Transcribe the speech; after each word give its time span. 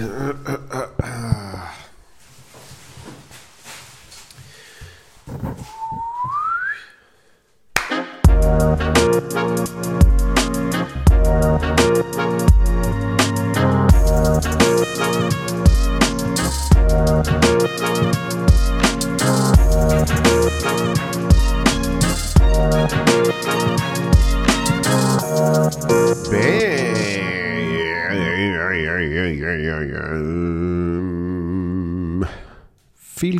uh, 0.00 0.32
uh, 0.46 0.56
uh, 0.72 0.86
uh. 1.02 1.09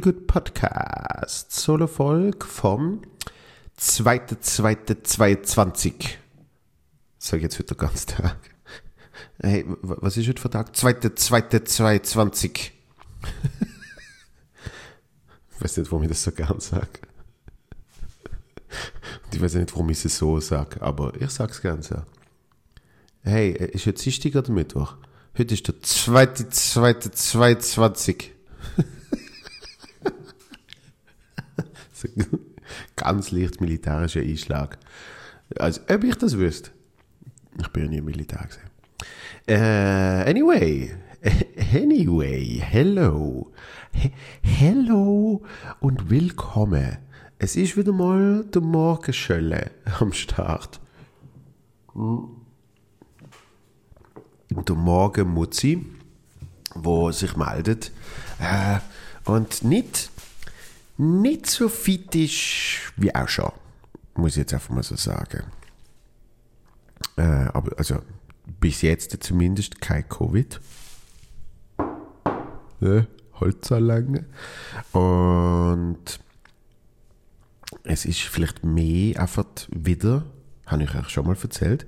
Feel 0.01 0.13
Good 0.13 0.27
Podcast. 0.27 1.53
Solo 1.53 1.87
Volk 1.87 2.47
vom 2.47 3.03
2.2.22. 3.79 5.93
Sag 7.19 7.37
ich 7.39 7.43
jetzt 7.43 7.59
wieder 7.59 7.75
ganz 7.75 8.07
Tag. 8.07 8.39
Hey, 9.41 9.67
was 9.83 10.17
ist 10.17 10.29
heute 10.29 10.41
für 10.41 10.49
Tag? 10.49 10.75
2.2.22. 10.75 12.71
ich 15.51 15.61
weiß 15.61 15.77
nicht, 15.77 15.91
warum 15.91 16.05
ich 16.05 16.09
das 16.09 16.23
so 16.23 16.33
gern 16.33 16.61
sage. 16.61 17.01
Ich 19.33 19.41
weiß 19.41 19.55
nicht, 19.55 19.73
warum 19.73 19.89
ich 19.91 20.05
es 20.05 20.17
so 20.17 20.41
sage, 20.41 20.81
aber 20.81 21.13
ich 21.21 21.31
sag's 21.31 21.61
gern 21.61 21.83
so. 21.83 22.03
Hey, 23.23 23.51
äh, 23.51 23.73
ist 23.73 23.87
heute 23.87 24.03
Dienstag 24.03 24.35
oder 24.35 24.51
Mittwoch? 24.51 24.97
Heute 25.37 25.55
ist 25.55 25.69
der 25.69 25.75
2.2.22. 25.75 28.40
ganz 32.97 33.31
leicht 33.31 33.61
militärischer 33.61 34.21
Einschlag. 34.21 34.79
Also, 35.59 35.81
ob 35.91 36.05
ich 36.05 36.17
das 36.17 36.37
wüsste. 36.37 36.71
Ich 37.61 37.69
bin 37.69 37.85
ja 37.85 37.91
nie 37.91 37.99
im 37.99 38.05
Militär 38.05 38.47
gesehen. 38.47 38.71
Äh, 39.47 40.31
anyway. 40.31 40.95
Anyway, 41.75 42.61
hello. 42.65 43.53
He 43.93 44.11
hello 44.43 45.43
und 45.81 46.09
willkommen. 46.09 46.97
Es 47.39 47.57
ist 47.57 47.77
wieder 47.77 47.93
mal 47.93 48.45
der 48.45 48.63
Morgenschölle 48.63 49.71
am 49.99 50.13
Start. 50.13 50.81
Der 54.51 54.75
Morgenmutzi, 54.75 55.87
wo 56.75 57.13
sich 57.13 57.37
meldet 57.37 57.93
äh, 58.39 58.79
und 59.31 59.63
nicht, 59.63 60.11
nicht 61.01 61.47
so 61.47 61.69
fit 61.69 62.15
ist 62.15 62.93
wie 62.97 63.15
auch 63.15 63.29
schon. 63.29 63.51
Muss 64.15 64.33
ich 64.33 64.39
jetzt 64.39 64.53
einfach 64.53 64.75
mal 64.75 64.83
so 64.83 64.97
sagen. 64.97 65.45
Äh, 67.17 67.23
aber 67.23 67.79
also 67.79 68.03
bis 68.61 68.83
jetzt 68.83 69.17
zumindest 69.23 69.81
kein 69.81 70.07
Covid. 70.09 70.61
Ne? 72.81 73.07
Holzanlange. 73.35 74.27
Und 74.93 76.21
es 77.85 78.05
ist 78.05 78.21
vielleicht 78.21 78.63
mehr 78.63 79.21
einfach 79.21 79.47
wieder, 79.71 80.27
habe 80.67 80.83
ich 80.83 80.95
euch 80.95 81.09
schon 81.09 81.27
mal 81.27 81.37
erzählt, 81.41 81.87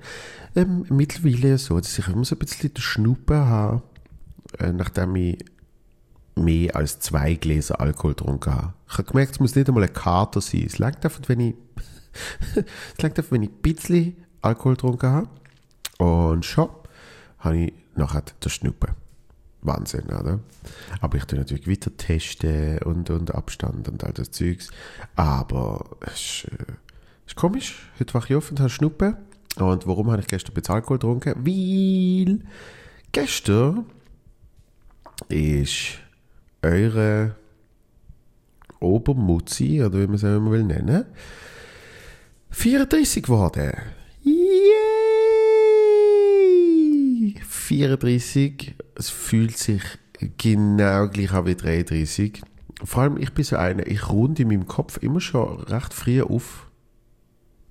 ähm, 0.56 0.86
mittlerweile 0.88 1.58
so, 1.58 1.78
dass 1.78 1.98
ich 1.98 2.08
immer 2.08 2.24
so 2.24 2.34
ein 2.34 2.38
bisschen 2.38 2.72
den 2.72 2.80
Schnuppen 2.80 3.36
habe, 3.36 3.82
äh, 4.58 4.72
nachdem 4.72 5.16
ich 5.16 5.44
mehr 6.34 6.76
als 6.76 7.00
zwei 7.00 7.34
Gläser 7.34 7.80
Alkohol 7.80 8.14
getrunken 8.14 8.54
habe. 8.54 8.74
Ich 8.88 8.94
habe 8.94 9.04
gemerkt, 9.04 9.32
es 9.32 9.40
muss 9.40 9.54
nicht 9.54 9.68
einmal 9.68 9.84
ein 9.84 9.92
Kater 9.92 10.40
sein. 10.40 10.64
Es 10.66 10.78
langt 10.78 11.04
einfach, 11.04 11.20
wenn 11.26 11.40
ich, 11.40 11.54
es 12.54 13.02
langt 13.02 13.18
einfach, 13.18 13.32
wenn 13.32 13.42
ich 13.42 13.50
ein 13.50 13.62
bisschen 13.62 14.16
Alkohol 14.40 14.74
getrunken 14.74 15.10
habe. 15.10 15.28
Und 15.98 16.44
schon 16.44 16.68
habe 17.38 17.56
ich 17.56 17.72
nachher 17.94 18.22
den 18.42 18.50
Schnuppen. 18.50 18.90
Wahnsinn, 19.62 20.06
oder? 20.06 20.40
Aber 21.00 21.16
ich 21.16 21.24
tue 21.24 21.38
natürlich 21.38 21.68
weiter 21.68 21.96
testen 21.96 22.78
und, 22.78 23.10
und 23.10 23.32
Abstand 23.34 23.88
und 23.88 24.02
all 24.02 24.12
das 24.12 24.30
Zeugs. 24.32 24.70
Aber 25.14 25.96
es 26.00 26.14
ist, 26.14 26.44
äh, 26.52 26.72
ist 27.26 27.36
komisch. 27.36 27.90
Heute 28.00 28.14
wache 28.14 28.32
ich 28.32 28.36
auf 28.36 28.50
und 28.50 28.58
habe 28.58 28.70
Schnuppen. 28.70 29.16
Und 29.56 29.86
warum 29.86 30.10
habe 30.10 30.20
ich 30.20 30.26
gestern 30.26 30.56
ein 30.56 30.66
Alkohol 30.66 30.98
getrunken? 30.98 31.46
Weil 31.46 32.40
gestern 33.12 33.86
ist 35.28 36.01
eure 36.62 37.36
Obermutzi, 38.80 39.82
oder 39.82 40.00
wie 40.00 40.06
man 40.06 40.14
es 40.14 40.24
auch 40.24 40.36
immer 40.36 40.50
will 40.52 40.64
nennen, 40.64 41.04
34 42.50 43.22
geworden. 43.22 43.72
Yay! 44.22 44.42
34. 47.40 48.74
Es 48.94 49.08
fühlt 49.08 49.56
sich 49.56 49.82
genau 50.36 51.08
gleich 51.08 51.32
an 51.32 51.46
wie 51.46 51.54
33. 51.54 52.42
Vor 52.84 53.02
allem, 53.02 53.16
ich 53.16 53.32
bin 53.32 53.44
so 53.44 53.56
einer, 53.56 53.86
ich 53.86 54.08
runde 54.08 54.42
in 54.42 54.48
meinem 54.48 54.66
Kopf 54.66 54.98
immer 54.98 55.20
schon 55.20 55.60
recht 55.60 55.94
früh 55.94 56.22
auf. 56.22 56.68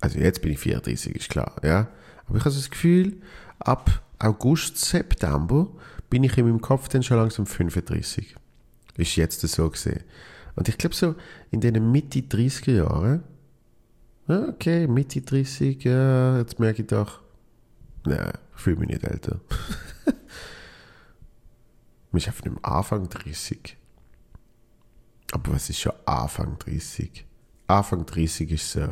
Also 0.00 0.18
jetzt 0.18 0.42
bin 0.42 0.52
ich 0.52 0.58
34, 0.58 1.14
ist 1.14 1.28
klar, 1.28 1.56
ja. 1.62 1.88
Aber 2.26 2.38
ich 2.38 2.44
habe 2.44 2.50
so 2.50 2.58
das 2.58 2.70
Gefühl, 2.70 3.20
ab 3.58 4.02
August, 4.18 4.78
September 4.78 5.68
bin 6.10 6.24
ich 6.24 6.36
in 6.36 6.46
meinem 6.46 6.60
Kopf 6.60 6.88
dann 6.88 7.02
schon 7.02 7.18
langsam 7.18 7.46
35. 7.46 8.34
Ist 8.96 9.16
jetzt 9.16 9.40
so 9.40 9.70
gesehen. 9.70 10.04
Und 10.54 10.68
ich 10.68 10.76
glaube 10.76 10.94
so, 10.94 11.14
in 11.50 11.60
den 11.60 11.90
Mitte 11.90 12.20
30er 12.20 12.72
Jahren, 12.72 13.22
ja, 14.28 14.48
okay, 14.48 14.86
Mitte 14.86 15.22
30, 15.22 15.82
ja, 15.84 16.38
jetzt 16.38 16.58
merke 16.58 16.82
ich 16.82 16.88
doch, 16.88 17.20
nein, 18.04 18.32
ich 18.54 18.60
fühle 18.60 18.76
mich 18.76 18.88
nicht 18.88 19.04
älter. 19.04 19.40
ich 20.06 20.14
bin 22.12 22.22
einfach 22.24 22.44
nicht 22.44 22.62
mehr 22.62 22.64
Anfang 22.64 23.08
30. 23.08 23.76
Aber 25.32 25.54
was 25.54 25.70
ist 25.70 25.80
schon 25.80 25.92
Anfang 26.04 26.58
30? 26.58 27.24
Anfang 27.66 28.04
30 28.04 28.50
ist 28.50 28.70
so, 28.72 28.88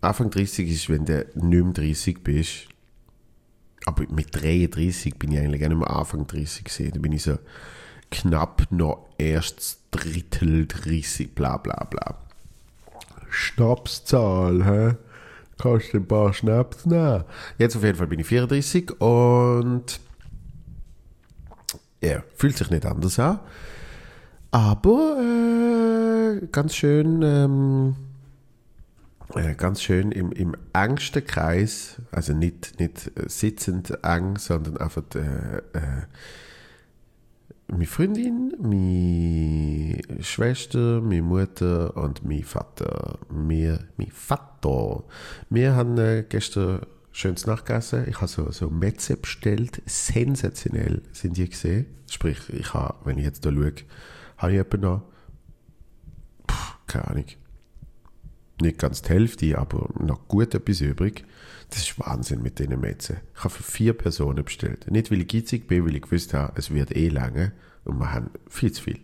Anfang 0.00 0.30
30 0.30 0.70
ist, 0.70 0.88
wenn 0.88 1.04
du 1.04 1.26
nicht 1.34 1.64
mehr 1.64 1.72
30 1.72 2.22
bist. 2.22 2.68
Aber 3.84 4.04
mit 4.08 4.34
33 4.34 5.16
bin 5.16 5.32
ich 5.32 5.38
eigentlich 5.38 5.60
gar 5.60 5.68
nicht 5.68 5.78
mehr 5.78 5.90
Anfang 5.90 6.26
30 6.26 6.64
gesehen. 6.64 6.92
Da 6.92 7.00
bin 7.00 7.12
ich 7.12 7.22
so 7.22 7.38
knapp 8.10 8.66
noch 8.70 9.08
erst 9.18 9.80
Drittel 9.90 10.66
30, 10.66 11.34
bla 11.34 11.56
bla 11.56 11.84
bla. 11.90 12.18
Schnapszahl, 13.30 14.64
hä? 14.64 14.96
Kannst 15.58 15.92
du 15.92 15.98
ein 15.98 16.06
paar 16.06 16.34
Schnaps 16.34 16.84
nehmen? 16.84 17.24
Jetzt 17.58 17.76
auf 17.76 17.82
jeden 17.82 17.96
Fall 17.96 18.06
bin 18.06 18.20
ich 18.20 18.26
34 18.26 19.00
und 19.00 20.00
ja, 22.02 22.22
fühlt 22.34 22.56
sich 22.56 22.70
nicht 22.70 22.84
anders 22.84 23.18
an. 23.18 23.40
Aber 24.50 25.18
äh, 25.20 26.46
ganz 26.52 26.74
schön, 26.74 27.22
ähm, 27.22 27.96
äh, 29.34 29.54
ganz 29.54 29.82
schön 29.82 30.12
im, 30.12 30.32
im 30.32 30.54
engsten 30.72 31.26
Kreis, 31.26 31.96
also 32.12 32.32
nicht, 32.32 32.78
nicht 32.78 33.10
sitzend 33.26 33.98
eng, 34.04 34.38
sondern 34.38 34.76
einfach 34.76 35.02
äh, 35.14 35.58
äh, 35.72 36.02
meine 37.68 37.86
Freundin, 37.86 38.54
meine 38.60 40.22
Schwester, 40.22 41.00
meine 41.00 41.22
Mutter 41.22 41.96
und 41.96 42.24
mein 42.24 42.44
Vater. 42.44 43.18
Wir, 43.28 43.80
mein 43.96 44.10
Vater. 44.10 45.04
Wir 45.50 45.74
haben 45.74 45.98
äh, 45.98 46.24
gestern 46.28 46.86
schönes 47.12 47.46
Nachgegessen. 47.46 48.08
Ich 48.08 48.16
habe 48.16 48.28
so, 48.28 48.50
so 48.50 48.70
Metze 48.70 49.16
bestellt. 49.16 49.82
Sensationell 49.86 51.02
sind 51.12 51.36
die 51.36 51.48
gesehen. 51.48 51.86
Sprich, 52.08 52.38
ich 52.50 52.72
habe, 52.74 52.94
wenn 53.04 53.18
ich 53.18 53.24
jetzt 53.24 53.44
da 53.44 53.52
schaue, 53.52 53.72
habe 54.38 54.52
ich 54.52 54.58
etwa 54.58 54.76
noch, 54.76 55.02
puh, 56.46 56.74
keine 56.86 57.08
Ahnung, 57.08 57.24
nicht 58.60 58.78
ganz 58.78 59.02
die 59.02 59.10
Hälfte, 59.10 59.58
aber 59.58 59.90
noch 59.98 60.28
gut 60.28 60.54
etwas 60.54 60.80
übrig. 60.80 61.24
Das 61.70 61.80
ist 61.80 61.98
Wahnsinn 61.98 62.42
mit 62.42 62.58
diesen 62.58 62.80
Metzen. 62.80 63.18
Ich 63.34 63.40
habe 63.40 63.50
für 63.50 63.62
vier 63.62 63.92
Personen 63.92 64.44
bestellt. 64.44 64.90
Nicht, 64.90 65.10
weil 65.10 65.20
ich 65.20 65.28
gitzig 65.28 65.66
bin, 65.66 65.84
weil 65.84 65.96
ich 65.96 66.02
gewusst 66.02 66.32
habe, 66.32 66.52
es 66.56 66.70
wird 66.70 66.94
eh 66.94 67.08
lange. 67.08 67.52
Und 67.84 67.98
wir 67.98 68.12
haben 68.12 68.30
viel 68.48 68.72
zu 68.72 68.82
viel. 68.82 69.00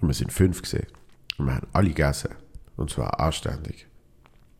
Und 0.00 0.08
wir 0.08 0.14
sind 0.14 0.32
fünf 0.32 0.62
gesehen. 0.62 0.86
Und 1.38 1.46
wir 1.46 1.54
haben 1.54 1.66
alle 1.72 1.88
gegessen. 1.88 2.30
Und 2.76 2.90
zwar 2.90 3.18
anständig. 3.20 3.86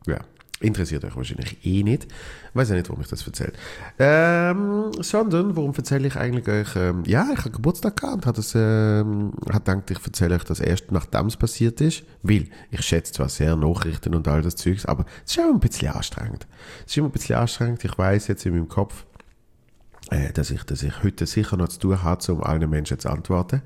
Ja. 0.07 0.21
Interessiert 0.61 1.05
euch 1.05 1.15
wahrscheinlich 1.15 1.67
eh 1.67 1.83
nicht. 1.83 2.07
Weiß 2.55 2.71
ja 2.71 2.77
nicht, 2.77 2.89
warum 2.89 3.03
ich 3.03 3.09
das 3.09 3.27
erzähle. 3.27 3.53
Ähm, 3.99 4.91
sondern, 5.01 5.55
warum 5.55 5.75
erzähle 5.75 6.09
ich 6.09 6.17
eigentlich 6.17 6.49
euch? 6.49 6.75
Ähm, 6.77 7.03
ja, 7.07 7.29
ich 7.31 7.41
habe 7.41 7.51
Geburtstag 7.51 8.01
gehabt 8.01 8.15
und 8.15 8.27
habe 8.27 8.41
ähm, 8.55 9.33
hat 9.53 9.67
gedacht, 9.67 9.91
ich 9.91 10.03
erzähle 10.03 10.35
euch 10.37 10.45
das 10.45 10.61
erst, 10.61 10.91
nachdem 10.93 11.27
es 11.27 11.37
passiert 11.37 11.83
ist. 11.83 12.05
Weil, 12.23 12.49
ich 12.71 12.81
schätze 12.81 13.13
zwar 13.13 13.29
sehr 13.29 13.55
Nachrichten 13.55 14.15
und 14.15 14.27
all 14.29 14.41
das 14.41 14.57
Zeugs, 14.57 14.87
aber 14.87 15.05
es 15.27 15.33
ist 15.33 15.41
auch 15.41 15.53
ein 15.53 15.61
bisschen 15.61 15.89
anstrengend. 15.89 16.47
Es 16.87 16.93
ist 16.93 16.97
immer 16.97 17.09
ein 17.09 17.13
bisschen 17.13 17.37
anstrengend. 17.37 17.85
Ich 17.85 17.99
weiß 17.99 18.29
jetzt 18.29 18.47
in 18.47 18.55
meinem 18.55 18.69
Kopf, 18.69 19.05
äh, 20.11 20.33
dass, 20.33 20.51
ich, 20.51 20.63
dass 20.63 20.83
ich 20.83 21.03
heute 21.03 21.27
sicher 21.27 21.59
noch 21.59 21.69
zu 21.69 21.81
tun 21.81 22.03
habe, 22.03 22.33
um 22.33 22.43
allen 22.43 22.71
Menschen 22.71 22.99
zu 22.99 23.11
antworten. 23.11 23.61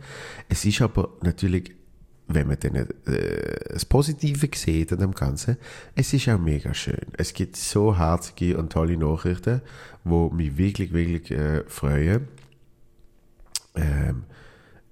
Es 0.48 0.64
ist 0.64 0.82
aber 0.82 1.10
natürlich 1.22 1.72
wenn 2.34 2.46
man 2.46 2.58
dann 2.60 2.74
äh, 2.76 2.86
das 3.72 3.84
Positive 3.84 4.48
sieht 4.54 4.92
an 4.92 4.98
dem 5.00 5.12
Ganzen, 5.12 5.56
es 5.94 6.12
ist 6.12 6.28
auch 6.28 6.38
mega 6.38 6.72
schön. 6.74 7.06
Es 7.16 7.32
gibt 7.32 7.56
so 7.56 7.96
herzige 7.96 8.56
und 8.56 8.72
tolle 8.72 8.96
Nachrichten, 8.96 9.62
wo 10.04 10.30
mich 10.30 10.56
wirklich, 10.56 10.92
wirklich 10.92 11.30
äh, 11.30 11.64
freuen. 11.66 12.28
Ähm, 13.74 14.24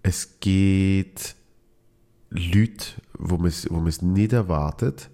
es 0.02 0.38
gibt 0.40 1.36
Leute, 2.30 2.86
wo 3.18 3.36
man 3.36 3.46
es 3.46 3.70
wo 3.70 4.06
nicht 4.06 4.32
erwartet. 4.32 5.10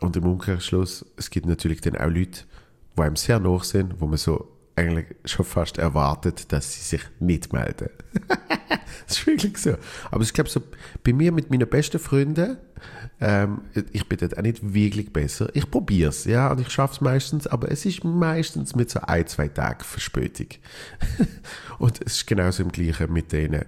Und 0.00 0.16
im 0.16 0.26
Umkehrschluss, 0.26 1.04
es 1.16 1.30
gibt 1.30 1.46
natürlich 1.46 1.80
dann 1.80 1.96
auch 1.96 2.08
Leute, 2.08 2.42
die 2.96 3.02
einem 3.02 3.16
sehr 3.16 3.40
nach 3.40 3.64
sind, 3.64 4.00
wo 4.00 4.06
man 4.06 4.18
so 4.18 4.48
eigentlich 4.78 5.06
schon 5.24 5.44
fast 5.44 5.78
erwartet, 5.78 6.52
dass 6.52 6.74
sie 6.74 6.80
sich 6.80 7.02
nicht 7.20 7.52
melden. 7.52 7.90
das 9.06 9.18
ist 9.18 9.26
wirklich 9.26 9.58
so. 9.58 9.76
Aber 10.10 10.22
ich 10.22 10.32
glaube, 10.32 10.50
so 10.50 10.62
bei 11.04 11.12
mir 11.12 11.32
mit 11.32 11.50
meinen 11.50 11.68
besten 11.68 11.98
Freunden, 11.98 12.56
ähm, 13.20 13.62
ich 13.92 14.08
bin 14.08 14.18
dort 14.18 14.38
auch 14.38 14.42
nicht 14.42 14.72
wirklich 14.74 15.12
besser. 15.12 15.48
Ich 15.54 15.70
probiere 15.70 16.10
es, 16.10 16.24
ja, 16.24 16.50
und 16.50 16.60
ich 16.60 16.70
schaffe 16.70 16.94
es 16.94 17.00
meistens, 17.00 17.46
aber 17.46 17.70
es 17.70 17.84
ist 17.84 18.04
meistens 18.04 18.76
mit 18.76 18.90
so 18.90 19.00
ein, 19.00 19.26
zwei 19.26 19.48
Tagen 19.48 19.82
Verspätung. 19.82 20.48
und 21.78 22.00
es 22.04 22.14
ist 22.14 22.26
genauso 22.26 22.62
im 22.62 22.70
Gleichen 22.70 23.12
mit 23.12 23.32
denen 23.32 23.64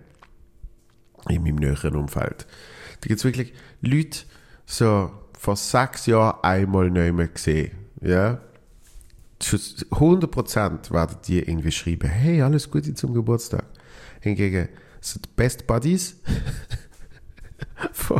in 1.28 1.42
meinem 1.42 1.56
näheren 1.56 1.96
Umfeld. 1.96 2.46
Da 3.00 3.08
gibt 3.08 3.18
es 3.18 3.24
wirklich 3.24 3.52
Leute, 3.80 4.20
so 4.66 5.10
vor 5.38 5.56
sechs 5.56 6.06
Jahren 6.06 6.42
einmal 6.42 6.90
nicht 6.90 7.14
mehr 7.14 7.28
gesehen, 7.28 7.72
ja, 8.00 8.40
100% 9.40 10.92
werden 10.92 11.16
die 11.26 11.38
irgendwie 11.38 11.72
schreiben, 11.72 12.08
hey, 12.08 12.42
alles 12.42 12.70
Gute 12.70 12.94
zum 12.94 13.14
Geburtstag. 13.14 13.64
Hingegen 14.20 14.68
so 15.00 15.18
die 15.18 15.28
Best 15.34 15.66
Buddies, 15.66 16.16
ich 17.92 18.10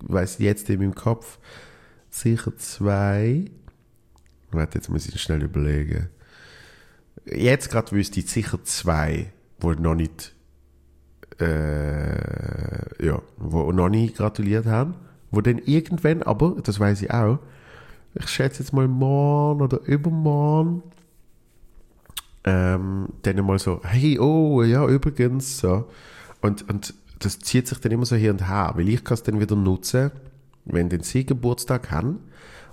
weiß 0.00 0.38
jetzt 0.38 0.70
in 0.70 0.80
meinem 0.80 0.94
Kopf, 0.94 1.38
sicher 2.08 2.56
zwei. 2.56 3.44
Warte, 4.50 4.78
jetzt 4.78 4.88
muss 4.88 5.06
ich 5.06 5.20
schnell 5.20 5.42
überlegen. 5.42 6.08
Jetzt 7.26 7.70
gerade 7.70 7.92
wüsste 7.92 8.20
ich 8.20 8.30
sicher 8.30 8.62
zwei, 8.64 9.32
wo 9.58 9.72
noch 9.72 9.94
nicht, 9.94 10.34
äh, 11.40 13.04
ja, 13.04 13.20
wo 13.36 13.72
noch 13.72 13.88
nicht 13.88 14.16
gratuliert 14.16 14.66
haben. 14.66 14.94
Wo 15.30 15.40
dann 15.40 15.58
irgendwann, 15.58 16.22
aber, 16.22 16.56
das 16.62 16.78
weiß 16.78 17.02
ich 17.02 17.10
auch, 17.10 17.40
ich 18.14 18.28
schätze 18.28 18.62
jetzt 18.62 18.72
mal 18.72 18.88
morgen 18.88 19.62
oder 19.62 19.80
übermorgen, 19.82 20.82
ähm, 22.44 23.08
dann 23.22 23.44
mal 23.44 23.58
so, 23.58 23.80
hey, 23.84 24.18
oh, 24.18 24.62
ja, 24.62 24.86
übrigens, 24.86 25.58
so. 25.58 25.88
Und, 26.40 26.68
und 26.68 26.94
das 27.18 27.38
zieht 27.38 27.68
sich 27.68 27.78
dann 27.78 27.92
immer 27.92 28.06
so 28.06 28.16
hier 28.16 28.30
und 28.30 28.48
her, 28.48 28.72
weil 28.74 28.88
ich 28.88 29.02
kann 29.02 29.14
es 29.14 29.22
dann 29.22 29.40
wieder 29.40 29.56
nutzen, 29.56 30.10
wenn 30.64 30.88
den 30.88 31.02
sie 31.02 31.24
Geburtstag 31.24 31.90
haben 31.90 32.20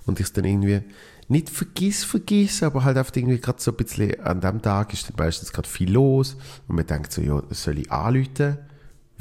und 0.06 0.20
ich 0.20 0.26
es 0.26 0.32
dann 0.32 0.44
irgendwie 0.44 0.82
nicht 1.28 1.48
vergiss, 1.48 2.04
vergiss, 2.04 2.62
aber 2.62 2.84
halt 2.84 2.98
einfach 2.98 3.16
irgendwie 3.16 3.40
gerade 3.40 3.60
so 3.60 3.70
ein 3.70 3.76
bisschen 3.76 4.20
an 4.20 4.40
dem 4.40 4.60
Tag 4.60 4.92
ist 4.92 5.08
dann 5.08 5.16
meistens 5.16 5.52
gerade 5.52 5.68
viel 5.68 5.90
los 5.90 6.36
und 6.68 6.76
man 6.76 6.86
denkt 6.86 7.12
so, 7.12 7.22
ja, 7.22 7.42
soll 7.50 7.78
ich 7.78 7.90
anrufen? 7.90 8.58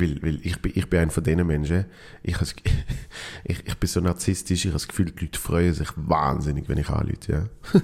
Weil, 0.02 0.22
weil 0.24 0.40
ich, 0.46 0.60
bin, 0.62 0.72
ich 0.76 0.90
bin 0.90 1.00
einer 1.00 1.12
von 1.12 1.24
diesen 1.24 1.46
Menschen, 1.46 1.86
ich, 2.24 2.36
ich, 3.44 3.68
ich 3.68 3.76
bin 3.76 3.88
so 3.88 4.00
narzisstisch, 4.02 4.66
ich 4.66 4.72
habe 4.72 4.74
das 4.74 4.88
Gefühl, 4.88 5.12
die 5.12 5.26
Leute 5.26 5.40
freuen 5.40 5.74
sich 5.74 5.90
wahnsinnig, 5.96 6.68
wenn 6.68 6.80
ich 6.80 6.90
anrufe, 6.90 7.32
ja. 7.32 7.46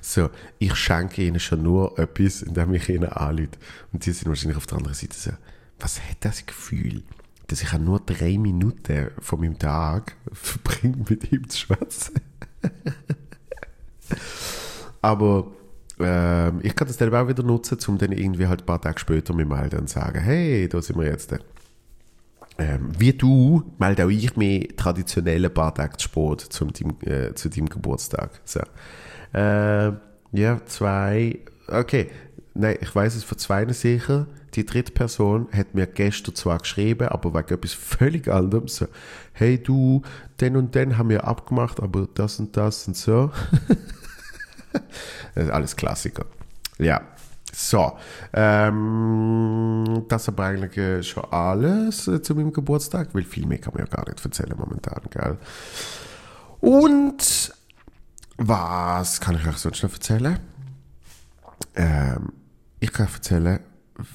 so, 0.00 0.30
ich 0.58 0.74
schenke 0.74 1.22
ihnen 1.22 1.40
schon 1.40 1.62
nur 1.62 1.98
etwas, 1.98 2.42
indem 2.42 2.74
ich 2.74 2.88
ihnen 2.88 3.08
anrufe. 3.08 3.52
Und 3.92 4.04
die 4.04 4.12
sind 4.12 4.28
wahrscheinlich 4.28 4.58
auf 4.58 4.66
der 4.66 4.78
anderen 4.78 4.94
Seite 4.94 5.16
so, 5.16 5.30
was 5.80 6.00
hat 6.00 6.18
das 6.20 6.44
Gefühl, 6.44 7.02
dass 7.46 7.62
ich 7.62 7.72
nur 7.78 8.00
drei 8.00 8.38
Minuten 8.38 9.10
von 9.20 9.40
meinem 9.40 9.58
Tag 9.58 10.16
verbringe, 10.32 11.04
mit 11.08 11.32
ihm 11.32 11.48
zu 11.48 11.58
schwätzen? 11.58 12.14
Aber 15.00 15.50
ähm, 16.00 16.60
ich 16.62 16.74
kann 16.74 16.88
das 16.88 16.96
dann 16.96 17.14
auch 17.14 17.28
wieder 17.28 17.42
nutzen, 17.42 17.78
um 17.88 17.98
dann 17.98 18.12
irgendwie 18.12 18.46
halt 18.46 18.62
ein 18.62 18.66
paar 18.66 18.80
Tage 18.80 18.98
später 18.98 19.34
mich 19.34 19.46
melden 19.46 19.80
und 19.80 19.88
sagen, 19.88 20.20
hey, 20.20 20.68
da 20.68 20.82
sind 20.82 20.98
wir 20.98 21.06
jetzt. 21.06 21.34
Ähm, 22.56 22.92
wie 22.98 23.12
du 23.12 23.64
melde 23.78 24.04
auch 24.04 24.10
ich 24.10 24.36
mich 24.36 24.74
traditionell 24.76 25.44
ein 25.44 25.54
paar 25.54 25.74
Tage 25.74 25.96
zu 25.96 26.04
spät 26.04 26.40
zum, 26.40 26.70
äh, 27.02 27.34
zu 27.34 27.48
deinem 27.48 27.68
Geburtstag. 27.68 28.40
So. 28.44 28.60
Äh, 29.32 29.92
ja, 30.32 30.64
zwei, 30.66 31.40
okay, 31.68 32.10
nein, 32.54 32.76
ich 32.80 32.94
weiß 32.94 33.16
es 33.16 33.24
von 33.24 33.38
zwei 33.38 33.66
sicher. 33.72 34.26
Die 34.54 34.64
dritte 34.64 34.92
Person 34.92 35.48
hat 35.52 35.74
mir 35.74 35.88
gestern 35.88 36.36
zwar 36.36 36.58
geschrieben, 36.58 37.08
aber 37.08 37.34
wegen 37.34 37.54
etwas 37.54 37.72
völlig 37.72 38.28
anderem. 38.28 38.68
So, 38.68 38.86
hey 39.32 39.60
du, 39.60 40.02
den 40.40 40.56
und 40.56 40.76
den 40.76 40.96
haben 40.96 41.08
wir 41.08 41.24
abgemacht, 41.26 41.80
aber 41.80 42.06
das 42.14 42.38
und 42.38 42.56
das 42.56 42.86
und 42.86 42.96
so. 42.96 43.32
das 45.34 45.44
ist 45.44 45.50
alles 45.50 45.76
Klassiker. 45.76 46.26
Ja. 46.78 47.00
So, 47.52 47.92
ähm, 48.32 50.04
das 50.08 50.28
aber 50.28 50.46
eigentlich 50.46 50.76
äh, 50.76 51.02
schon 51.04 51.24
alles 51.30 52.08
äh, 52.08 52.20
zu 52.20 52.34
meinem 52.34 52.52
Geburtstag, 52.52 53.10
weil 53.12 53.22
viel 53.22 53.46
mehr 53.46 53.58
kann 53.58 53.74
man 53.74 53.86
ja 53.86 53.90
gar 53.90 54.08
nicht 54.08 54.24
erzählen 54.24 54.56
momentan, 54.58 55.02
gell? 55.10 55.38
Und 56.60 57.54
was 58.36 59.20
kann 59.20 59.36
ich 59.36 59.46
euch 59.46 59.58
sonst 59.58 59.84
noch 59.84 59.92
erzählen? 59.92 60.40
Ähm, 61.76 62.32
ich 62.80 62.92
kann 62.92 63.06
erzählen, 63.12 63.60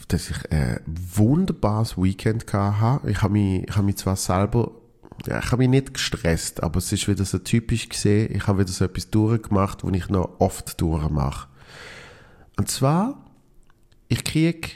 dass 0.09 0.29
ich 0.29 0.51
ein 0.51 0.81
wunderbares 0.85 1.97
Weekend 1.97 2.51
hatte. 2.51 3.09
Ich 3.09 3.21
habe 3.21 3.33
mich, 3.33 3.69
ich 3.69 3.75
habe 3.75 3.85
mich 3.85 3.97
zwar 3.97 4.17
selber 4.17 4.71
ja, 5.27 5.39
ich 5.39 5.51
habe 5.51 5.57
mich 5.57 5.69
nicht 5.69 5.93
gestresst, 5.93 6.63
aber 6.63 6.77
es 6.77 6.91
ist 6.91 7.07
wieder 7.07 7.25
so 7.25 7.39
typisch 7.39 7.89
gesehen, 7.89 8.35
ich 8.35 8.47
habe 8.47 8.59
wieder 8.59 8.71
so 8.71 8.85
etwas 8.85 9.09
durchgemacht, 9.09 9.83
was 9.83 9.93
ich 9.93 10.09
noch 10.09 10.39
oft 10.39 10.79
durchmache. 10.79 11.47
Und 12.57 12.69
zwar, 12.69 13.25
ich 14.07 14.23
kriege 14.23 14.69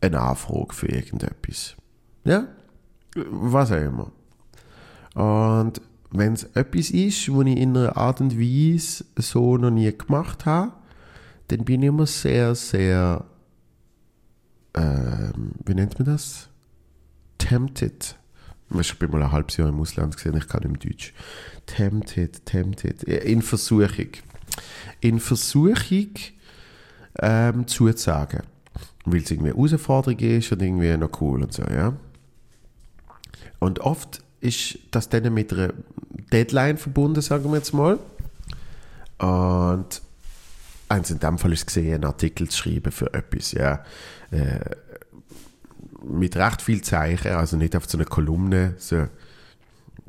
eine 0.00 0.20
Anfrage 0.20 0.74
für 0.74 0.88
irgendetwas. 0.88 1.76
Ja? 2.24 2.48
Was 3.14 3.72
auch 3.72 3.76
immer. 3.76 4.12
Und 5.14 5.80
wenn 6.10 6.34
es 6.34 6.44
etwas 6.54 6.90
ist, 6.90 7.28
was 7.34 7.46
ich 7.46 7.56
in 7.56 7.76
einer 7.76 7.96
Art 7.96 8.20
und 8.20 8.38
Weise 8.38 9.04
so 9.16 9.56
noch 9.56 9.70
nie 9.70 9.96
gemacht 9.96 10.46
habe, 10.46 10.72
dann 11.48 11.64
bin 11.64 11.82
ich 11.82 11.88
immer 11.88 12.06
sehr, 12.06 12.54
sehr, 12.54 13.24
ähm, 14.74 15.52
wie 15.64 15.74
nennt 15.74 15.98
man 15.98 16.06
das? 16.06 16.48
Tempted 17.38 18.16
ich 18.80 18.98
bin 18.98 19.10
mal 19.10 19.22
ein 19.22 19.32
halbes 19.32 19.56
Jahr 19.56 19.68
im 19.68 19.80
Ausland 19.80 20.16
gesehen, 20.16 20.36
ich 20.36 20.48
kann 20.48 20.68
nicht 20.68 20.84
Deutsch. 20.84 21.12
Tempted, 21.66 22.44
tempted. 22.44 23.02
In 23.02 23.42
Versuchung. 23.42 24.08
In 25.00 25.20
Versuchung 25.20 26.08
ähm, 27.20 27.66
zuzusagen. 27.66 28.42
Weil 29.04 29.20
es 29.20 29.30
irgendwie 29.30 29.50
eine 29.50 29.58
Herausforderung 29.58 30.18
ist 30.18 30.52
und 30.52 30.62
irgendwie 30.62 30.96
noch 30.96 31.20
cool 31.20 31.42
und 31.42 31.52
so, 31.52 31.62
ja. 31.62 31.94
Und 33.58 33.80
oft 33.80 34.22
ist 34.40 34.78
das 34.90 35.08
dann 35.08 35.32
mit 35.32 35.52
einer 35.52 35.72
Deadline 36.32 36.76
verbunden, 36.76 37.22
sagen 37.22 37.50
wir 37.50 37.56
jetzt 37.56 37.72
mal. 37.72 37.98
Und 39.18 40.02
eins 40.88 41.10
in 41.10 41.18
dem 41.18 41.38
Fall 41.38 41.52
ist 41.52 41.66
gesehen, 41.66 41.94
einen 41.94 42.04
Artikel 42.04 42.48
zu 42.48 42.58
schreiben 42.58 42.92
für 42.92 43.12
etwas, 43.14 43.52
ja. 43.52 43.84
Äh, 44.30 44.60
mit 46.06 46.36
recht 46.36 46.62
viel 46.62 46.82
Zeichen, 46.82 47.32
also 47.32 47.56
nicht 47.56 47.76
auf 47.76 47.88
so 47.88 47.98
einer 47.98 48.06
Kolumne. 48.06 48.74
So, 48.78 49.06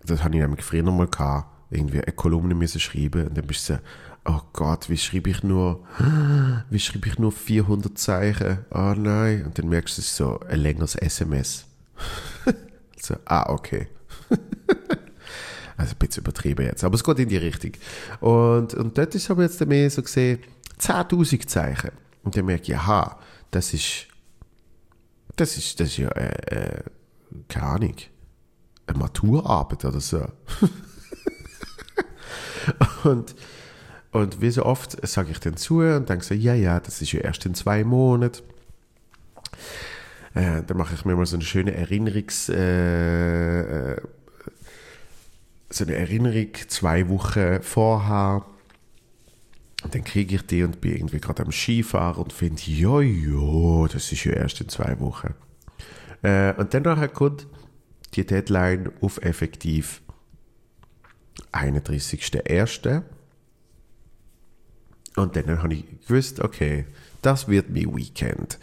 das 0.03 0.23
habe 0.23 0.35
ich 0.35 0.41
nämlich 0.41 0.63
früher 0.63 0.83
noch 0.83 0.95
mal 0.95 1.07
gehabt, 1.07 1.47
irgendwie 1.69 2.01
eine 2.01 2.11
Kolumne 2.11 2.55
müssen 2.55 2.79
schreiben 2.79 3.27
und 3.27 3.37
dann 3.37 3.47
bist 3.47 3.69
du 3.69 3.73
so, 3.73 3.79
oh 4.25 4.41
Gott, 4.53 4.89
wie 4.89 4.97
schreibe 4.97 5.29
ich 5.29 5.43
nur, 5.43 5.85
wie 6.69 6.79
schreibe 6.79 7.07
ich 7.07 7.19
nur 7.19 7.31
400 7.31 7.97
Zeichen? 7.97 8.59
Oh 8.71 8.93
nein. 8.97 9.45
Und 9.45 9.57
dann 9.57 9.69
merkst 9.69 9.97
du, 9.97 10.01
es 10.01 10.07
ist 10.07 10.15
so 10.15 10.39
ein 10.41 10.59
längeres 10.59 10.95
SMS. 10.95 11.65
so, 12.97 13.15
ah, 13.25 13.49
okay. 13.49 13.87
also 15.77 15.93
ein 15.93 15.97
bisschen 15.99 16.23
übertrieben 16.23 16.65
jetzt, 16.65 16.83
aber 16.83 16.95
es 16.95 17.03
geht 17.03 17.19
in 17.19 17.29
die 17.29 17.37
Richtung. 17.37 17.71
Und, 18.19 18.73
und 18.73 18.97
dort 18.97 19.15
ist 19.15 19.29
aber 19.29 19.43
jetzt 19.43 19.63
mehr 19.65 19.89
so 19.89 20.01
gesehen, 20.01 20.39
10.000 20.79 21.47
Zeichen. 21.47 21.91
Und 22.23 22.35
dann 22.35 22.45
merke 22.45 22.71
ich, 22.71 22.75
aha, 22.75 23.19
das 23.51 23.73
ist 23.73 24.07
das 25.35 25.57
ist, 25.57 25.79
das 25.79 25.89
ist 25.89 25.97
ja, 25.97 26.09
äh, 26.09 26.55
äh, 26.55 26.83
keine 27.47 27.65
Ahnung, 27.65 27.95
eine 28.87 28.97
Maturarbeit 28.97 29.85
oder 29.85 29.99
so. 29.99 30.25
und, 33.03 33.35
und 34.11 34.41
wie 34.41 34.51
so 34.51 34.65
oft 34.65 35.05
sage 35.07 35.31
ich 35.31 35.39
dann 35.39 35.57
zu 35.57 35.79
und 35.79 36.09
denke 36.09 36.23
so, 36.25 36.33
ja, 36.33 36.53
ja, 36.53 36.79
das 36.79 37.01
ist 37.01 37.11
ja 37.11 37.21
erst 37.21 37.45
in 37.45 37.55
zwei 37.55 37.83
Monaten. 37.83 38.43
Äh, 40.33 40.63
dann 40.63 40.77
mache 40.77 40.95
ich 40.95 41.05
mir 41.05 41.15
mal 41.15 41.25
so 41.25 41.35
eine 41.35 41.45
schöne 41.45 41.73
Erinnerungs... 41.73 42.49
Äh, 42.49 43.93
äh, 43.93 44.01
so 45.69 45.83
eine 45.83 45.95
Erinnerung 45.95 46.53
zwei 46.67 47.09
Wochen 47.09 47.61
vorher 47.61 48.45
dann 49.93 50.03
kriege 50.03 50.35
ich 50.35 50.41
die 50.43 50.63
und 50.63 50.81
bin 50.81 50.93
irgendwie 50.93 51.19
gerade 51.19 51.43
am 51.43 51.51
Skifahren 51.51 52.23
und 52.23 52.33
finde, 52.33 52.61
ja, 52.65 53.87
das 53.87 54.11
ist 54.11 54.23
ja 54.23 54.33
erst 54.33 54.61
in 54.61 54.69
zwei 54.69 54.99
Wochen. 54.99 55.33
Äh, 56.21 56.53
und 56.55 56.73
dann 56.73 56.83
nachher 56.83 57.09
kommt 57.09 57.47
die 58.13 58.25
Deadline 58.25 58.91
auf 59.01 59.21
effektiv 59.21 60.01
31.01. 61.51 63.03
Und 65.15 65.35
dann 65.35 65.61
habe 65.61 65.73
ich 65.73 65.85
gewusst, 66.07 66.39
okay, 66.39 66.85
das 67.21 67.47
wird 67.47 67.69
mein 67.69 67.95
Weekend. 67.95 68.59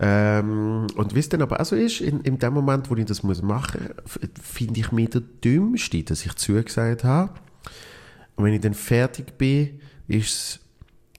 Ähm, 0.00 0.86
und 0.96 1.14
wie 1.14 1.20
es 1.20 1.28
dann 1.28 1.42
aber 1.42 1.60
auch 1.60 1.64
so 1.64 1.76
ist, 1.76 2.00
in, 2.00 2.20
in 2.22 2.38
dem 2.38 2.52
Moment, 2.52 2.90
wo 2.90 2.96
ich 2.96 3.04
das 3.04 3.22
muss 3.22 3.42
machen 3.42 3.90
muss, 4.02 4.18
finde 4.42 4.80
ich 4.80 4.92
mich 4.92 5.10
der 5.10 5.20
Dümmste, 5.20 6.02
dass 6.02 6.26
ich 6.26 6.34
zugesagt 6.34 7.04
habe. 7.04 7.34
Und 8.36 8.44
wenn 8.44 8.54
ich 8.54 8.60
dann 8.60 8.74
fertig 8.74 9.38
bin, 9.38 9.80
ist 10.08 10.28
es 10.28 10.60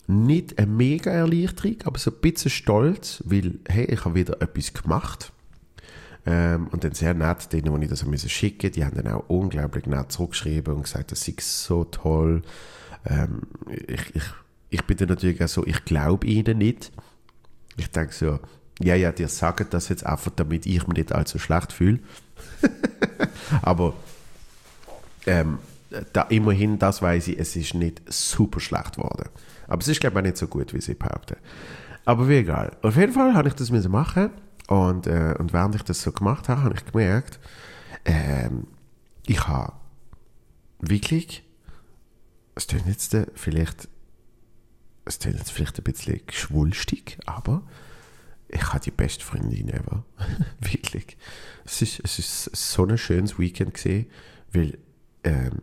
nicht 0.07 0.59
eine 0.59 0.67
mega 0.67 1.11
Erleichterung, 1.11 1.77
aber 1.85 1.97
so 1.97 2.11
ein 2.11 2.21
bisschen 2.21 2.51
stolz, 2.51 3.23
weil, 3.25 3.59
hey, 3.67 3.85
ich 3.85 4.05
habe 4.05 4.15
wieder 4.15 4.41
etwas 4.41 4.73
gemacht. 4.73 5.31
Ähm, 6.27 6.67
und 6.67 6.83
dann 6.83 6.93
sehr 6.93 7.13
nett, 7.13 7.53
denen, 7.53 7.79
die 7.79 7.85
ich 7.85 7.89
das 7.89 8.05
müssen 8.05 8.29
schicken, 8.29 8.71
die 8.71 8.83
haben 8.83 8.95
dann 8.95 9.13
auch 9.13 9.29
unglaublich 9.29 9.85
nett 9.85 10.11
zurückgeschrieben 10.11 10.73
und 10.73 10.83
gesagt, 10.83 11.11
das 11.11 11.23
sei 11.23 11.35
so 11.39 11.83
toll. 11.83 12.41
Ähm, 13.05 13.43
ich, 13.87 14.15
ich, 14.15 14.23
ich 14.71 14.83
bin 14.83 14.97
dann 14.97 15.09
natürlich 15.09 15.43
auch 15.43 15.47
so, 15.47 15.65
ich 15.65 15.85
glaube 15.85 16.25
ihnen 16.25 16.57
nicht. 16.57 16.91
Ich 17.77 17.91
denke 17.91 18.13
so, 18.13 18.39
ja, 18.81 18.95
ja, 18.95 19.11
die 19.11 19.27
sagen 19.27 19.67
das 19.69 19.89
jetzt 19.89 20.05
einfach, 20.05 20.31
damit 20.35 20.65
ich 20.65 20.87
mich 20.87 20.97
nicht 20.97 21.13
allzu 21.13 21.37
schlecht 21.37 21.71
fühle. 21.71 21.99
Aber 23.61 23.93
ähm, 25.27 25.59
da 26.13 26.23
immerhin, 26.23 26.79
das 26.79 27.01
weiß 27.01 27.29
ich, 27.29 27.39
es 27.39 27.55
ist 27.55 27.73
nicht 27.73 28.01
super 28.11 28.59
schlecht 28.59 28.95
geworden. 28.95 29.29
Aber 29.67 29.81
es 29.81 29.87
ist, 29.87 29.99
glaube 29.99 30.19
ich, 30.19 30.25
nicht 30.25 30.37
so 30.37 30.47
gut, 30.47 30.73
wie 30.73 30.81
sie 30.81 30.95
behaupten. 30.95 31.37
Aber 32.05 32.29
wie 32.29 32.37
egal. 32.37 32.77
Auf 32.81 32.97
jeden 32.97 33.13
Fall 33.13 33.33
habe 33.33 33.47
ich 33.47 33.55
das 33.55 33.71
müssen 33.71 33.91
machen 33.91 34.29
und, 34.67 35.07
äh, 35.07 35.35
und 35.37 35.53
während 35.53 35.75
ich 35.75 35.83
das 35.83 36.01
so 36.01 36.11
gemacht 36.11 36.49
habe, 36.49 36.63
habe 36.63 36.75
ich 36.75 36.85
gemerkt, 36.85 37.39
ähm, 38.05 38.67
ich 39.25 39.47
habe 39.47 39.73
wirklich, 40.79 41.43
es 42.53 42.67
klingt 42.67 42.87
jetzt 42.87 43.15
vielleicht, 43.33 43.87
es 45.05 45.19
klingt 45.19 45.37
jetzt 45.37 45.51
vielleicht 45.51 45.79
ein 45.79 45.83
bisschen 45.83 46.21
geschwulstig, 46.25 47.17
aber 47.25 47.63
ich 48.47 48.71
habe 48.71 48.79
die 48.79 48.91
beste 48.91 49.23
Freundin 49.23 49.69
ever. 49.69 50.05
Wirklich. 50.59 51.17
Es 51.65 51.81
ist, 51.81 52.01
es 52.03 52.19
ist 52.19 52.55
so 52.55 52.85
ein 52.85 52.97
schönes 52.97 53.39
Weekend 53.39 53.73
gesehen, 53.73 54.07
weil 54.53 54.77
ähm, 55.23 55.61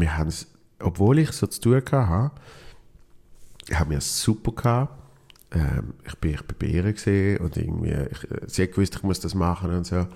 wir 0.00 0.16
haben 0.16 0.28
es, 0.28 0.46
obwohl 0.78 1.18
ich 1.18 1.32
so 1.32 1.46
zu 1.46 1.60
tun 1.60 1.76
hatte, 1.76 2.30
haben 3.72 3.90
wir 3.90 3.98
es 3.98 4.20
super 4.22 4.52
gehabt. 4.52 4.94
Ähm, 5.52 5.94
ich 6.06 6.14
bin 6.16 6.36
bei 6.58 6.66
ihr 6.66 6.92
gesehen 6.92 7.38
und 7.38 7.56
irgendwie, 7.56 7.94
ich, 8.10 8.26
sie 8.46 8.62
hat 8.62 8.72
gewusst, 8.72 8.96
ich 8.96 9.02
muss 9.02 9.20
das 9.20 9.34
machen 9.34 9.70
und 9.70 9.86
so. 9.86 10.06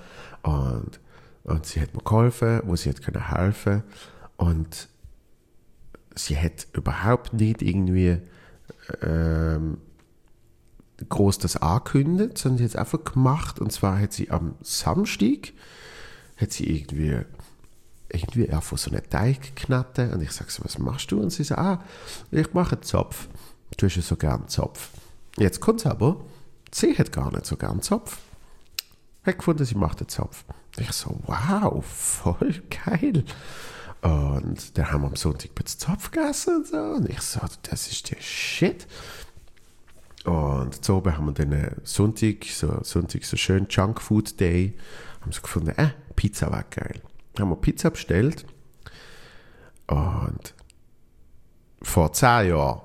Und, 0.42 1.00
und 1.44 1.66
sie 1.66 1.80
hat 1.80 1.94
mir 1.94 2.02
geholfen, 2.02 2.62
wo 2.64 2.76
sie 2.76 2.90
hat 2.90 3.02
können 3.02 3.28
helfen 3.28 3.82
und 4.36 4.88
sie 6.14 6.36
hat 6.36 6.66
überhaupt 6.72 7.32
nicht 7.32 7.62
irgendwie 7.62 8.18
ähm, 9.02 9.78
groß 11.08 11.38
das 11.38 11.56
angekündigt, 11.56 12.38
sondern 12.38 12.58
sie 12.58 12.64
hat 12.64 12.70
es 12.70 12.76
einfach 12.76 13.04
gemacht. 13.04 13.58
Und 13.58 13.72
zwar 13.72 13.98
hat 13.98 14.12
sie 14.12 14.30
am 14.30 14.54
Samstag, 14.60 15.52
hat 16.36 16.52
sie 16.52 16.76
irgendwie, 16.76 17.20
irgendwie 18.12 18.50
einfach 18.50 18.78
so 18.78 18.90
einen 18.90 19.08
Teig 19.08 19.54
geknatten. 19.54 20.12
Und 20.12 20.22
ich 20.22 20.32
sage 20.32 20.50
so, 20.50 20.64
was 20.64 20.78
machst 20.78 21.10
du? 21.10 21.20
Und 21.20 21.30
sie 21.30 21.44
sagt, 21.44 21.60
ah, 21.60 21.82
ich 22.30 22.52
mache 22.52 22.76
einen 22.76 22.82
Zopf. 22.82 23.28
Du 23.76 23.86
hast 23.86 23.96
ja 23.96 24.02
so 24.02 24.16
gern 24.16 24.48
Zopf. 24.48 24.90
Jetzt 25.36 25.60
kommt 25.60 25.80
es 25.80 25.86
aber, 25.86 26.20
sie 26.72 26.96
hat 26.96 27.12
gar 27.12 27.32
nicht 27.32 27.46
so 27.46 27.56
gern 27.56 27.82
Zopf. 27.82 28.18
Hat 29.24 29.38
gefunden, 29.38 29.64
sie 29.64 29.76
macht 29.76 30.00
einen 30.00 30.08
Zopf. 30.08 30.44
Ich 30.76 30.92
so, 30.92 31.18
wow, 31.26 31.84
voll 31.84 32.62
geil. 32.84 33.24
Und 34.02 34.78
dann 34.78 34.90
haben 34.90 35.02
wir 35.02 35.08
am 35.08 35.16
Sonntag 35.16 35.50
mit 35.56 35.68
Zopf 35.68 36.10
gegessen 36.10 36.56
und 36.56 36.66
so. 36.66 36.76
Und 36.76 37.08
ich 37.08 37.20
so, 37.20 37.40
das 37.62 37.88
ist 37.88 38.10
der 38.10 38.20
Shit. 38.20 38.86
Und 40.24 40.84
so 40.84 41.02
haben 41.04 41.26
wir 41.26 41.32
dann 41.32 41.76
Sonntag, 41.84 42.44
so, 42.44 42.82
Sonntag 42.82 43.24
so 43.24 43.36
schön 43.36 43.66
Junk 43.68 44.00
Food 44.00 44.38
Day, 44.40 44.74
haben 45.20 45.32
sie 45.32 45.40
gefunden, 45.40 45.70
äh, 45.76 45.90
Pizza 46.16 46.50
war 46.50 46.64
geil. 46.64 47.00
Haben 47.38 47.50
wir 47.50 47.56
Pizza 47.56 47.90
bestellt 47.90 48.44
und 49.86 50.54
vor 51.82 52.12
zehn 52.12 52.48
Jahren 52.48 52.80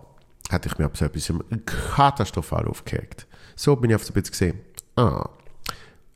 hatte 0.49 0.69
ich 0.69 0.77
mir 0.77 0.89
so 0.93 1.05
etwas 1.05 1.33
katastrophal 1.65 2.67
aufgehängt. 2.67 3.27
So 3.55 3.75
bin 3.75 3.89
ich 3.89 3.95
auf 3.95 4.03
so 4.03 4.11
ein 4.11 4.21
bisschen 4.21 4.31
gesehen. 4.31 4.59
Ah, 4.95 5.29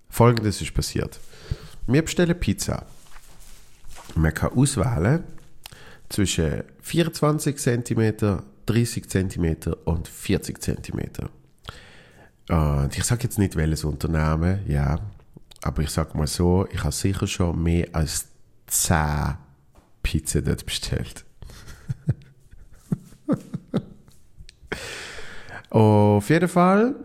folgendes 0.09 0.62
ist 0.62 0.74
passiert. 0.74 1.19
Wir 1.88 2.01
bestellen 2.01 2.39
Pizza. 2.39 2.86
Man 4.15 4.33
kann 4.33 4.53
auswählen 4.53 5.24
zwischen 6.09 6.63
24 6.81 7.57
cm 7.57 8.41
30 8.65 9.09
cm 9.09 9.74
und 9.86 10.07
40 10.07 10.62
cm. 10.62 11.00
Und 12.50 12.98
ich 12.98 13.03
sage 13.03 13.24
jetzt 13.24 13.39
nicht 13.39 13.55
welches 13.55 13.83
Unternehmen, 13.83 14.63
ja, 14.67 15.00
aber 15.62 15.82
ich 15.84 15.89
sage 15.89 16.18
mal 16.18 16.28
so, 16.28 16.68
ich 16.72 16.84
habe 16.84 16.94
sicher 16.94 17.28
schon 17.28 17.62
mehr 17.62 17.88
als 17.94 18.28
10 18.68 19.36
Pizzen 20.04 20.46
dort 20.46 20.66
bestellt. 20.66 21.25
Auf 25.70 26.30
jeden 26.30 26.50
Fall 26.50 26.96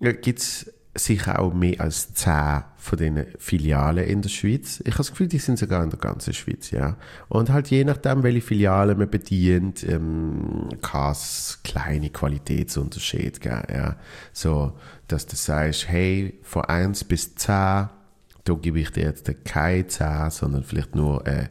gibt 0.00 0.38
es 0.38 0.72
sicher 1.04 1.38
auch 1.38 1.52
mehr 1.52 1.80
als 1.80 2.14
10 2.14 2.64
von 2.76 2.98
diesen 2.98 3.26
Filialen 3.38 4.04
in 4.04 4.22
der 4.22 4.28
Schweiz. 4.28 4.80
Ich 4.80 4.92
habe 4.92 4.98
das 4.98 5.10
Gefühl, 5.10 5.28
die 5.28 5.38
sind 5.38 5.58
sogar 5.58 5.82
in 5.82 5.90
der 5.90 5.98
ganzen 5.98 6.32
Schweiz, 6.32 6.70
ja. 6.70 6.96
Und 7.28 7.50
halt 7.50 7.68
je 7.68 7.84
nachdem, 7.84 8.22
welche 8.22 8.40
Filiale 8.40 8.94
man 8.94 9.10
bedient, 9.10 9.82
ähm, 9.84 10.68
kann 10.80 11.12
es 11.12 11.60
kleine 11.62 12.10
Qualitätsunterschiede 12.10 13.40
geben, 13.40 13.62
ja. 13.72 13.96
So, 14.32 14.78
dass 15.08 15.26
du 15.26 15.36
sagst, 15.36 15.88
hey, 15.88 16.38
von 16.42 16.64
1 16.64 17.04
bis 17.04 17.34
10, 17.34 17.48
da 17.48 18.54
gebe 18.60 18.80
ich 18.80 18.90
dir 18.90 19.04
jetzt 19.04 19.30
keine 19.44 19.86
10, 19.86 20.30
sondern 20.30 20.64
vielleicht 20.64 20.94
nur 20.94 21.26
äh, 21.26 21.48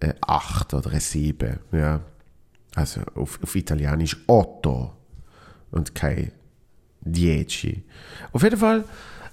äh, 0.00 0.14
8 0.20 0.74
oder 0.74 0.98
7, 0.98 1.58
ja. 1.72 2.00
Also 2.74 3.02
auf, 3.14 3.38
auf 3.42 3.54
Italienisch 3.54 4.16
Otto 4.26 4.92
und 5.70 5.94
kein 5.94 6.32
Dieci. 7.02 7.82
Auf 8.32 8.42
jeden 8.42 8.56
Fall 8.56 8.84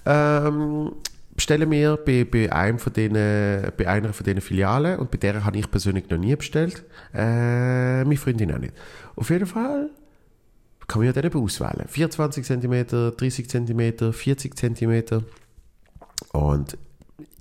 ähm, 0.06 0.92
bestellen 1.34 1.70
wir 1.70 1.96
bei, 1.96 2.24
bei, 2.24 2.52
einem 2.52 2.78
von 2.78 2.92
denen, 2.92 3.72
bei 3.76 3.88
einer 3.88 4.12
von 4.12 4.24
diesen 4.24 4.40
Filialen 4.40 4.98
und 4.98 5.10
bei 5.10 5.18
der 5.18 5.44
habe 5.44 5.58
ich 5.58 5.70
persönlich 5.70 6.08
noch 6.10 6.18
nie 6.18 6.36
bestellt. 6.36 6.84
Äh, 7.14 8.04
meine 8.04 8.16
Freundin 8.16 8.52
auch 8.52 8.58
nicht. 8.58 8.74
Auf 9.16 9.30
jeden 9.30 9.46
Fall 9.46 9.90
kann 10.86 11.00
man 11.00 11.06
ja 11.06 11.12
dann 11.12 11.32
auswählen. 11.32 11.86
24 11.86 12.44
cm, 12.44 12.86
30 13.16 13.48
cm, 13.48 14.12
40 14.12 14.56
cm. 14.56 15.24
Und 16.32 16.76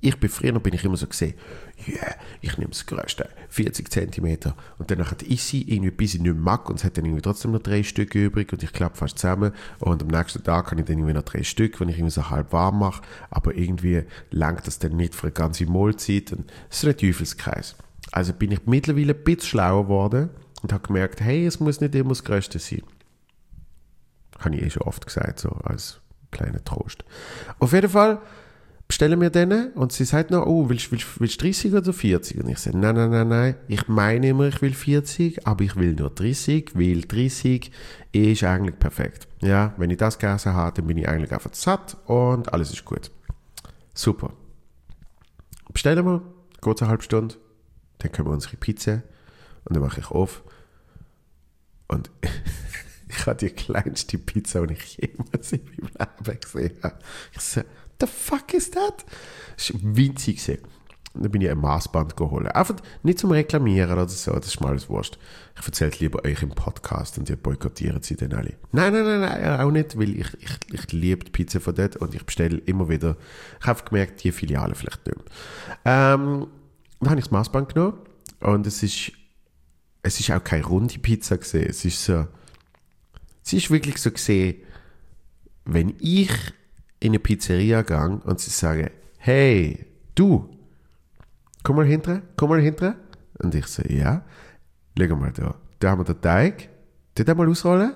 ich 0.02 0.18
bin 0.20 0.30
früher 0.30 0.60
bin 0.60 0.74
ich 0.74 0.84
immer 0.84 0.98
so 0.98 1.08
gesehen, 1.08 1.34
yeah, 1.88 2.16
ich 2.42 2.58
nehme 2.58 2.72
das 2.72 2.86
größte, 2.86 3.30
40 3.50 3.90
cm. 3.90 4.54
Und 4.78 4.92
dann 4.92 5.06
ich 5.26 5.44
sie 5.44 5.62
irgendwie, 5.62 5.92
bis 5.92 6.16
ich 6.16 6.22
nicht 6.22 6.34
mehr 6.34 6.42
mag, 6.42 6.70
und 6.70 6.78
es 6.80 6.84
hat 6.84 6.98
dann 6.98 7.06
irgendwie 7.06 7.22
trotzdem 7.22 7.52
noch 7.52 7.62
drei 7.62 7.84
Stück 7.84 8.16
übrig 8.16 8.52
und 8.54 8.64
ich 8.64 8.72
klappe 8.74 8.98
fast 8.98 9.20
zusammen. 9.20 9.52
Und 9.80 10.02
am 10.02 10.08
nächsten 10.08 10.44
Tag 10.44 10.72
habe 10.72 10.82
ich 10.82 10.88
dann 10.88 10.98
irgendwie 10.98 11.14
noch 11.14 11.24
drei 11.24 11.44
Stück, 11.44 11.80
wenn 11.80 11.90
ich 11.90 11.98
irgendwie 11.98 12.12
so 12.12 12.30
halb 12.30 12.54
warm 12.54 12.80
mache. 12.80 13.02
Aber 13.30 13.56
irgendwie 13.56 14.04
langt 14.32 14.68
das 14.68 14.80
dann 14.80 14.96
nicht 14.96 15.16
für 15.16 15.28
eine 15.28 15.34
ganze 15.34 15.66
Mahlzeit. 15.66 16.32
Und 16.32 16.52
es 16.70 16.84
ist 16.84 16.90
ein 16.90 16.98
Teufelskreis. 16.98 17.76
Also 18.12 18.34
bin 18.34 18.52
ich 18.52 18.66
mittlerweile 18.66 19.14
ein 19.14 19.24
bisschen 19.24 19.50
schlauer 19.50 19.84
geworden 19.84 20.30
und 20.62 20.74
habe 20.74 20.88
gemerkt, 20.88 21.22
hey, 21.22 21.46
es 21.46 21.60
muss 21.60 21.82
nicht 21.82 21.96
immer 21.96 22.10
das 22.10 22.24
Größte 22.24 22.60
sein. 22.60 22.84
Habe 24.40 24.56
ich 24.56 24.64
eh 24.64 24.70
schon 24.70 24.84
oft 24.84 25.06
gesagt, 25.06 25.40
so 25.40 25.50
als 25.50 26.00
kleiner 26.32 26.64
Trost. 26.64 27.04
Auf 27.60 27.74
jeden 27.74 27.90
Fall 27.90 28.22
bestellen 28.90 29.22
wir 29.22 29.30
denen 29.30 29.72
und 29.74 29.94
sie 29.94 30.04
sagt 30.04 30.32
noch, 30.32 30.48
oh, 30.48 30.68
willst, 30.68 30.92
willst, 30.92 31.22
willst 31.22 31.40
du 31.40 31.46
30 31.46 31.74
oder 31.74 31.94
40? 31.94 32.44
Und 32.44 32.50
ich 32.50 32.58
sage, 32.58 32.78
nein, 32.78 32.96
nein, 32.96 33.12
nein, 33.12 33.28
nein, 33.28 33.56
ich 33.68 33.88
meine 33.88 34.30
immer, 34.30 34.48
ich 34.48 34.62
will 34.64 34.74
40, 34.74 35.48
aber 35.48 35.64
ich 35.64 35.76
will 35.76 35.94
nur 35.94 36.10
30, 36.10 36.72
weil 36.74 37.02
30 37.02 37.72
ist 38.12 38.44
eigentlich 38.44 38.80
perfekt. 38.80 39.28
Ja, 39.42 39.76
wenn 39.78 39.92
ich 39.92 39.98
das 39.98 40.18
gegessen 40.18 40.54
habe, 40.54 40.76
dann 40.76 40.88
bin 40.88 40.98
ich 40.98 41.08
eigentlich 41.08 41.32
einfach 41.32 41.54
satt 41.54 41.98
und 42.08 42.52
alles 42.52 42.72
ist 42.72 42.84
gut. 42.84 43.12
Super. 43.94 44.34
Bestellen 45.72 46.06
wir, 46.06 46.24
geht 46.60 46.82
eine 46.82 46.90
halbe 46.90 47.04
Stunde, 47.04 47.36
dann 48.00 48.12
können 48.12 48.28
wir 48.28 48.34
unsere 48.34 48.58
Pizza 48.58 49.04
und 49.66 49.76
dann 49.76 49.84
mache 49.84 50.00
ich 50.00 50.10
auf 50.10 50.44
und 51.90 52.10
ich 53.08 53.26
habe 53.28 53.38
die 53.38 53.52
kleinste 53.52 54.18
Pizza, 54.18 54.66
die 54.66 54.74
ich 54.74 54.98
jemals 54.98 55.52
in 55.52 55.62
meinem 55.64 56.26
Leben 56.26 56.40
gesehen 56.40 56.78
habe. 56.82 56.98
Ich 57.34 57.42
so, 57.42 57.62
the 58.00 58.08
fuck 58.08 58.54
is 58.54 58.72
that? 58.72 59.06
Das 59.56 59.74
war 59.74 59.96
winzig. 59.96 60.60
dann 61.14 61.32
bin 61.32 61.42
ich 61.42 61.50
ein 61.50 61.58
Maßband 61.58 62.16
geholt. 62.16 62.54
Einfach 62.56 62.76
nicht 63.04 63.20
zum 63.20 63.32
Reklamieren 63.32 63.92
oder 63.92 64.08
so, 64.08 64.32
das 64.32 64.48
ist 64.48 64.62
mal 64.62 64.70
alles 64.70 64.90
wurscht. 64.90 65.18
Ich 65.60 65.66
erzähle 65.66 65.92
lieber 66.00 66.24
euch 66.24 66.42
im 66.44 66.52
Podcast 66.52 67.18
und 67.18 67.30
ihr 67.30 67.36
boykottiert 67.36 68.04
sie 68.06 68.16
dann 68.16 68.34
alle. 68.34 68.54
Nein, 68.72 68.94
nein, 68.94 69.04
nein, 69.04 69.22
nein, 69.22 69.60
auch 69.60 69.72
nicht, 69.72 69.98
weil 69.98 70.20
ich, 70.20 70.28
ich, 70.40 70.74
ich 70.74 70.92
liebe 70.92 71.26
die 71.26 71.32
Pizza 71.32 71.60
von 71.60 71.76
dort 71.76 71.98
und 71.98 72.14
ich 72.14 72.26
bestelle 72.26 72.58
immer 72.60 72.90
wieder. 72.90 73.18
Ich 73.60 73.68
habe 73.68 73.84
gemerkt, 73.84 74.24
die 74.24 74.32
Filiale 74.32 74.76
vielleicht 74.76 75.06
nicht 75.08 75.18
mehr. 75.18 75.26
Ähm, 75.86 76.48
dann 77.00 77.10
habe 77.10 77.20
ich 77.20 77.26
das 77.26 77.32
Maßband 77.32 77.74
genommen 77.74 77.98
und 78.42 78.68
es 78.68 78.84
ist, 78.84 79.12
es 80.04 80.20
ist 80.20 80.32
auch 80.32 80.44
keine 80.44 80.66
runde 80.66 81.00
Pizza 81.00 81.38
gesehen. 81.38 81.68
Es 81.70 81.84
ist 81.86 82.04
so, 82.04 82.28
es 83.44 83.54
ist 83.54 83.72
wirklich 83.72 83.98
so 83.98 84.12
gesehen, 84.12 84.58
wenn 85.66 85.96
ich 86.00 86.32
in 87.00 87.12
eine 87.12 87.20
Pizzeria 87.20 87.82
gehe 87.82 88.22
und 88.24 88.40
sie 88.40 88.50
sagen, 88.50 88.90
hey, 89.18 89.86
du, 90.16 90.50
komm 91.64 91.78
mal 91.78 91.86
hinterher, 91.86 92.22
komm 92.36 92.50
mal 92.50 92.62
hinterher. 92.62 92.96
Und 93.40 93.56
ich 93.56 93.68
so, 93.68 93.84
ja, 93.88 94.24
schau 94.98 95.16
mal 95.16 95.32
da, 95.32 95.56
da 95.80 95.92
haben 95.92 96.00
wir 96.00 96.14
den 96.14 96.22
Teig, 96.22 96.70
den 97.18 97.38
mal 97.38 97.48
ausrollen, 97.48 97.94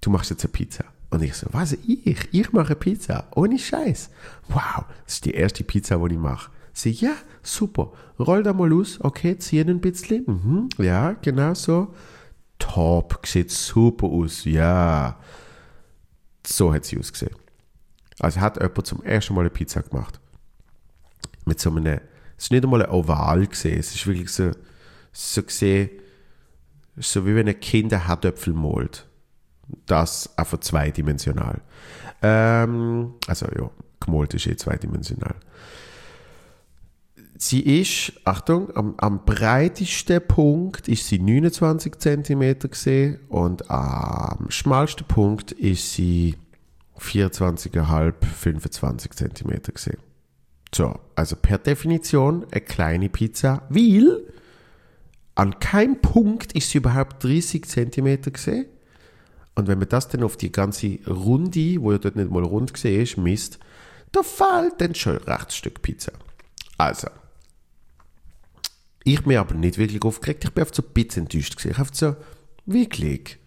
du 0.00 0.10
machst 0.10 0.30
jetzt 0.30 0.44
eine 0.44 0.52
Pizza. 0.52 0.84
Und 1.10 1.22
ich 1.22 1.34
so, 1.34 1.46
was, 1.52 1.72
ich? 1.72 2.28
Ich 2.32 2.52
mache 2.52 2.74
Pizza, 2.74 3.28
ohne 3.36 3.56
Scheiß. 3.56 4.10
Wow, 4.48 4.84
das 5.04 5.14
ist 5.14 5.24
die 5.24 5.34
erste 5.34 5.62
Pizza, 5.62 5.96
die 6.08 6.14
ich 6.14 6.20
mache. 6.20 6.50
Sie, 6.72 6.90
ja, 6.90 7.12
super, 7.40 7.92
roll 8.18 8.42
da 8.42 8.52
mal 8.52 8.72
aus, 8.72 9.00
okay, 9.00 9.38
ziehen 9.38 9.68
ein 9.68 9.80
bisschen, 9.80 10.24
mhm, 10.26 10.68
ja, 10.78 11.12
genau 11.12 11.54
so. 11.54 11.94
Top, 12.58 13.24
sieht 13.26 13.52
super 13.52 14.08
aus, 14.08 14.44
ja. 14.44 15.20
So 16.44 16.74
hat 16.74 16.84
sie 16.84 16.98
ausgesehen. 16.98 17.36
Also 18.20 18.40
hat 18.40 18.60
jemand 18.60 18.86
zum 18.86 19.02
ersten 19.02 19.34
Mal 19.34 19.42
eine 19.42 19.50
Pizza 19.50 19.82
gemacht. 19.82 20.20
Mit 21.44 21.60
so 21.60 21.70
einem, 21.70 21.86
es 21.86 22.44
ist 22.44 22.50
nicht 22.52 22.64
einmal 22.64 22.84
ein 22.84 22.90
Oval 22.90 23.46
gesehen, 23.46 23.78
es 23.78 23.94
ist 23.94 24.06
wirklich 24.06 24.30
so, 24.30 24.52
so 25.12 25.42
gesehen, 25.42 25.90
so 26.96 27.26
wie 27.26 27.34
wenn 27.34 27.48
ein 27.48 27.60
Kind 27.60 27.92
ein 27.92 28.06
Herdöpfel 28.06 28.54
malt. 28.54 29.06
Das 29.86 30.30
einfach 30.36 30.60
zweidimensional. 30.60 31.60
Ähm, 32.22 33.14
also 33.26 33.46
ja, 33.46 33.70
gemalt 34.00 34.34
ist 34.34 34.46
eh 34.46 34.56
zweidimensional. 34.56 35.34
Sie 37.36 37.80
ist, 37.80 38.12
Achtung, 38.24 38.74
am, 38.76 38.94
am 38.98 39.24
breitesten 39.24 40.26
Punkt 40.26 40.88
ist 40.88 41.08
sie 41.08 41.18
29 41.18 41.98
cm 41.98 42.58
gesehen 42.70 43.20
und 43.28 43.68
am 43.70 44.46
schmalsten 44.50 45.06
Punkt 45.06 45.52
ist 45.52 45.94
sie 45.94 46.36
24,5, 46.98 48.14
25 48.24 49.12
cm 49.12 49.62
gesehen. 49.74 49.98
So, 50.74 50.98
also 51.14 51.36
per 51.36 51.58
Definition 51.58 52.46
eine 52.50 52.60
kleine 52.60 53.08
Pizza, 53.08 53.62
weil 53.68 54.22
an 55.34 55.58
keinem 55.60 56.00
Punkt 56.00 56.52
ist 56.52 56.70
sie 56.70 56.78
überhaupt 56.78 57.22
30 57.22 57.64
cm 57.64 58.22
gesehen. 58.32 58.66
Und 59.54 59.68
wenn 59.68 59.78
man 59.78 59.88
das 59.88 60.08
dann 60.08 60.24
auf 60.24 60.36
die 60.36 60.50
ganze 60.50 60.98
Runde, 61.06 61.80
wo 61.80 61.92
ja 61.92 61.98
dort 61.98 62.16
nicht 62.16 62.30
mal 62.30 62.42
rund 62.42 62.74
gesehen 62.74 63.02
ist, 63.02 63.16
misst, 63.18 63.58
da 64.10 64.22
fällt 64.22 64.80
dann 64.80 64.94
schon 64.94 65.18
ein 65.18 65.24
rechtes 65.24 65.56
Stück 65.56 65.82
Pizza. 65.82 66.12
Also, 66.76 67.08
ich 69.04 69.22
bin 69.22 69.36
aber 69.36 69.54
nicht 69.54 69.78
wirklich 69.78 70.02
aufgeregt, 70.02 70.44
ich 70.44 70.50
bin 70.50 70.62
einfach 70.62 70.74
so 70.74 70.82
ein 70.82 70.92
bisschen 70.92 71.24
enttäuscht 71.24 71.56
gewesen. 71.56 71.70
Ich 71.70 71.78
habe 71.78 71.90
so, 71.92 72.16
wirklich, 72.66 73.38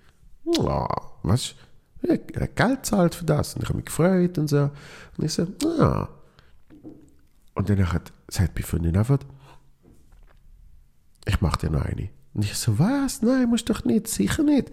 oh, 0.46 0.88
was, 1.24 1.56
ja, 2.08 2.46
Geld 2.48 2.86
zahlt 2.86 3.16
für 3.16 3.26
das. 3.26 3.56
Und 3.56 3.64
ich 3.64 3.70
habe 3.70 3.78
mich 3.78 3.86
gefreut 3.86 4.38
und 4.38 4.48
so. 4.48 4.70
Und 5.18 5.26
ich 5.26 5.34
so, 5.34 5.48
ah. 5.80 6.10
Und 7.54 7.70
dann 7.70 7.92
hat, 7.92 8.12
sagt 8.30 8.56
meine 8.56 8.66
Freundin 8.66 8.98
einfach, 8.98 9.20
ich 11.26 11.42
mache 11.42 11.60
dir 11.60 11.70
noch 11.72 11.86
eine. 11.86 12.10
Und 12.34 12.46
ich 12.46 12.54
so, 12.56 12.78
was? 12.80 13.22
Nein, 13.22 13.50
musst 13.50 13.70
doch 13.70 13.84
nicht, 13.84 14.08
sicher 14.08 14.44
nicht. 14.44 14.70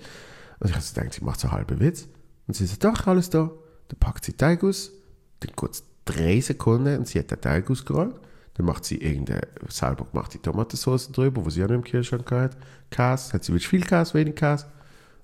Und 0.61 0.69
ich 0.69 0.75
habe 0.75 0.85
so 0.85 0.95
gedacht, 0.95 1.15
sie 1.15 1.25
macht 1.25 1.41
so 1.41 1.49
einen 1.49 1.57
halben 1.57 1.81
Witz. 1.81 2.07
Und 2.47 2.55
sie 2.55 2.67
so, 2.67 2.77
doch, 2.79 3.07
alles 3.07 3.31
da. 3.31 3.51
Dann 3.89 3.99
packt 3.99 4.25
sie 4.25 4.35
Teig 4.35 4.63
aus, 4.63 4.93
dann 5.41 5.55
kurz 5.57 5.83
drei 6.05 6.41
Sekunden 6.41 6.99
und 6.99 7.09
sie 7.09 7.19
hat 7.19 7.31
den 7.31 7.41
Teig 7.41 7.71
ausgerollt. 7.71 8.15
Dann 8.55 8.67
macht 8.67 8.85
sie 8.85 8.99
irgendeine 8.99 9.49
selber 9.69 10.05
gemachte 10.05 10.41
Tomatensauce 10.41 11.11
drüber, 11.11 11.45
wo 11.45 11.51
sie 11.51 11.65
auch 11.65 11.69
noch 11.69 11.75
im 11.75 11.85
Kühlschrank 11.85 12.31
hat. 12.31 12.57
Käse, 12.91 13.33
hat 13.33 13.45
sie 13.45 13.59
viel 13.59 13.83
Käse, 13.83 14.15
wenig 14.15 14.37
Käse. 14.37 14.67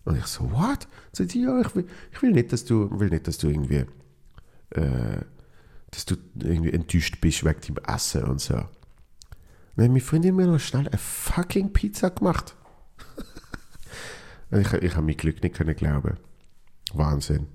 Und 0.04 0.16
ich 0.16 0.26
so, 0.26 0.50
what? 0.50 0.88
Sagt 1.12 1.30
sie, 1.30 1.42
ja, 1.42 1.60
ich 1.60 1.74
will, 1.74 1.86
ich 2.12 2.22
will 2.22 2.32
nicht, 2.32 2.52
dass 2.52 2.64
du, 2.64 2.88
will 2.98 3.10
nicht, 3.10 3.26
dass 3.26 3.38
du 3.38 3.48
irgendwie, 3.48 3.84
äh, 4.70 5.20
dass 5.90 6.06
du 6.06 6.16
irgendwie 6.38 6.72
enttäuscht 6.72 7.20
bist 7.20 7.44
wegen 7.44 7.60
dem 7.60 7.76
Essen 7.86 8.24
und 8.24 8.40
so. 8.40 8.54
Dann 8.54 9.84
hat 9.84 9.92
meine 9.92 10.00
Freundin 10.00 10.36
mir 10.36 10.46
noch 10.46 10.58
schnell 10.58 10.88
eine 10.88 10.98
fucking 10.98 11.72
Pizza 11.72 12.10
gemacht. 12.10 12.54
ich, 14.50 14.72
ich 14.72 14.96
habe 14.96 15.06
mein 15.06 15.16
Glück 15.16 15.42
nicht 15.42 15.54
können 15.54 15.76
glauben. 15.76 16.16
Wahnsinn. 16.92 17.46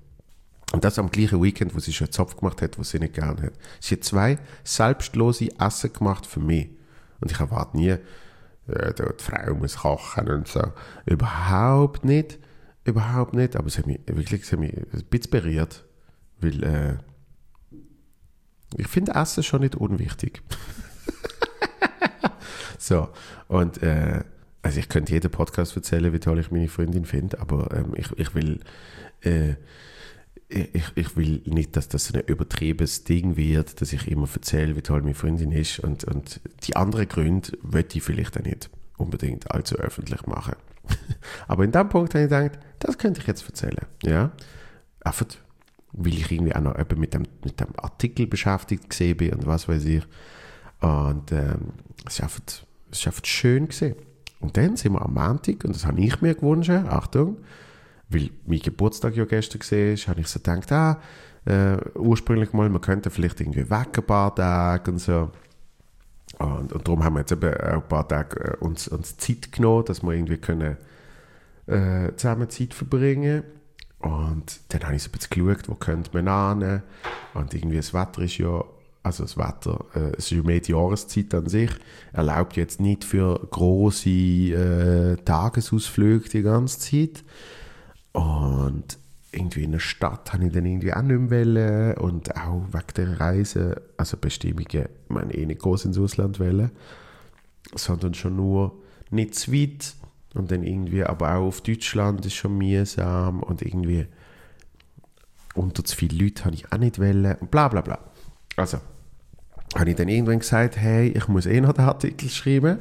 Und 0.72 0.84
das 0.84 0.98
am 0.98 1.10
gleichen 1.10 1.42
Weekend, 1.42 1.74
wo 1.74 1.78
sie 1.78 1.92
schon 1.92 2.06
einen 2.06 2.12
Zopf 2.12 2.36
gemacht 2.36 2.60
hat, 2.62 2.78
wo 2.78 2.82
sie 2.82 2.98
nicht 2.98 3.14
gern 3.14 3.40
hat. 3.40 3.52
Sie 3.80 3.94
hat 3.94 4.04
zwei 4.04 4.38
selbstlose 4.64 5.48
Essen 5.58 5.92
gemacht 5.92 6.26
für 6.26 6.40
mich. 6.40 6.70
Und 7.20 7.30
ich 7.30 7.40
erwarte 7.40 7.76
nie, 7.76 7.96
äh, 8.68 8.92
die 8.94 9.22
Frau 9.22 9.54
muss 9.54 9.78
kochen 9.78 10.28
und 10.28 10.48
so. 10.48 10.72
Überhaupt 11.04 12.04
nicht. 12.04 12.38
Überhaupt 12.84 13.34
nicht. 13.34 13.56
Aber 13.56 13.66
es 13.66 13.78
hat 13.78 13.86
mich 13.86 14.00
wirklich 14.06 14.50
hat 14.50 14.58
mich 14.58 14.76
ein 14.76 15.04
bisschen 15.10 15.30
berührt. 15.30 15.84
Weil, 16.40 16.62
äh, 16.62 16.96
ich 18.76 18.88
finde 18.88 19.14
Essen 19.14 19.42
schon 19.42 19.60
nicht 19.60 19.76
unwichtig. 19.76 20.42
so. 22.78 23.08
Und, 23.48 23.82
äh, 23.82 24.24
also 24.62 24.80
ich 24.80 24.88
könnte 24.88 25.12
jeden 25.12 25.30
Podcast 25.30 25.76
erzählen, 25.76 26.12
wie 26.12 26.18
toll 26.18 26.40
ich 26.40 26.50
meine 26.50 26.68
Freundin 26.68 27.04
finde, 27.04 27.40
aber 27.40 27.72
ähm, 27.72 27.92
ich, 27.94 28.10
ich 28.18 28.34
will, 28.34 28.58
äh, 29.20 29.54
ich, 30.48 30.92
ich 30.94 31.16
will 31.16 31.42
nicht, 31.44 31.76
dass 31.76 31.88
das 31.88 32.14
ein 32.14 32.20
übertriebenes 32.20 33.04
Ding 33.04 33.36
wird, 33.36 33.80
dass 33.80 33.92
ich 33.92 34.08
immer 34.08 34.28
erzähle, 34.32 34.76
wie 34.76 34.82
toll 34.82 35.02
meine 35.02 35.14
Freundin 35.14 35.50
ist. 35.50 35.80
Und, 35.80 36.04
und 36.04 36.40
die 36.64 36.76
anderen 36.76 37.08
Gründe 37.08 37.52
möchte 37.62 37.98
ich 37.98 38.04
vielleicht 38.04 38.38
auch 38.38 38.44
nicht 38.44 38.70
unbedingt 38.96 39.50
allzu 39.50 39.76
öffentlich 39.76 40.26
machen. 40.26 40.54
Aber 41.48 41.64
in 41.64 41.72
dem 41.72 41.88
Punkt 41.88 42.14
habe 42.14 42.24
ich 42.24 42.30
gedacht, 42.30 42.58
das 42.78 42.96
könnte 42.96 43.20
ich 43.20 43.26
jetzt 43.26 43.44
erzählen. 43.44 43.86
Ja? 44.04 44.30
Einfach, 45.00 45.26
weil 45.92 46.14
ich 46.14 46.30
irgendwie 46.30 46.54
auch 46.54 46.60
noch 46.60 46.76
mit 46.96 47.14
dem, 47.14 47.24
mit 47.44 47.58
dem 47.58 47.78
Artikel 47.78 48.26
beschäftigt 48.26 48.88
gesehen 48.88 49.16
bin 49.16 49.32
und 49.32 49.46
was 49.46 49.68
weiß 49.68 49.84
ich. 49.84 50.04
Und 50.80 51.32
ähm, 51.32 51.72
es 52.06 52.14
ist 52.14 52.22
einfach, 52.22 52.40
es 52.92 52.98
ist 53.00 53.06
einfach 53.06 53.24
schön 53.24 53.66
gesehen. 53.66 53.96
Und 54.38 54.56
dann 54.56 54.76
sind 54.76 54.92
wir 54.92 55.02
am 55.02 55.14
Montag, 55.14 55.64
und 55.64 55.74
das 55.74 55.86
habe 55.86 56.00
ich 56.00 56.20
mir 56.20 56.34
gewünscht, 56.34 56.70
Achtung, 56.70 57.38
weil 58.08 58.30
mein 58.46 58.60
Geburtstag 58.60 59.16
ja 59.16 59.24
gestern 59.24 59.60
war, 59.60 59.96
habe 60.08 60.20
ich 60.20 60.28
so 60.28 60.38
gedacht, 60.38 60.72
ah, 60.72 61.00
äh, 61.44 61.76
ursprünglich 61.94 62.52
mal, 62.52 62.68
man 62.68 62.80
könnte 62.80 63.10
vielleicht 63.10 63.40
irgendwie 63.40 63.70
weg 63.70 63.96
ein 63.96 64.06
paar 64.06 64.34
Tage 64.34 64.90
und 64.90 64.98
so. 64.98 65.30
Und, 66.38 66.72
und 66.72 66.86
darum 66.86 67.04
haben 67.04 67.14
wir 67.14 67.20
jetzt 67.20 67.32
eben 67.32 67.54
ein 67.54 67.82
paar 67.88 68.06
Tage 68.06 68.40
äh, 68.40 68.56
uns, 68.58 68.88
uns 68.88 69.16
Zeit 69.16 69.52
genommen, 69.52 69.84
dass 69.84 70.02
wir 70.02 70.12
irgendwie 70.12 70.38
können, 70.38 70.76
äh, 71.66 72.12
zusammen 72.16 72.50
Zeit 72.50 72.74
verbringen 72.74 73.42
Und 74.00 74.60
dann 74.68 74.84
habe 74.84 74.96
ich 74.96 75.02
so 75.02 75.08
ein 75.08 75.12
bisschen 75.12 75.46
geschaut, 75.46 75.68
wo 75.68 75.74
könnte 75.74 76.10
man 76.20 76.60
hin. 76.60 76.82
Und 77.34 77.54
irgendwie 77.54 77.76
das 77.76 77.94
Wetter 77.94 78.22
ist 78.22 78.38
ja, 78.38 78.62
also 79.02 79.22
das 79.22 79.36
Wetter, 79.36 79.84
äh, 79.94 80.16
es 80.18 80.30
ist 80.30 80.44
mehr 80.44 80.60
die 80.60 80.72
Jahreszeit 80.72 81.32
an 81.32 81.48
sich, 81.48 81.70
erlaubt 82.12 82.56
jetzt 82.56 82.80
nicht 82.80 83.04
für 83.04 83.38
große 83.50 84.10
äh, 84.10 85.16
Tagesausflüge 85.24 86.28
die 86.28 86.42
ganze 86.42 86.80
Zeit. 86.80 87.24
Und 88.16 88.98
irgendwie 89.30 89.64
in 89.64 89.72
der 89.72 89.78
Stadt 89.78 90.32
habe 90.32 90.46
ich 90.46 90.52
dann 90.52 90.64
irgendwie 90.64 90.94
auch 90.94 91.02
nicht 91.02 91.30
mehr 91.30 92.00
und 92.00 92.34
auch 92.34 92.62
wegen 92.72 92.94
der 92.96 93.20
Reise, 93.20 93.82
also 93.98 94.16
Bestimmungen, 94.16 94.66
ich 94.70 94.88
meine 95.08 95.34
eh 95.34 95.44
nicht 95.44 95.60
groß 95.60 95.84
ins 95.84 95.98
Ausland 95.98 96.40
wollen, 96.40 96.70
sondern 97.74 98.14
schon 98.14 98.36
nur 98.36 98.80
nicht 99.10 99.34
zu 99.34 99.52
weit 99.52 99.94
und 100.32 100.50
dann 100.50 100.62
irgendwie, 100.62 101.04
aber 101.04 101.34
auch 101.34 101.48
auf 101.48 101.60
Deutschland 101.60 102.24
ist 102.24 102.36
schon 102.36 102.56
mühsam 102.56 103.42
und 103.42 103.60
irgendwie 103.60 104.06
unter 105.54 105.84
zu 105.84 105.94
viele 105.94 106.24
Leute 106.24 106.46
habe 106.46 106.54
ich 106.54 106.72
auch 106.72 106.78
nicht 106.78 106.98
wollen 106.98 107.34
und 107.34 107.50
bla 107.50 107.68
bla 107.68 107.82
bla. 107.82 107.98
Also, 108.56 108.78
habe 109.74 109.90
ich 109.90 109.96
dann 109.96 110.08
irgendwann 110.08 110.38
gesagt, 110.38 110.78
hey, 110.78 111.08
ich 111.08 111.28
muss 111.28 111.44
eh 111.44 111.60
noch 111.60 111.74
den 111.74 111.84
Artikel 111.84 112.30
schreiben. 112.30 112.78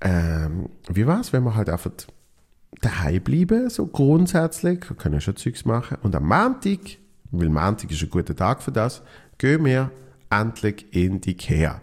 Ähm, 0.00 0.70
wie 0.88 1.06
war 1.06 1.20
es, 1.20 1.34
wenn 1.34 1.42
man 1.42 1.54
halt 1.54 1.68
einfach 1.68 1.90
daheim 2.82 3.22
bleiben, 3.22 3.70
so 3.70 3.86
grundsätzlich, 3.86 4.88
wir 4.90 4.96
können 4.96 5.20
schon 5.20 5.36
Zeugs 5.36 5.64
machen. 5.64 5.96
Und 6.02 6.14
am 6.14 6.26
Montag, 6.26 6.80
weil 7.30 7.48
Montag 7.48 7.90
ist 7.90 8.02
ein 8.02 8.10
guter 8.10 8.36
Tag 8.36 8.62
für 8.62 8.72
das, 8.72 9.02
gehen 9.38 9.64
wir 9.64 9.90
endlich 10.28 10.86
in 10.90 11.20
die 11.20 11.30
Ikea. 11.30 11.80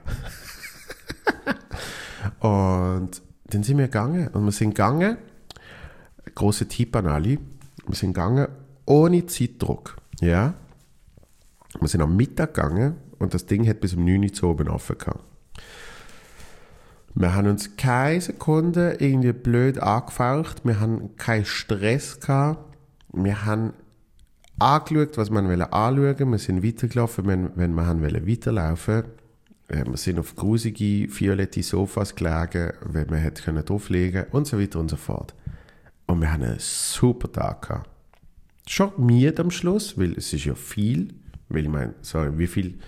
und 2.39 3.21
dann 3.45 3.63
sind 3.63 3.77
wir 3.77 3.85
gegangen 3.87 4.27
und 4.29 4.45
wir 4.45 4.51
sind 4.51 4.71
gegangen, 4.71 5.17
große 6.35 6.67
Tipp 6.67 6.95
an 6.95 7.07
alle, 7.07 7.39
wir 7.87 7.95
sind 7.95 8.13
gegangen 8.13 8.47
ohne 8.85 9.25
Zeitdruck, 9.25 9.97
ja. 10.19 10.53
Wir 11.79 11.87
sind 11.87 12.01
am 12.01 12.15
Mittag 12.15 12.55
gegangen 12.55 12.95
und 13.19 13.33
das 13.33 13.45
Ding 13.45 13.67
hat 13.67 13.79
bis 13.79 13.93
um 13.93 14.03
9 14.03 14.23
Uhr 14.23 14.33
zu 14.33 14.47
oben 14.47 14.67
offen 14.69 14.97
gehabt. 14.97 15.23
Wir 17.15 17.33
haben 17.35 17.47
uns 17.47 17.75
keine 17.75 18.21
Sekunde 18.21 18.97
irgendwie 18.99 19.33
blöd 19.33 19.79
angefaucht. 19.79 20.61
Wir 20.63 20.79
haben 20.79 21.15
keinen 21.15 21.45
Stress 21.45 22.19
gehabt. 22.19 22.77
Wir 23.11 23.45
haben 23.45 23.73
angeschaut, 24.59 25.17
was 25.17 25.31
wir 25.31 25.73
anschauen 25.73 26.31
Wir 26.31 26.37
sind 26.37 26.63
weitergelaufen, 26.63 27.27
wenn, 27.27 27.51
wenn 27.55 27.73
wir 27.73 27.85
haben 27.85 28.01
weiterlaufen 28.03 29.03
äh, 29.67 29.85
Wir 29.85 29.97
sind 29.97 30.19
auf 30.19 30.35
grusige, 30.35 31.07
violette 31.09 31.63
Sofas 31.63 32.15
gelegen, 32.15 32.73
wenn 32.85 33.09
wir 33.09 33.17
hätten 33.17 33.63
drauflegen 33.65 34.25
und 34.31 34.47
so 34.47 34.59
weiter 34.59 34.79
und 34.79 34.89
so 34.89 34.97
fort. 34.97 35.33
Und 36.05 36.21
wir 36.21 36.31
haben 36.31 36.43
einen 36.43 36.59
super 36.59 37.31
Tag 37.31 37.67
gehabt. 37.67 37.89
Schon 38.67 38.91
müde 38.97 39.41
am 39.41 39.51
Schluss, 39.51 39.97
weil 39.97 40.13
es 40.13 40.31
ist 40.33 40.45
ja 40.45 40.55
viel. 40.55 41.13
Weil 41.49 41.63
ich 41.63 41.69
meine, 41.69 41.95
sorry, 42.01 42.37
wie 42.37 42.47
viel, 42.47 42.79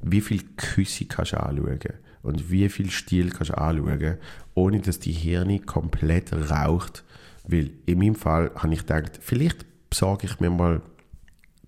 wie 0.00 0.20
viel 0.20 0.42
Küsse 0.56 1.06
kannst 1.06 1.32
du 1.32 1.40
anschauen? 1.40 1.78
Und 2.24 2.50
wie 2.50 2.70
viel 2.70 2.90
Stil 2.90 3.28
kannst 3.28 3.50
du 3.50 3.58
anschauen, 3.58 4.16
ohne 4.54 4.80
dass 4.80 4.98
die 4.98 5.12
Hirne 5.12 5.60
komplett 5.60 6.32
raucht? 6.32 7.04
Weil 7.46 7.70
in 7.84 7.98
meinem 7.98 8.14
Fall 8.14 8.50
habe 8.54 8.72
ich 8.72 8.80
gedacht, 8.80 9.18
vielleicht 9.20 9.66
besorge 9.90 10.26
ich 10.26 10.40
mir 10.40 10.48
mal 10.48 10.80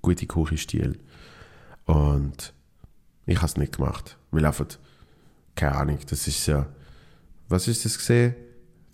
gute 0.01 0.27
Küchenstil. 0.27 0.99
Und 1.85 2.55
ich 3.27 3.37
habe 3.37 3.47
es 3.47 3.59
nicht 3.59 3.77
gemacht. 3.77 4.17
Weil 4.31 4.47
einfach, 4.47 4.67
keine 5.55 5.75
Ahnung, 5.75 5.99
das 6.09 6.27
ist 6.27 6.47
ja, 6.47 6.67
was 7.49 7.69
ist 7.69 7.85
das 7.85 7.99
gesehen? 7.99 8.35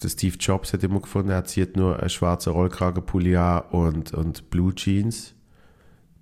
Steve 0.04 0.36
Jobs 0.40 0.72
hat 0.72 0.82
immer 0.82 1.00
gefunden, 1.00 1.30
er 1.30 1.44
zieht 1.44 1.76
nur 1.76 2.00
einen 2.00 2.10
schwarzen 2.10 2.52
Rollkragenpulli 2.52 3.36
an 3.36 3.62
und, 3.70 4.12
und 4.14 4.50
Blue 4.50 4.74
Jeans, 4.74 5.34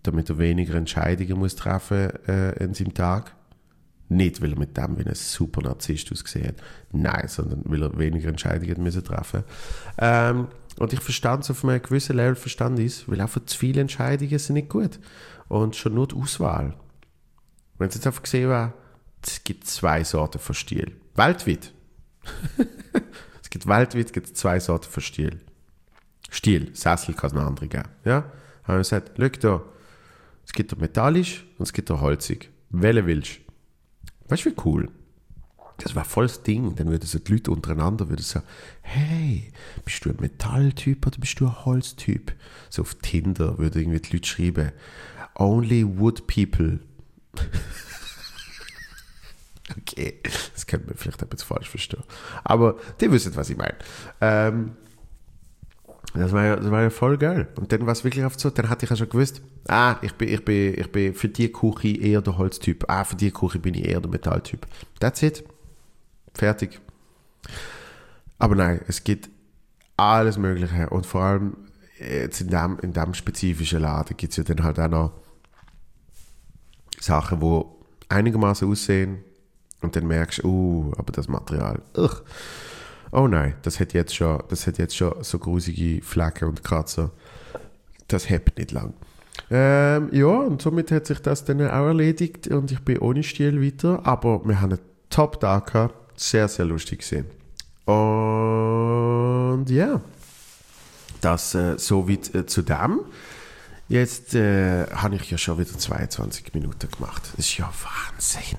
damit 0.03 0.29
er 0.29 0.37
weniger 0.37 0.75
Entscheidungen 0.75 1.39
muss 1.39 1.57
treffen 1.57 2.11
äh, 2.29 2.63
in 2.63 2.75
seinem 2.75 2.93
Tag. 2.93 3.35
Nicht, 4.11 4.43
weil 4.43 4.53
er 4.53 4.59
mit 4.59 4.77
dem 4.77 4.99
wie 4.99 5.07
ein 5.07 5.15
super 5.15 5.63
Narzisst 5.63 6.11
ausgesehen 6.11 6.49
hat. 6.49 6.57
Nein, 6.91 7.29
sondern 7.29 7.63
weil 7.65 7.83
er 7.83 7.97
weniger 7.97 8.29
Entscheidungen 8.29 8.83
müssen 8.83 9.05
treffen 9.05 9.45
ähm, 9.99 10.49
Und 10.79 10.93
ich 10.93 10.99
verstand 10.99 11.45
es 11.45 11.51
auf 11.53 11.65
einem 11.65 11.81
gewissen 11.81 12.17
Level, 12.17 12.35
verstand 12.35 12.81
ich 12.81 13.09
weil 13.09 13.21
einfach 13.21 13.45
zu 13.47 13.57
viele 13.57 13.81
Entscheidungen 13.81 14.39
sind 14.41 14.55
nicht 14.55 14.69
gut. 14.69 14.99
Und 15.47 15.77
schon 15.77 15.95
nur 15.95 16.09
die 16.09 16.17
Auswahl. 16.17 16.75
Wenn 17.79 17.89
es 17.89 17.95
jetzt 17.95 18.07
einfach 18.09 18.25
gesehen 18.25 18.51
wäre, 18.51 18.73
es 19.25 19.45
gibt 19.45 19.69
zwei 19.69 20.03
Sorten 20.03 20.41
von 20.41 20.57
Stil. 20.57 20.97
Weltweit. 21.15 21.73
es 23.43 23.49
gibt 23.49 23.69
weltweit 23.69 24.13
gibt 24.13 24.37
zwei 24.37 24.59
Sorten 24.59 24.91
von 24.91 25.05
Stil. 25.05 25.39
Stil, 26.31 26.75
Sessel 26.75 27.15
kann 27.15 27.29
es 27.29 27.35
noch 27.35 27.47
andere 27.47 27.69
geben. 27.69 27.89
Ja? 28.05 28.25
Haben 28.65 28.75
wir 28.75 28.79
gesagt, 28.79 29.13
schau 29.17 29.29
da, 29.29 29.63
es 30.45 30.53
gibt 30.53 30.77
metallisch 30.81 31.47
und 31.59 31.63
es 31.63 31.73
gibt 31.73 31.91
holzig. 31.91 32.51
Welche 32.71 33.07
willst? 33.07 33.41
Weißt 34.31 34.45
du, 34.45 34.51
wie 34.51 34.57
cool? 34.65 34.89
Das 35.79 35.95
war 35.95 36.05
voll 36.05 36.27
das 36.27 36.43
Ding. 36.43 36.77
Dann 36.77 36.91
würden 36.91 37.07
so 37.07 37.19
die 37.19 37.33
Leute 37.33 37.51
untereinander 37.51 38.09
würden 38.09 38.23
sagen, 38.23 38.47
hey, 38.83 39.53
bist 39.85 40.05
du 40.05 40.11
ein 40.11 40.17
Metalltyp 40.21 41.07
oder 41.07 41.19
bist 41.19 41.41
du 41.41 41.47
ein 41.47 41.65
Holztyp? 41.65 42.33
So 42.69 42.83
auf 42.83 42.95
Tinder 42.97 43.59
würden 43.59 43.83
irgendwie 43.83 44.01
die 44.01 44.17
Leute 44.17 44.29
schreiben, 44.29 44.73
only 45.37 45.85
wood 45.99 46.27
people. 46.27 46.81
okay, 49.79 50.21
das 50.53 50.67
könnte 50.67 50.89
man 50.89 50.97
vielleicht 50.97 51.23
etwas 51.23 51.43
falsch 51.43 51.69
verstehen. 51.69 52.05
Aber 52.45 52.77
die 53.01 53.11
wissen, 53.11 53.35
was 53.35 53.51
ich 53.51 53.57
meine. 53.57 53.77
Ähm, 54.21 54.77
das 56.15 56.33
war, 56.33 56.45
ja, 56.45 56.57
das 56.57 56.71
war 56.71 56.83
ja 56.83 56.91
voll 56.91 57.19
geil. 57.19 57.49
Und 57.57 57.71
dann 57.71 57.87
war 57.87 57.93
es 57.93 58.03
wirklich 58.03 58.25
oft 58.25 58.41
so, 58.41 58.51
dann 58.51 58.69
hatte 58.69 58.85
ich 58.85 58.91
ja 58.91 58.97
schon 58.97 59.09
gewusst, 59.09 59.43
ah, 59.69 59.97
ich 60.03 60.13
bin, 60.15 60.29
ich 60.29 60.45
bin, 60.45 60.75
ich 60.79 60.91
bin 60.91 61.15
für 61.15 61.29
die 61.29 61.53
Küche 61.53 61.89
eher 61.89 62.21
der 62.21 62.37
Holztyp, 62.37 62.85
ah, 62.89 63.05
für 63.05 63.17
die 63.17 63.31
Küche 63.31 63.61
bin 63.61 63.75
ich 63.75 63.87
eher 63.87 64.01
der 64.01 64.11
Metalltyp. 64.11 64.67
That's 64.99 65.23
it. 65.23 65.45
Fertig. 66.35 66.81
Aber 68.39 68.57
nein, 68.57 68.81
es 68.89 69.05
gibt 69.05 69.31
alles 69.97 70.37
Mögliche 70.37 70.89
und 70.91 71.07
vor 71.07 71.23
allem 71.23 71.57
jetzt 71.99 72.41
in 72.41 72.49
dem, 72.49 72.79
in 72.81 72.93
dem 72.93 73.15
spezifischen 73.15 73.81
Laden 73.81 74.17
gibt 74.17 74.33
es 74.33 74.37
ja 74.39 74.45
dann 74.45 74.65
halt 74.65 74.81
auch 74.81 74.89
noch 74.89 75.13
Sachen, 76.99 77.41
die 77.41 77.63
einigermaßen 78.09 78.69
aussehen 78.69 79.19
und 79.81 79.95
dann 79.95 80.07
merkst 80.07 80.43
du, 80.43 80.49
uh, 80.49 80.93
aber 80.97 81.13
das 81.13 81.29
Material, 81.29 81.83
ugh 81.97 82.23
oh 83.13 83.27
nein, 83.27 83.55
das 83.63 83.81
hat 83.81 83.93
jetzt 83.93 84.15
schon, 84.15 84.43
das 84.49 84.67
hat 84.67 84.79
jetzt 84.79 84.97
schon 84.97 85.23
so 85.23 85.39
grusige 85.39 86.03
Flecken 86.03 86.49
und 86.49 86.65
Kratzer. 86.65 87.11
Das 88.09 88.29
hebt 88.29 88.59
nicht 88.59 88.73
lang. 88.73 88.95
Ähm, 89.51 90.09
ja, 90.13 90.27
und 90.27 90.63
somit 90.63 90.91
hat 90.91 91.07
sich 91.07 91.21
das 91.21 91.45
dann 91.45 91.61
auch 91.63 91.87
erledigt 91.87 92.49
und 92.49 92.71
ich 92.73 92.81
bin 92.81 92.99
ohne 92.99 93.23
Stil 93.23 93.63
weiter, 93.63 94.05
aber 94.05 94.45
wir 94.45 94.61
haben 94.61 94.73
einen 94.73 94.81
Top-Tag 95.11 95.73
gehabt. 95.73 96.21
Sehr, 96.21 96.49
sehr 96.49 96.67
lustig 96.67 97.01
gesehen. 97.01 97.27
Und 97.87 99.67
ja, 99.71 100.01
das 101.21 101.55
äh, 101.55 101.79
soweit 101.79 102.35
äh, 102.35 102.47
zu 102.47 102.63
dem. 102.63 103.01
Jetzt 103.89 104.35
äh, 104.37 104.87
habe 104.87 105.17
ich 105.17 105.31
ja 105.31 105.39
schon 105.39 105.59
wieder 105.59 105.77
22 105.77 106.55
Minuten 106.55 106.89
gemacht. 106.91 107.23
Das 107.37 107.47
ist 107.47 107.59
ja 107.59 107.69
Wahnsinn. 107.83 108.59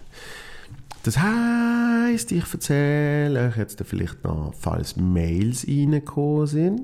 Das 1.03 1.17
heißt, 1.17 2.31
ich 2.31 2.53
erzähle 2.53 3.47
euch 3.47 3.57
jetzt 3.57 3.81
vielleicht 3.83 4.23
noch, 4.23 4.53
falls 4.59 4.95
Mails 4.95 5.67
reingekommen 5.67 6.45
sind. 6.45 6.81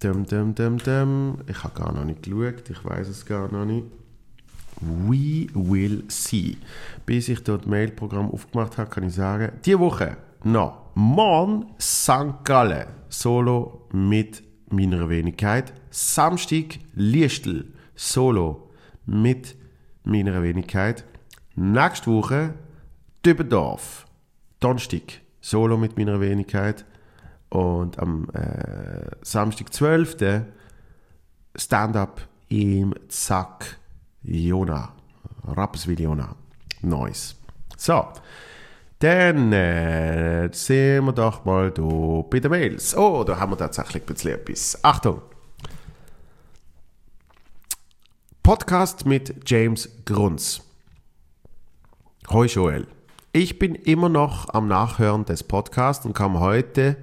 Dum, 0.00 0.26
dum, 0.26 0.54
dum, 0.54 0.76
dum. 0.76 1.38
Ich 1.46 1.64
habe 1.64 1.80
gar 1.80 1.92
noch 1.92 2.04
nicht 2.04 2.22
geschaut, 2.22 2.68
ich 2.68 2.84
weiß 2.84 3.08
es 3.08 3.24
gar 3.24 3.50
noch 3.50 3.64
nicht. 3.64 3.86
We 4.80 5.46
will 5.54 6.04
see. 6.08 6.58
Bis 7.06 7.28
ich 7.30 7.42
dort 7.42 7.66
Mailprogramm 7.66 8.30
aufgemacht 8.30 8.76
habe, 8.76 8.90
kann 8.90 9.04
ich 9.04 9.14
sagen, 9.14 9.52
diese 9.64 9.80
Woche 9.80 10.18
noch 10.44 10.90
Morgen 10.94 11.66
St. 11.80 12.44
Gallen, 12.44 12.86
Solo 13.08 13.88
mit 13.92 14.42
meiner 14.68 15.08
Wenigkeit. 15.08 15.72
Samstag 15.90 16.78
Liestel, 16.94 17.72
Solo 17.96 18.70
mit 19.06 19.56
meiner 20.04 20.42
Wenigkeit. 20.42 21.04
Nächste 21.60 22.12
Woche 22.12 22.54
Dübendorf. 23.26 24.06
Donnerstag 24.60 25.20
Solo 25.40 25.76
mit 25.76 25.98
meiner 25.98 26.20
Wenigkeit. 26.20 26.84
Und 27.48 27.98
am 27.98 28.30
äh, 28.30 29.10
Samstag 29.22 29.74
12. 29.74 30.44
Stand-up 31.56 32.20
im 32.48 32.94
Zack 33.08 33.76
Jona. 34.22 34.92
Rapperswil 35.42 35.98
Jona. 36.00 36.36
Nice. 36.82 37.34
So. 37.76 38.06
Dann 39.00 39.52
äh, 39.52 40.50
sehen 40.52 41.06
wir 41.06 41.12
doch 41.12 41.44
mal 41.44 41.72
da 41.72 41.82
bei 42.30 42.38
den 42.38 42.52
Mails. 42.52 42.96
Oh, 42.96 43.24
da 43.24 43.36
haben 43.36 43.50
wir 43.50 43.58
tatsächlich 43.58 44.04
ein 44.04 44.06
bisschen 44.06 44.34
etwas. 44.34 44.78
Achtung! 44.84 45.22
Podcast 48.44 49.06
mit 49.06 49.34
James 49.44 49.88
Grunz. 50.04 50.67
Hoi 52.30 52.44
Joel. 52.44 52.86
Ich 53.32 53.58
bin 53.58 53.74
immer 53.74 54.10
noch 54.10 54.52
am 54.52 54.68
Nachhören 54.68 55.24
des 55.24 55.42
Podcasts 55.42 56.04
und 56.04 56.12
kam 56.12 56.38
heute 56.38 56.98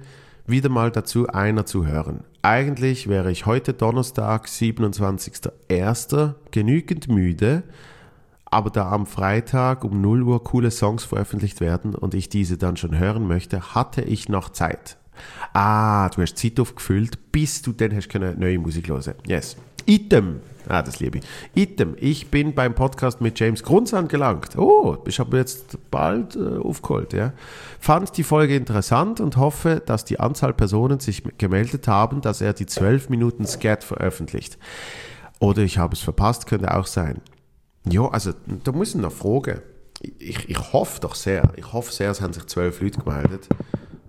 wieder 0.46 0.68
mal 0.68 0.92
dazu, 0.92 1.26
einer 1.26 1.66
zu 1.66 1.84
hören. 1.84 2.22
Eigentlich 2.42 3.08
wäre 3.08 3.32
ich 3.32 3.44
heute 3.44 3.72
Donnerstag, 3.74 4.46
27.01. 4.46 6.34
genügend 6.52 7.08
müde, 7.08 7.64
aber 8.44 8.70
da 8.70 8.88
am 8.92 9.04
Freitag 9.04 9.82
um 9.82 10.00
0 10.00 10.22
Uhr 10.22 10.44
coole 10.44 10.70
Songs 10.70 11.02
veröffentlicht 11.02 11.60
werden 11.60 11.96
und 11.96 12.14
ich 12.14 12.28
diese 12.28 12.56
dann 12.56 12.76
schon 12.76 12.96
hören 12.96 13.26
möchte, 13.26 13.74
hatte 13.74 14.02
ich 14.02 14.28
noch 14.28 14.50
Zeit. 14.50 14.96
Ah, 15.52 16.08
du 16.10 16.22
hast 16.22 16.38
Zeit 16.38 16.60
aufgefüllt, 16.60 17.32
bis 17.32 17.62
du 17.62 17.72
dann 17.72 17.96
hast 17.96 18.10
können 18.10 18.38
neue 18.38 18.60
Musik 18.60 18.90
hören. 18.90 19.14
Yes. 19.26 19.56
Item. 19.86 20.40
Ah, 20.68 20.82
das 20.82 20.98
liebe 20.98 21.18
ich. 21.18 21.24
Item. 21.54 21.94
Ich 22.00 22.30
bin 22.30 22.54
beim 22.54 22.74
Podcast 22.74 23.20
mit 23.20 23.38
James 23.38 23.62
Grunz 23.62 23.94
angelangt. 23.94 24.58
Oh, 24.58 24.98
ich 25.06 25.20
habe 25.20 25.36
jetzt 25.36 25.78
bald 25.92 26.34
äh, 26.34 26.58
aufgeholt, 26.58 27.12
ja. 27.12 27.32
Fand 27.78 28.16
die 28.16 28.24
Folge 28.24 28.56
interessant 28.56 29.20
und 29.20 29.36
hoffe, 29.36 29.80
dass 29.86 30.04
die 30.04 30.18
Anzahl 30.18 30.52
Personen 30.52 30.98
sich 30.98 31.22
gemeldet 31.38 31.86
haben, 31.86 32.20
dass 32.20 32.40
er 32.40 32.52
die 32.52 32.66
12 32.66 33.10
Minuten 33.10 33.46
Scat 33.46 33.84
veröffentlicht. 33.84 34.58
Oder 35.38 35.62
ich 35.62 35.78
habe 35.78 35.94
es 35.94 36.00
verpasst, 36.00 36.46
könnte 36.48 36.74
auch 36.74 36.86
sein. 36.86 37.20
Ja, 37.88 38.08
also 38.08 38.32
da 38.64 38.72
müssen 38.72 39.02
noch 39.02 39.12
fragen. 39.12 39.60
Ich, 40.18 40.48
ich 40.50 40.72
hoffe 40.72 41.00
doch 41.00 41.14
sehr, 41.14 41.52
ich 41.56 41.72
hoffe 41.72 41.92
sehr, 41.92 42.10
es 42.10 42.20
haben 42.20 42.32
sich 42.32 42.46
zwölf 42.46 42.80
Leute 42.80 42.98
gemeldet. 43.00 43.48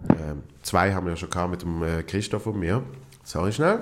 Ähm, 0.10 0.44
zwei 0.64 0.94
haben 0.94 1.06
wir 1.06 1.12
ja 1.12 1.18
schon 1.18 1.30
gehabt 1.30 1.52
mit 1.52 1.62
dem 1.62 1.84
äh, 1.84 2.02
Christoph 2.04 2.48
und 2.48 2.60
mir. 2.60 2.84
Sorry 3.24 3.54
schnell. 3.54 3.82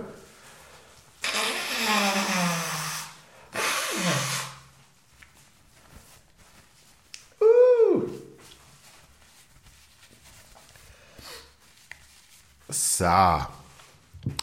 So. 12.97 13.05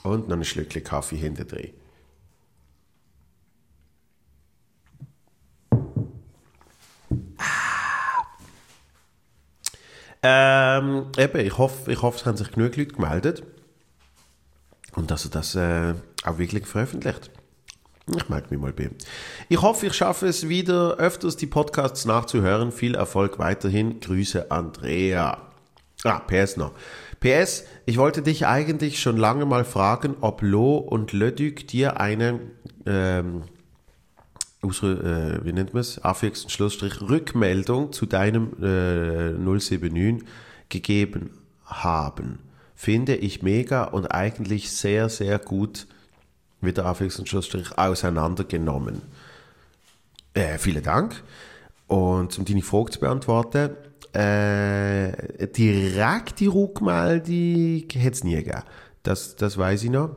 Und 0.02 0.28
noch 0.28 0.36
ein 0.36 0.44
Schlückchen 0.44 0.84
Kaffee 0.84 1.16
hinter 1.16 1.46
drin. 1.46 1.72
Ähm, 10.22 11.06
eben, 11.16 11.40
ich 11.40 11.56
hoffe, 11.56 11.90
ich 11.90 12.02
hoffe, 12.02 12.18
es 12.18 12.26
haben 12.26 12.36
sich 12.36 12.52
genug 12.52 12.76
Leute 12.76 12.92
gemeldet. 12.92 13.42
Und 14.94 15.10
dass 15.10 15.24
er 15.24 15.30
das 15.30 15.54
äh, 15.54 15.94
auch 16.24 16.36
wirklich 16.36 16.66
veröffentlicht. 16.66 17.30
Ich 18.14 18.28
melde 18.28 18.48
mich 18.50 18.60
mal 18.60 18.74
bei 18.74 18.84
ihm. 18.84 18.96
Ich 19.48 19.62
hoffe, 19.62 19.86
ich 19.86 19.94
schaffe 19.94 20.26
es 20.26 20.50
wieder 20.50 20.96
öfters, 20.98 21.38
die 21.38 21.46
Podcasts 21.46 22.04
nachzuhören. 22.04 22.70
Viel 22.70 22.96
Erfolg 22.96 23.38
weiterhin. 23.38 23.98
Grüße, 24.00 24.50
Andrea. 24.50 25.40
Ah, 26.04 26.18
PS 26.18 26.58
noch. 26.58 26.72
PS, 27.22 27.64
ich 27.86 27.98
wollte 27.98 28.20
dich 28.20 28.46
eigentlich 28.46 29.00
schon 29.00 29.16
lange 29.16 29.46
mal 29.46 29.64
fragen, 29.64 30.16
ob 30.20 30.42
Lo 30.42 30.76
und 30.76 31.12
Lödük 31.12 31.68
dir 31.68 32.00
eine, 32.00 32.40
ähm, 32.84 33.42
unsere, 34.60 35.38
äh, 35.40 35.44
wie 35.44 35.52
nennt 35.52 35.72
man 35.72 35.82
es, 35.82 36.04
Affix 36.04 36.50
Schlussstrich, 36.50 37.00
Rückmeldung 37.00 37.92
zu 37.92 38.06
deinem 38.06 38.54
äh, 38.60 39.30
079 39.38 40.26
gegeben 40.68 41.30
haben. 41.64 42.40
Finde 42.74 43.14
ich 43.14 43.40
mega 43.40 43.84
und 43.84 44.06
eigentlich 44.06 44.72
sehr, 44.72 45.08
sehr 45.08 45.38
gut 45.38 45.86
wieder 46.60 46.86
Affix 46.86 47.20
und 47.20 47.28
Schlussstrich 47.28 47.78
auseinandergenommen. 47.78 49.00
Äh, 50.34 50.58
vielen 50.58 50.82
Dank. 50.82 51.22
Und 51.86 52.36
um 52.36 52.44
deine 52.44 52.62
Frage 52.62 52.90
zu 52.90 52.98
beantworten, 52.98 53.76
äh, 54.12 55.46
direkte 55.48 56.48
Rückmeldung 56.48 57.88
hat 58.02 58.12
es 58.12 58.24
nie 58.24 58.36
gegeben. 58.36 58.62
Das, 59.02 59.36
das 59.36 59.56
weiß 59.56 59.84
ich 59.84 59.90
noch. 59.90 60.16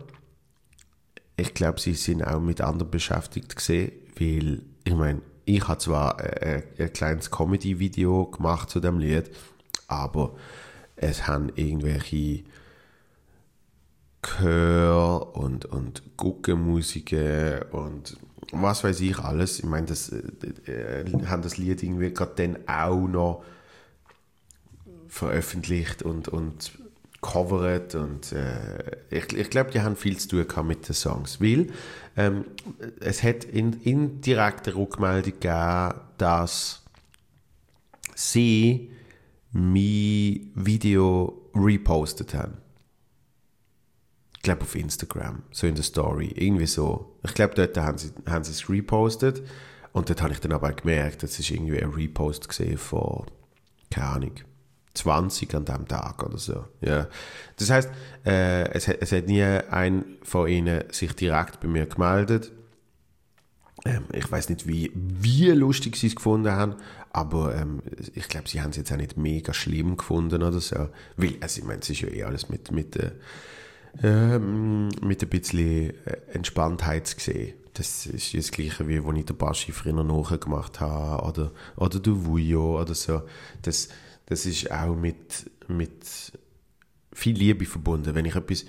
Ich 1.38 1.54
glaube, 1.54 1.80
sie 1.80 1.94
sind 1.94 2.24
auch 2.24 2.40
mit 2.40 2.62
anderen 2.62 2.92
beschäftigt 2.92 3.56
gesehen, 3.56 3.92
weil, 4.20 4.62
ich 4.84 4.94
meine, 4.94 5.22
ich 5.46 5.68
habe 5.68 5.80
zwar 5.80 6.20
ein, 6.20 6.64
ein 6.78 6.94
kleines 6.94 7.32
Comedy-Video 7.32 8.26
gemacht 8.26 8.70
zu 8.70 8.80
dem 8.80 9.00
Lied, 9.00 9.30
aber 9.88 10.36
es 10.96 11.28
haben 11.28 11.52
irgendwelche 11.56 12.44
Chör 14.22 15.36
und, 15.36 15.66
und 15.66 16.18
Guckenmusiken 16.18 17.64
und 17.72 18.18
was 18.52 18.84
weiß 18.84 19.02
ich 19.02 19.20
alles. 19.20 19.60
Ich 19.60 19.66
meine, 19.66 19.88
das 19.88 20.10
äh, 20.10 20.22
äh, 20.72 21.26
haben 21.28 21.42
das 21.42 21.58
Lied 21.58 21.84
irgendwie 21.84 22.12
gerade 22.12 22.34
dann 22.36 22.58
auch 22.68 23.08
noch 23.08 23.44
veröffentlicht 25.08 26.02
und, 26.02 26.28
und 26.28 26.72
covert 27.26 27.96
und 27.96 28.34
äh, 28.34 28.98
ich, 29.10 29.34
ich 29.34 29.50
glaube, 29.50 29.72
die 29.72 29.82
haben 29.82 29.96
viel 29.96 30.18
zu 30.18 30.46
tun 30.46 30.68
mit 30.68 30.88
den 30.88 30.94
Songs, 30.94 31.42
weil 31.42 31.72
ähm, 32.16 32.46
es 33.00 33.24
hat 33.24 33.44
in, 33.44 33.74
indirekte 33.82 34.76
Rückmeldung 34.76 35.34
gegeben, 35.34 36.00
dass 36.20 36.84
sie 38.14 38.92
mein 39.52 40.52
Video 40.54 41.50
repostet 41.56 42.36
haben. 42.36 42.58
Ich 44.36 44.44
glaube 44.44 44.62
auf 44.62 44.76
Instagram, 44.76 45.42
so 45.50 45.66
in 45.66 45.74
der 45.74 45.84
Story, 45.84 46.32
irgendwie 46.36 46.68
so. 46.68 47.18
Ich 47.24 47.34
glaube, 47.34 47.56
dort 47.56 47.76
haben 47.78 47.98
sie, 47.98 48.12
haben 48.28 48.44
sie 48.44 48.52
es 48.52 48.70
repostet 48.70 49.42
und 49.94 50.10
dort 50.10 50.22
habe 50.22 50.34
ich 50.34 50.40
dann 50.40 50.52
aber 50.52 50.74
gemerkt, 50.74 51.24
das 51.24 51.40
ist 51.40 51.50
irgendwie 51.50 51.82
ein 51.82 51.90
Repost 51.90 52.48
gesehen 52.48 52.78
von, 52.78 53.26
keine 53.90 54.08
Ahnung, 54.08 54.34
20 54.96 55.54
an 55.56 55.66
dem 55.66 55.88
Tag 55.88 56.24
oder 56.24 56.38
so. 56.38 56.66
Ja. 56.82 57.08
Das 57.58 57.70
heißt, 57.70 57.90
äh, 58.26 58.70
es, 58.72 58.88
es 58.88 59.12
hat 59.12 59.28
nie 59.28 59.44
ein 59.44 60.06
von 60.24 60.48
ihnen 60.48 60.84
sich 60.92 61.14
direkt 61.14 61.60
bei 61.60 61.68
mir 61.68 61.86
gemeldet. 61.86 62.52
Ähm, 63.86 64.06
ich 64.14 64.30
weiß 64.32 64.50
nicht, 64.50 64.68
wie, 64.68 64.92
wie 64.96 65.50
lustig 65.50 65.96
sie 65.96 66.08
es 66.08 66.16
gefunden 66.16 66.52
haben, 66.52 66.76
aber 67.12 67.56
ähm, 67.56 67.82
ich 68.14 68.28
glaube, 68.28 68.50
sie 68.50 68.62
haben 68.62 68.72
es 68.72 68.78
jetzt 68.78 68.92
auch 68.92 68.98
nicht 68.98 69.18
mega 69.18 69.54
schlimm 69.54 69.98
gefunden 69.98 70.42
oder 70.42 70.60
so. 70.60 70.90
Weil, 71.18 71.36
also 71.42 71.60
ich 71.60 71.66
meine, 71.66 71.82
es 71.82 71.90
ist 71.90 72.02
ja 72.02 72.10
eh 72.10 72.24
alles 72.24 72.50
mit, 72.50 72.72
mit, 72.72 72.96
äh, 72.96 73.12
ähm, 74.04 74.90
mit 75.02 75.22
ein 75.22 75.30
bisschen 75.30 75.92
äh, 76.06 76.18
Entspanntheit 76.34 77.16
gesehen. 77.16 77.54
Das 77.74 78.06
ist 78.06 78.34
das 78.34 78.52
Gleiche, 78.52 78.88
wie 78.88 79.06
wenn 79.06 79.18
ich 79.18 79.26
den 79.26 79.36
Baschi 79.36 79.74
früher 79.74 80.02
nachgemacht 80.02 80.80
habe 80.80 81.24
oder, 81.26 81.52
oder 81.76 82.00
du 82.00 82.26
Vujo 82.26 82.82
oder 82.82 82.96
so. 82.96 83.24
Das, 83.62 83.90
das 84.26 84.46
ist 84.46 84.72
auch 84.72 84.96
mit, 84.96 85.50
mit 85.68 86.34
viel 87.14 87.38
Liebe 87.38 87.66
verbunden. 87.66 88.16
Wenn 88.16 88.26
ich 88.26 88.36
etwas, 88.36 88.66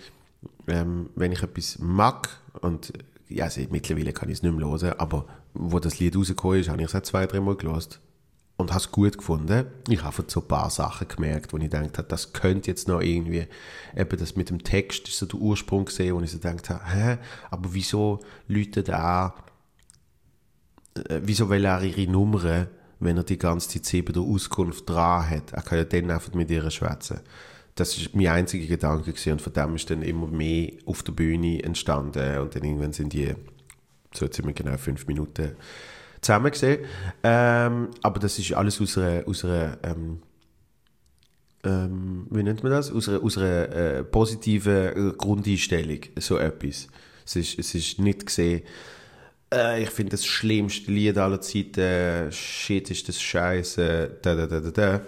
ähm, 0.69 1.11
wenn 1.15 1.33
ich 1.33 1.43
etwas 1.43 1.79
mag 1.79 2.29
und 2.61 2.93
ja, 3.29 3.45
also 3.45 3.61
mittlerweile 3.71 4.13
kann 4.13 4.29
ich 4.29 4.37
es 4.39 4.43
nicht 4.43 4.55
mehr 4.55 4.69
hören, 4.69 4.93
aber 4.99 5.27
wo 5.55 5.79
das 5.79 5.99
Lied 5.99 6.17
rausgekommen 6.17 6.61
ist, 6.61 6.69
habe 6.69 6.81
ich 6.83 6.89
es 6.89 6.95
auch 6.95 7.03
zwei, 7.03 7.27
dreimal 7.27 7.57
gelost 7.57 8.01
und 8.57 8.71
habe 8.71 8.81
es 8.81 8.91
gut 8.91 9.19
gefunden. 9.19 9.67
Ich 9.89 10.03
habe 10.03 10.25
so 10.27 10.41
ein 10.41 10.49
paar 10.49 10.71
Sachen 10.71 11.09
gemerkt, 11.09 11.53
wo 11.53 11.57
ich 11.57 11.65
gedacht 11.65 11.99
habe, 11.99 12.09
das 12.09 12.33
könnte 12.33 12.71
jetzt 12.71 12.89
noch 12.89 13.01
irgendwie, 13.01 13.47
eben 13.97 14.19
das 14.19 14.37
mit 14.37 14.51
dem 14.51 14.63
Text 14.63 15.09
ist 15.09 15.19
so 15.19 15.27
der 15.27 15.41
Ursprung 15.41 15.87
gesehen, 15.87 16.15
wo 16.15 16.21
ich 16.21 16.31
so 16.31 16.39
gedacht 16.39 16.71
habe, 16.71 16.85
hä, 16.89 17.19
aber 17.51 17.75
wieso 17.75 18.21
Leute 18.49 18.83
da, 18.83 19.35
äh, 21.09 21.21
wieso 21.23 21.51
will 21.51 21.65
er 21.65 21.83
ihre 21.83 22.11
Nummern 22.11 22.69
wenn 23.01 23.17
er 23.17 23.25
die 23.25 23.39
ganze 23.39 23.69
Zeit 23.69 23.85
sie 23.85 24.03
bei 24.03 24.13
der 24.13 24.23
Auskunft 24.23 24.89
dran 24.89 25.29
hat. 25.29 25.53
Er 25.53 25.63
kann 25.63 25.79
ja 25.79 25.85
dann 25.85 26.11
einfach 26.11 26.33
mit 26.35 26.51
ihr 26.51 26.71
schwätzen. 26.71 27.21
Das 27.75 27.97
ist 27.97 28.15
mein 28.15 28.29
einziger 28.29 28.67
Gedanke 28.67 29.13
gewesen. 29.13 29.33
und 29.33 29.43
von 29.43 29.53
dem 29.53 29.77
ist 29.77 29.91
dann 29.91 30.03
immer 30.03 30.27
mehr 30.27 30.73
auf 30.87 31.03
der 31.03 31.13
Bühne 31.13 31.63
entstanden 31.63 32.39
und 32.39 32.55
dann 32.55 32.65
irgendwann 32.65 32.93
sind 32.93 33.13
die 33.13 33.35
so 34.15 34.27
ziemlich 34.29 34.57
genau 34.57 34.77
fünf 34.79 35.07
Minuten 35.07 35.57
zusammen 36.23 36.51
gesehen. 36.51 36.85
Ähm, 37.23 37.91
aber 38.03 38.19
das 38.19 38.39
ist 38.39 38.55
alles 38.55 38.81
aus 38.81 38.97
einer, 38.97 39.29
aus 39.29 39.45
einer 39.45 39.79
ähm, 39.83 40.23
ähm, 41.65 42.27
wie 42.31 42.43
nennt 42.43 42.63
man 42.63 42.73
das? 42.73 42.91
Aus 42.91 43.09
einer, 43.09 43.23
aus 43.23 43.37
einer 43.37 43.69
äh, 43.73 44.05
positiven 44.05 45.17
Grundeinstellung, 45.19 45.99
so 46.19 46.39
etwas. 46.39 46.89
Es 47.27 47.37
ist, 47.37 47.59
es 47.59 47.75
ist 47.75 47.99
nicht 47.99 48.27
gesehen, 48.27 48.63
äh, 49.53 49.83
ich 49.83 49.91
finde 49.91 50.13
das 50.13 50.25
schlimmste 50.25 50.91
Lied 50.91 51.19
aller 51.19 51.41
Zeiten, 51.41 51.81
äh, 51.81 52.33
shit 52.33 52.91
ist 52.91 53.09
das 53.09 53.21
scheiße, 53.21 54.19
da, 54.23 54.35
da, 54.35 54.47
da, 54.47 54.61
da, 54.61 54.71
da. 54.71 55.01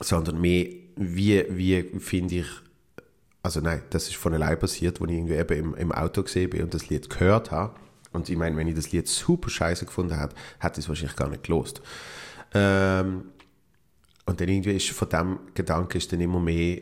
Sondern 0.00 0.40
mehr, 0.40 0.66
wie, 0.96 1.44
wie 1.50 1.82
finde 1.98 2.36
ich, 2.36 2.46
also 3.42 3.60
nein, 3.60 3.82
das 3.90 4.08
ist 4.08 4.16
von 4.16 4.34
allein 4.34 4.58
passiert, 4.58 5.00
als 5.00 5.10
ich 5.10 5.16
irgendwie 5.16 5.34
eben 5.34 5.58
im, 5.58 5.74
im 5.74 5.92
Auto 5.92 6.22
gesehen 6.22 6.50
bin 6.50 6.62
und 6.62 6.74
das 6.74 6.88
Lied 6.88 7.08
gehört 7.10 7.50
habe. 7.50 7.74
Und 8.12 8.28
ich 8.28 8.36
meine, 8.36 8.56
wenn 8.56 8.66
ich 8.66 8.74
das 8.74 8.92
Lied 8.92 9.06
super 9.06 9.50
scheiße 9.50 9.86
gefunden 9.86 10.18
hätte, 10.18 10.34
hätte 10.58 10.80
ich 10.80 10.84
es 10.84 10.88
wahrscheinlich 10.88 11.16
gar 11.16 11.28
nicht 11.28 11.44
gelost. 11.44 11.80
Ähm, 12.54 13.24
und 14.26 14.40
dann 14.40 14.48
irgendwie 14.48 14.76
ist 14.76 14.90
von 14.90 15.08
dem 15.08 15.38
Gedanke 15.54 15.98
ist 15.98 16.12
dann 16.12 16.20
immer 16.20 16.40
mehr 16.40 16.80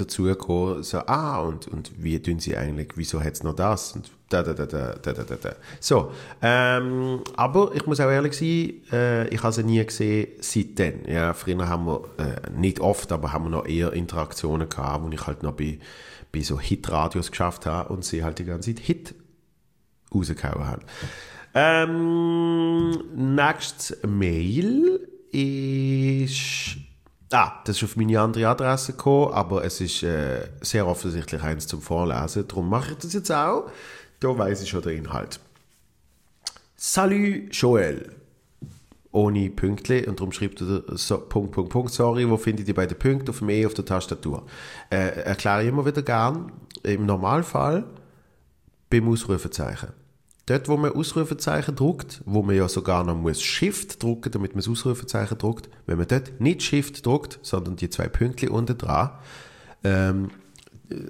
dazu 0.00 0.24
gekommen, 0.24 0.82
so, 0.82 0.98
ah, 0.98 1.40
und, 1.40 1.68
und 1.68 1.90
wie 2.02 2.20
tun 2.20 2.38
sie 2.38 2.56
eigentlich, 2.56 2.92
wieso 2.96 3.22
hat 3.22 3.34
es 3.34 3.42
noch 3.42 3.54
das? 3.54 3.92
Und 3.92 4.10
da, 4.28 4.42
da, 4.42 4.52
da, 4.52 4.66
da, 4.66 5.12
da, 5.12 5.22
da. 5.22 5.52
So, 5.80 6.12
ähm, 6.42 7.20
aber 7.36 7.72
ich 7.74 7.86
muss 7.86 8.00
auch 8.00 8.10
ehrlich 8.10 8.34
sein, 8.34 8.82
äh, 8.92 9.28
ich 9.28 9.42
habe 9.42 9.52
sie 9.52 9.62
nie 9.62 9.84
gesehen 9.84 10.28
seitdem. 10.40 11.06
Ja, 11.06 11.32
früher 11.32 11.68
haben 11.68 11.86
wir, 11.86 12.04
äh, 12.18 12.50
nicht 12.50 12.80
oft, 12.80 13.10
aber 13.12 13.32
haben 13.32 13.44
wir 13.44 13.50
noch 13.50 13.66
eher 13.66 13.92
Interaktionen 13.92 14.68
gehabt, 14.68 15.04
wo 15.04 15.08
ich 15.10 15.26
halt 15.26 15.42
noch 15.42 15.52
bei, 15.52 15.78
bei 16.32 16.40
so 16.42 16.60
Hit-Radios 16.60 17.30
geschafft 17.30 17.66
habe 17.66 17.92
und 17.92 18.04
sie 18.04 18.22
halt 18.22 18.38
die 18.38 18.44
ganze 18.44 18.74
Zeit 18.74 18.84
Hit 18.84 19.14
rausgehauen 20.14 20.66
haben. 20.66 20.82
Ähm, 21.54 23.34
nächstes 23.34 23.96
Mail 24.06 25.08
ist 25.32 26.76
Ah, 27.30 27.60
das 27.64 27.76
ist 27.76 27.84
auf 27.84 27.96
meine 27.96 28.18
andere 28.20 28.48
Adresse 28.48 28.92
gekommen, 28.92 29.32
aber 29.32 29.62
es 29.62 29.80
ist 29.82 30.02
äh, 30.02 30.48
sehr 30.62 30.86
offensichtlich 30.86 31.42
eins 31.42 31.66
zum 31.66 31.82
Vorlesen. 31.82 32.48
Darum 32.48 32.70
mache 32.70 32.92
ich 32.92 32.98
das 32.98 33.12
jetzt 33.12 33.30
auch. 33.30 33.70
Da 34.20 34.36
weiß 34.36 34.62
ich 34.62 34.70
schon 34.70 34.82
den 34.82 35.04
Inhalt. 35.04 35.38
Salut 36.76 37.54
Joel. 37.54 38.12
Ohne 39.12 39.50
Pünktli 39.50 40.06
und 40.06 40.20
darum 40.20 40.32
schreibt 40.32 40.60
er 40.60 40.82
so, 40.96 41.18
Punkt, 41.18 41.52
Punkt, 41.52 41.70
Punkt, 41.70 41.92
sorry, 41.92 42.28
wo 42.28 42.36
findet 42.36 42.68
ihr 42.68 42.74
beide 42.74 42.94
Punkte 42.94 43.30
auf 43.30 43.38
dem 43.38 43.48
E 43.50 43.66
auf 43.66 43.74
der 43.74 43.84
Tastatur? 43.84 44.46
Äh, 44.90 45.22
erkläre 45.22 45.62
ich 45.62 45.68
immer 45.68 45.84
wieder 45.84 46.02
gern, 46.02 46.52
im 46.82 47.04
Normalfall 47.04 47.84
beim 48.90 49.08
Ausrufezeichen. 49.08 49.88
Dort, 50.48 50.66
wo 50.66 50.78
man 50.78 50.92
Ausrufezeichen 50.92 51.76
druckt, 51.76 52.22
wo 52.24 52.42
man 52.42 52.56
ja 52.56 52.70
sogar 52.70 53.04
noch 53.04 53.14
muss 53.14 53.42
Shift 53.42 54.02
drucken, 54.02 54.32
damit 54.32 54.52
man 54.52 54.60
das 54.60 54.68
Ausrufezeichen 54.68 55.36
druckt, 55.36 55.68
wenn 55.84 55.98
man 55.98 56.08
dort 56.08 56.40
nicht 56.40 56.62
Shift 56.62 57.04
druckt, 57.04 57.38
sondern 57.42 57.76
die 57.76 57.90
zwei 57.90 58.08
Pünktchen 58.08 58.48
unten 58.48 58.78
dran, 58.78 59.10
ähm, 59.84 60.30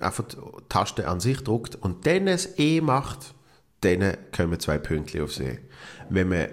einfach 0.01 0.25
die 0.25 0.37
Taste 0.69 1.07
an 1.07 1.21
sich 1.21 1.45
druckt 1.45 1.77
und 1.77 2.05
dann 2.05 2.27
es 2.27 2.59
E 2.59 2.81
macht, 2.81 3.33
dann 3.83 4.17
kommen 4.37 4.59
zwei 4.59 4.77
Pünktchen 4.79 5.23
aufs 5.23 5.39
E. 5.39 5.61
Wenn 6.11 6.31
man 6.31 6.49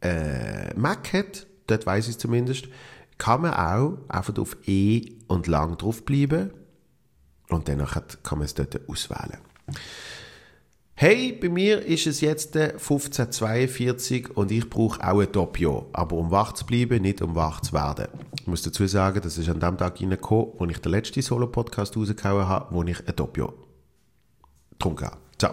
äh, 0.00 0.72
Mac 0.74 1.12
hat, 1.12 1.48
dort 1.66 1.86
weiß 1.86 2.06
ich 2.06 2.18
zumindest, 2.18 2.68
kann 3.18 3.42
man 3.42 3.54
auch 3.54 3.98
einfach 4.08 4.38
auf 4.38 4.56
E 4.68 5.16
und 5.26 5.48
lang 5.48 5.76
drauf 5.76 6.04
bleiben 6.04 6.52
und 7.48 7.66
dann 7.66 7.84
kann 7.84 8.38
man 8.38 8.44
es 8.44 8.54
dort 8.54 8.88
auswählen. 8.88 9.38
Hey, 11.02 11.32
bei 11.32 11.48
mir 11.48 11.84
ist 11.84 12.06
es 12.06 12.20
jetzt 12.20 12.54
15.42 12.54 14.30
und 14.34 14.52
ich 14.52 14.70
brauche 14.70 15.02
auch 15.02 15.18
ein 15.18 15.32
Doppio. 15.32 15.88
Aber 15.92 16.14
um 16.14 16.30
wach 16.30 16.52
zu 16.52 16.64
bleiben, 16.64 17.02
nicht 17.02 17.20
um 17.20 17.34
wach 17.34 17.60
zu 17.60 17.72
werden. 17.72 18.06
Ich 18.38 18.46
muss 18.46 18.62
dazu 18.62 18.86
sagen, 18.86 19.20
das 19.20 19.36
ist 19.36 19.48
an 19.48 19.58
dem 19.58 19.76
Tag 19.76 20.00
reingekommen, 20.00 20.52
wo 20.56 20.64
ich 20.66 20.78
den 20.78 20.92
letzten 20.92 21.20
Solo-Podcast 21.20 21.96
rausgehauen 21.96 22.46
habe, 22.46 22.72
wo 22.72 22.84
ich 22.84 23.00
ein 23.04 23.16
Doppio 23.16 23.52
getrunken 24.70 25.06
habe. 25.06 25.16
So. 25.40 25.48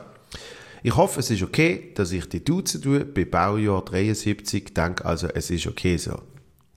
Ich 0.84 0.96
hoffe, 0.96 1.20
es 1.20 1.32
ist 1.32 1.42
okay, 1.42 1.94
dass 1.96 2.12
ich 2.12 2.30
die 2.30 2.46
Duzen 2.46 2.84
tue 2.84 3.04
bei 3.04 3.26
Baujahr 3.26 3.84
73. 3.84 4.66
Ich 4.66 4.74
denke 4.76 5.04
also, 5.04 5.30
es 5.30 5.50
ist 5.50 5.66
okay 5.66 5.98
so. 5.98 6.22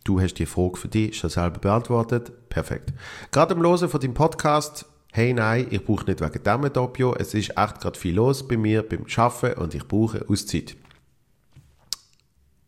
Du 0.02 0.18
hast 0.18 0.38
die 0.38 0.46
Frage 0.46 0.78
für 0.78 0.88
dich 0.88 1.18
schon 1.18 1.28
selber 1.28 1.58
beantwortet. 1.58 2.48
Perfekt. 2.48 2.94
Gerade 3.32 3.52
im 3.52 3.60
Losen 3.60 3.90
von 3.90 4.00
deinem 4.00 4.14
Podcast 4.14 4.86
hey 5.14 5.34
nein, 5.34 5.66
ich 5.70 5.84
brauche 5.84 6.06
nicht 6.06 6.22
wegen 6.22 6.42
dem 6.42 6.72
Doppio, 6.72 7.14
es 7.14 7.34
ist 7.34 7.50
echt 7.50 7.80
gerade 7.80 7.98
viel 7.98 8.14
los 8.14 8.48
bei 8.48 8.56
mir 8.56 8.82
beim 8.82 9.04
Arbeiten 9.14 9.60
und 9.60 9.74
ich 9.74 9.86
brauche 9.86 10.24
Auszeit. 10.26 10.74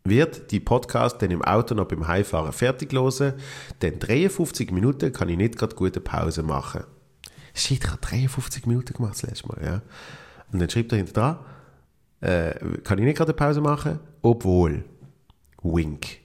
Wird 0.04 0.50
die 0.50 0.60
Podcast 0.60 1.22
dann 1.22 1.30
im 1.30 1.40
Auto 1.40 1.74
noch 1.74 1.88
beim 1.88 2.06
Heimfahren 2.06 2.52
fertig 2.52 2.92
hören, 2.92 3.32
dann 3.80 3.98
53 3.98 4.70
Minuten 4.72 5.10
kann 5.10 5.30
ich 5.30 5.38
nicht 5.38 5.56
gerade 5.56 5.74
gute 5.74 6.02
Pause 6.02 6.42
machen. 6.42 6.84
Shit, 7.54 7.82
ich 7.82 7.90
habe 7.90 8.02
53 8.02 8.66
Minuten 8.66 8.92
gemacht 8.92 9.14
das 9.14 9.22
letzte 9.22 9.48
Mal, 9.48 9.64
ja. 9.64 9.82
Und 10.52 10.58
dann 10.58 10.68
schreibt 10.68 10.92
er 10.92 10.98
hinter 10.98 11.12
dran, 11.12 11.38
äh, 12.20 12.78
kann 12.82 12.98
ich 12.98 13.04
nicht 13.06 13.16
gerade 13.16 13.30
eine 13.30 13.36
Pause 13.36 13.62
machen, 13.62 14.00
obwohl, 14.20 14.84
wink. 15.62 16.18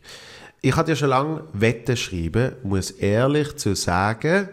Ich 0.60 0.76
hatte 0.76 0.92
ja 0.92 0.96
schon 0.98 1.10
lange 1.10 1.46
Wetten 1.54 1.96
schreiben, 1.96 2.56
muss 2.64 2.92
ehrlich 2.92 3.56
zu 3.56 3.74
sagen, 3.74 4.50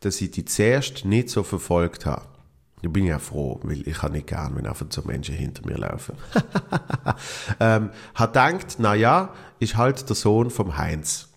dass 0.00 0.20
ich 0.20 0.30
die 0.30 0.44
zuerst 0.44 1.04
nicht 1.04 1.28
so 1.28 1.42
verfolgt 1.42 2.06
habe. 2.06 2.26
Da 2.82 2.88
bin 2.88 3.04
ich 3.04 3.14
auch 3.14 3.20
froh, 3.20 3.60
weil 3.62 3.86
ich 3.86 4.02
habe 4.02 4.14
nicht 4.14 4.26
gern, 4.26 4.56
wenn 4.56 4.66
einfach 4.66 4.86
so 4.88 5.02
Menschen 5.02 5.34
hinter 5.34 5.66
mir 5.66 5.76
laufen. 5.76 6.16
ähm, 7.60 7.90
hat 8.14 8.32
gedacht, 8.32 8.76
na 8.78 8.94
ja, 8.94 9.34
ist 9.58 9.76
halt 9.76 10.08
der 10.08 10.16
Sohn 10.16 10.50
vom 10.50 10.78
Heinz. 10.78 11.28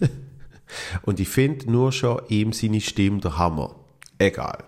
Und 1.02 1.20
ich 1.20 1.28
finde 1.28 1.70
nur 1.70 1.92
schon 1.92 2.22
ihm 2.28 2.52
seine 2.52 2.80
Stimme 2.80 3.20
der 3.20 3.38
Hammer. 3.38 3.76
Egal. 4.18 4.64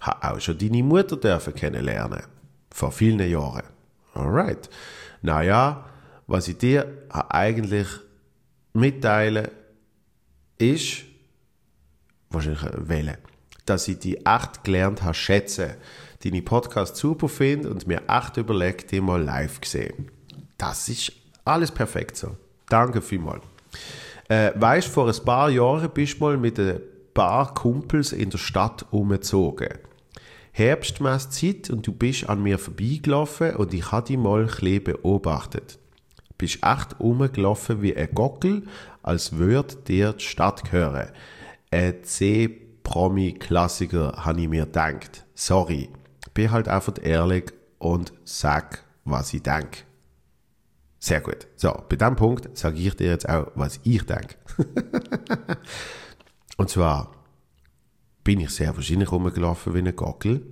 Hat 0.00 0.24
auch 0.24 0.40
schon 0.40 0.58
deine 0.58 0.82
Mutter 0.82 1.16
dürfen 1.16 1.54
kennenlernen. 1.54 2.24
Vor 2.72 2.90
vielen 2.90 3.20
Jahren. 3.30 3.62
Alright. 4.14 4.68
Naja, 5.22 5.84
was 6.26 6.48
ich 6.48 6.58
dir 6.58 7.06
eigentlich 7.10 7.86
mitteilen 8.72 9.48
ist, 10.58 11.04
wahrscheinlich 12.34 12.64
wählen, 12.76 13.16
dass 13.66 13.88
ich 13.88 13.98
die 13.98 14.24
echt 14.26 14.64
gelernt 14.64 15.02
habe 15.02 15.14
schätzen, 15.14 15.74
deine 16.22 16.42
Podcast 16.42 16.96
super 16.96 17.28
finde 17.28 17.70
und 17.70 17.86
mir 17.86 18.02
echt 18.08 18.36
überlegt, 18.36 18.90
die 18.90 19.00
mal 19.00 19.22
live 19.22 19.60
gesehen. 19.60 20.10
Das 20.58 20.88
ist 20.88 21.12
alles 21.44 21.70
perfekt 21.70 22.16
so. 22.16 22.36
Danke 22.68 23.02
vielmals. 23.02 23.42
Äh, 24.28 24.52
weißt, 24.54 24.88
vor 24.88 25.06
ein 25.06 25.24
paar 25.24 25.50
Jahren 25.50 25.90
bist 25.90 26.14
du 26.14 26.24
mal 26.24 26.36
mit 26.38 26.58
ein 26.58 26.80
paar 27.12 27.52
Kumpels 27.52 28.12
in 28.12 28.30
der 28.30 28.38
Stadt 28.38 28.86
umgezogen. 28.90 29.78
Herbstmesszeit 30.52 31.68
und 31.70 31.86
du 31.86 31.92
bist 31.92 32.28
an 32.28 32.42
mir 32.42 32.58
vorbeigelaufen 32.58 33.56
und 33.56 33.74
ich 33.74 33.90
habe 33.90 34.06
dich 34.06 34.16
mal 34.16 34.42
ein 34.42 34.46
bisschen 34.46 34.84
beobachtet. 34.84 35.78
Du 36.16 36.34
bist 36.38 36.60
echt 36.64 37.00
rumgelaufen 37.00 37.82
wie 37.82 37.96
ein 37.96 38.14
Gockel, 38.14 38.62
als 39.02 39.36
würde 39.36 39.76
dir 39.76 40.12
die 40.12 40.24
Stadt 40.24 40.64
gehören 40.64 41.10
ein 41.74 42.04
C-Promi-Klassiker, 42.04 44.24
habe 44.24 44.42
ich 44.42 44.48
mir 44.48 44.66
gedacht. 44.66 45.26
Sorry. 45.34 45.88
Bin 46.32 46.52
halt 46.52 46.68
einfach 46.68 46.94
ehrlich 47.02 47.52
und 47.78 48.12
sag, 48.24 48.84
was 49.04 49.34
ich 49.34 49.42
denke. 49.42 49.80
Sehr 50.98 51.20
gut. 51.20 51.48
So, 51.56 51.72
bei 51.88 51.96
diesem 51.96 52.14
Punkt 52.16 52.56
sage 52.56 52.78
ich 52.78 52.94
dir 52.94 53.08
jetzt 53.08 53.28
auch, 53.28 53.48
was 53.56 53.80
ich 53.82 54.06
denke. 54.06 54.36
und 56.56 56.70
zwar 56.70 57.10
bin 58.22 58.38
ich 58.40 58.50
sehr 58.50 58.74
wahrscheinlich 58.74 59.12
rumgelaufen 59.12 59.74
wie 59.74 59.80
ein 59.80 59.94
Gockel, 59.94 60.46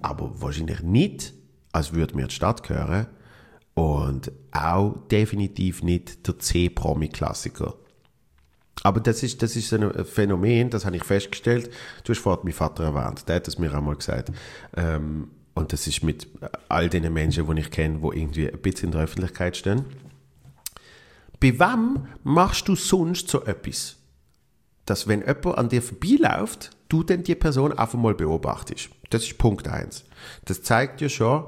aber 0.00 0.40
wahrscheinlich 0.40 0.82
nicht, 0.82 1.34
als 1.72 1.92
würde 1.92 2.16
mir 2.16 2.26
die 2.26 2.34
Stadt 2.34 2.62
gehören 2.62 3.08
und 3.74 4.32
auch 4.50 5.06
definitiv 5.08 5.82
nicht 5.82 6.26
der 6.26 6.38
C-Promi-Klassiker. 6.38 7.74
Aber 8.86 9.00
das 9.00 9.24
ist, 9.24 9.42
das 9.42 9.56
ist 9.56 9.72
ein 9.72 10.04
Phänomen, 10.04 10.70
das 10.70 10.86
habe 10.86 10.94
ich 10.94 11.02
festgestellt. 11.02 11.72
Du 12.04 12.12
hast 12.12 12.20
vorhin 12.20 12.44
meinen 12.44 12.52
Vater 12.52 12.84
erwähnt, 12.84 13.28
der 13.28 13.34
hat 13.34 13.48
es 13.48 13.58
mir 13.58 13.74
einmal 13.74 13.96
gesagt. 13.96 14.30
Ähm, 14.76 15.32
und 15.54 15.72
das 15.72 15.88
ist 15.88 16.04
mit 16.04 16.28
all 16.68 16.88
den 16.88 17.12
Menschen, 17.12 17.52
die 17.52 17.60
ich 17.60 17.72
kenne, 17.72 17.98
die 17.98 18.16
irgendwie 18.16 18.48
ein 18.48 18.60
bisschen 18.60 18.90
in 18.90 18.92
der 18.92 19.00
Öffentlichkeit 19.00 19.56
stehen. 19.56 19.86
Bei 21.40 21.58
wem 21.58 22.06
machst 22.22 22.68
du 22.68 22.76
sonst 22.76 23.28
so 23.28 23.42
etwas? 23.42 23.96
Dass 24.84 25.08
wenn 25.08 25.22
jemand 25.22 25.58
an 25.58 25.68
dir 25.68 25.82
vorbeiläuft, 25.82 26.70
du 26.88 27.02
dann 27.02 27.24
die 27.24 27.34
Person 27.34 27.72
einfach 27.76 27.98
mal 27.98 28.14
beobachtest. 28.14 28.90
Das 29.10 29.24
ist 29.24 29.36
Punkt 29.36 29.66
eins. 29.66 30.04
Das 30.44 30.62
zeigt 30.62 31.00
dir 31.00 31.08
schon, 31.08 31.46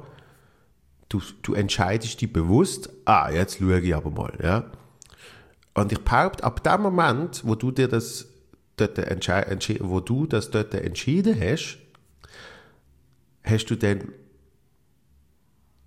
du, 1.09 1.23
du 1.43 1.55
entscheidest 1.55 2.21
dich 2.21 2.33
bewusst, 2.33 2.91
ah, 3.05 3.31
jetzt 3.31 3.59
schaue 3.59 3.79
ich 3.79 3.95
aber 3.95 4.11
mal, 4.11 4.37
ja. 4.43 4.73
Und 5.75 5.93
ich 5.93 6.01
behaupte, 6.01 6.45
ab 6.45 6.63
dem 6.65 6.83
Moment, 6.83 7.43
wo 7.45 7.55
du 7.55 7.71
dir 7.71 7.89
das 7.89 8.27
dort 8.77 8.99
wo 9.81 10.01
du 10.01 10.27
das 10.27 10.51
dort 10.51 10.75
entschieden 10.75 11.39
hast, 11.41 11.79
hast 13.43 13.67
du 13.67 13.77
dann 13.77 14.13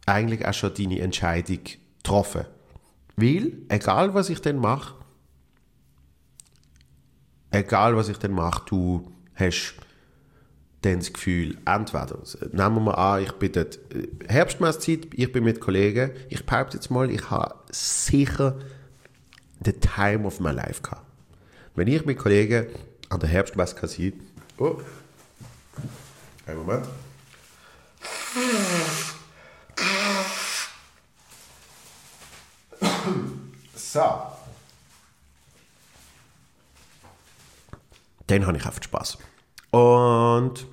eigentlich 0.06 0.46
auch 0.46 0.54
schon 0.54 0.74
deine 0.74 1.00
Entscheidung 1.00 1.60
getroffen. 1.98 2.46
Weil, 3.15 3.54
egal 3.70 4.13
was 4.13 4.30
ich 4.30 4.41
dann 4.41 4.58
mache, 4.58 4.96
egal 7.52 7.96
was 7.96 8.10
ich 8.10 8.17
dann 8.17 8.32
mache, 8.32 8.63
du 8.67 9.12
hast 9.36 9.76
dann 10.82 11.00
das 11.00 11.13
Gefühl, 11.13 11.58
entweder, 11.65 12.20
nehmen 12.52 12.76
wir 12.76 12.82
mal 12.82 12.94
an, 12.94 13.24
ich 13.24 13.32
bin 13.34 13.52
dort, 13.52 13.78
äh, 13.94 14.08
Herbstmesszeit, 14.28 15.08
ich 15.13 15.32
bin 15.32 15.44
mit 15.44 15.60
Kollegen, 15.60 16.12
ich 16.30 16.44
behaupte 16.46 16.78
jetzt 16.78 16.89
mal, 16.89 17.12
ich 17.12 17.30
habe 17.30 17.56
sicher 17.70 18.58
the 19.63 19.74
time 19.74 20.26
of 20.26 20.39
my 20.39 20.52
life 20.52 20.82
gehabt. 20.82 21.06
Wenn 21.76 21.88
ich 21.88 22.06
mit 22.06 22.17
Kollegen 22.17 22.67
an 23.10 23.19
der 23.19 23.30
Herbstmesse 23.30 23.76
kassiert, 23.76 24.15
oh, 24.58 24.82
einen 26.45 26.58
Moment. 26.60 26.88
So. 33.76 34.02
Dann 38.28 38.47
habe 38.47 38.58
ich 38.58 38.65
oft 38.65 38.84
Spaß. 38.84 39.17
Und 39.71 40.65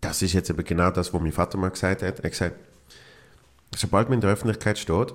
das 0.00 0.22
ist 0.22 0.32
jetzt 0.32 0.50
eben 0.50 0.64
genau 0.64 0.90
das, 0.90 1.12
was 1.12 1.20
mein 1.20 1.32
Vater 1.32 1.58
mal 1.58 1.70
gesagt 1.70 2.02
hat. 2.02 2.20
Er 2.20 2.24
hat 2.24 2.30
gesagt, 2.30 2.56
sobald 3.74 4.08
man 4.08 4.14
in 4.14 4.20
der 4.20 4.30
Öffentlichkeit 4.30 4.78
steht, 4.78 5.12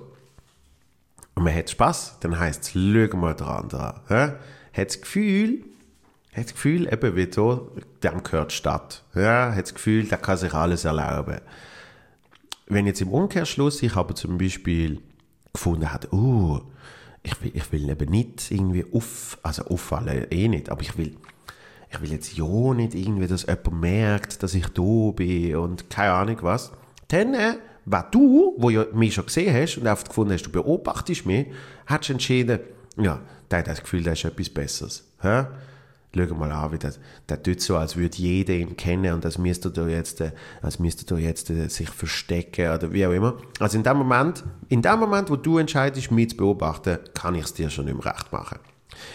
und 1.42 1.46
man 1.46 1.56
hat 1.56 1.72
Spaß, 1.72 2.18
dann 2.20 2.40
heisst 2.40 2.66
es, 2.66 2.72
schau 2.74 3.18
mal 3.18 3.34
dran 3.34 3.68
dran. 3.68 4.00
Ja? 4.12 4.36
Hat 4.74 4.88
das 4.90 5.02
Gefühl, 5.02 5.64
hat 6.36 6.46
das 6.46 6.54
Gefühl, 6.54 6.88
eben 6.94 7.16
wie 7.16 7.28
so, 7.32 7.72
dem 8.04 8.22
gehört 8.22 8.52
Stadt. 8.52 9.04
Ja? 9.16 9.52
Hat 9.52 9.64
das 9.64 9.74
Gefühl, 9.74 10.04
der 10.04 10.20
kann 10.20 10.38
sich 10.38 10.54
alles 10.54 10.86
erlauben. 10.86 11.42
Wenn 12.68 12.86
jetzt 12.86 13.02
im 13.02 13.10
Umkehrschluss 13.10 13.82
ich 13.82 13.96
aber 13.96 14.14
zum 14.14 14.38
Beispiel 14.38 15.02
gefunden 15.52 15.92
hat, 15.92 16.14
oh, 16.14 16.62
ich 17.24 17.42
will, 17.42 17.52
ich 17.56 17.72
will 17.72 17.90
eben 17.90 18.12
nicht 18.12 18.52
irgendwie 18.52 18.86
auf, 18.94 19.40
also 19.42 19.64
auffallen, 19.64 20.28
eh 20.30 20.48
nicht, 20.48 20.70
aber 20.70 20.82
ich 20.82 20.96
will, 20.96 21.18
ich 21.90 22.02
will 22.02 22.12
jetzt 22.12 22.38
ja 22.38 22.46
nicht 22.46 22.94
irgendwie, 22.94 23.26
dass 23.26 23.48
jemand 23.48 23.82
merkt, 23.82 24.44
dass 24.44 24.54
ich 24.54 24.68
da 24.68 25.12
bin 25.16 25.56
und 25.56 25.90
keine 25.90 26.14
Ahnung 26.14 26.38
was, 26.42 26.72
dann 27.08 27.36
weil 27.92 28.06
du, 28.10 28.56
wo 28.58 28.70
ja 28.70 28.86
mich 28.94 29.14
schon 29.14 29.26
gesehen 29.26 29.54
hast 29.54 29.78
und 29.78 29.86
einfach 29.86 30.08
gefunden 30.08 30.34
hast, 30.34 30.44
du 30.44 30.52
beobachtest 30.52 31.26
mich, 31.26 31.48
hast 31.86 32.08
du 32.08 32.14
entschieden, 32.14 32.60
ja, 32.98 33.20
der 33.50 33.60
hat 33.60 33.68
das 33.68 33.82
Gefühl, 33.82 34.04
der 34.04 34.14
ist 34.14 34.24
etwas 34.24 34.50
Besseres. 34.50 35.04
Hä? 35.22 35.46
Schau 36.14 36.36
mal 36.36 36.52
an, 36.52 36.72
wie 36.74 36.78
das, 36.78 37.00
der 37.30 37.42
tut 37.42 37.62
so, 37.62 37.78
als 37.78 37.96
würde 37.96 38.18
jeder 38.18 38.54
ihn 38.54 38.76
kennen 38.76 39.14
und 39.14 39.26
als 39.26 39.38
müsste 39.38 39.72
er 39.76 39.88
jetzt, 39.88 40.20
äh, 40.20 40.32
als 40.62 40.78
müsste 40.78 41.16
er 41.16 41.20
jetzt 41.20 41.50
äh, 41.50 41.70
sich 41.70 41.90
verstecken 41.90 42.70
oder 42.70 42.92
wie 42.92 43.06
auch 43.06 43.12
immer. 43.12 43.38
Also 43.60 43.78
in 43.78 43.84
dem 43.84 43.98
Moment, 43.98 44.44
in 44.68 44.82
dem 44.82 45.00
Moment, 45.00 45.30
wo 45.30 45.38
du 45.38 45.58
entscheidest, 45.58 46.12
mich 46.12 46.32
zu 46.32 46.38
beobachten, 46.38 47.00
kann 47.14 47.36
ich 47.36 47.46
es 47.46 47.54
dir 47.54 47.70
schon 47.70 47.86
mehr 47.86 47.96
recht 47.96 48.32
machen. 48.32 48.60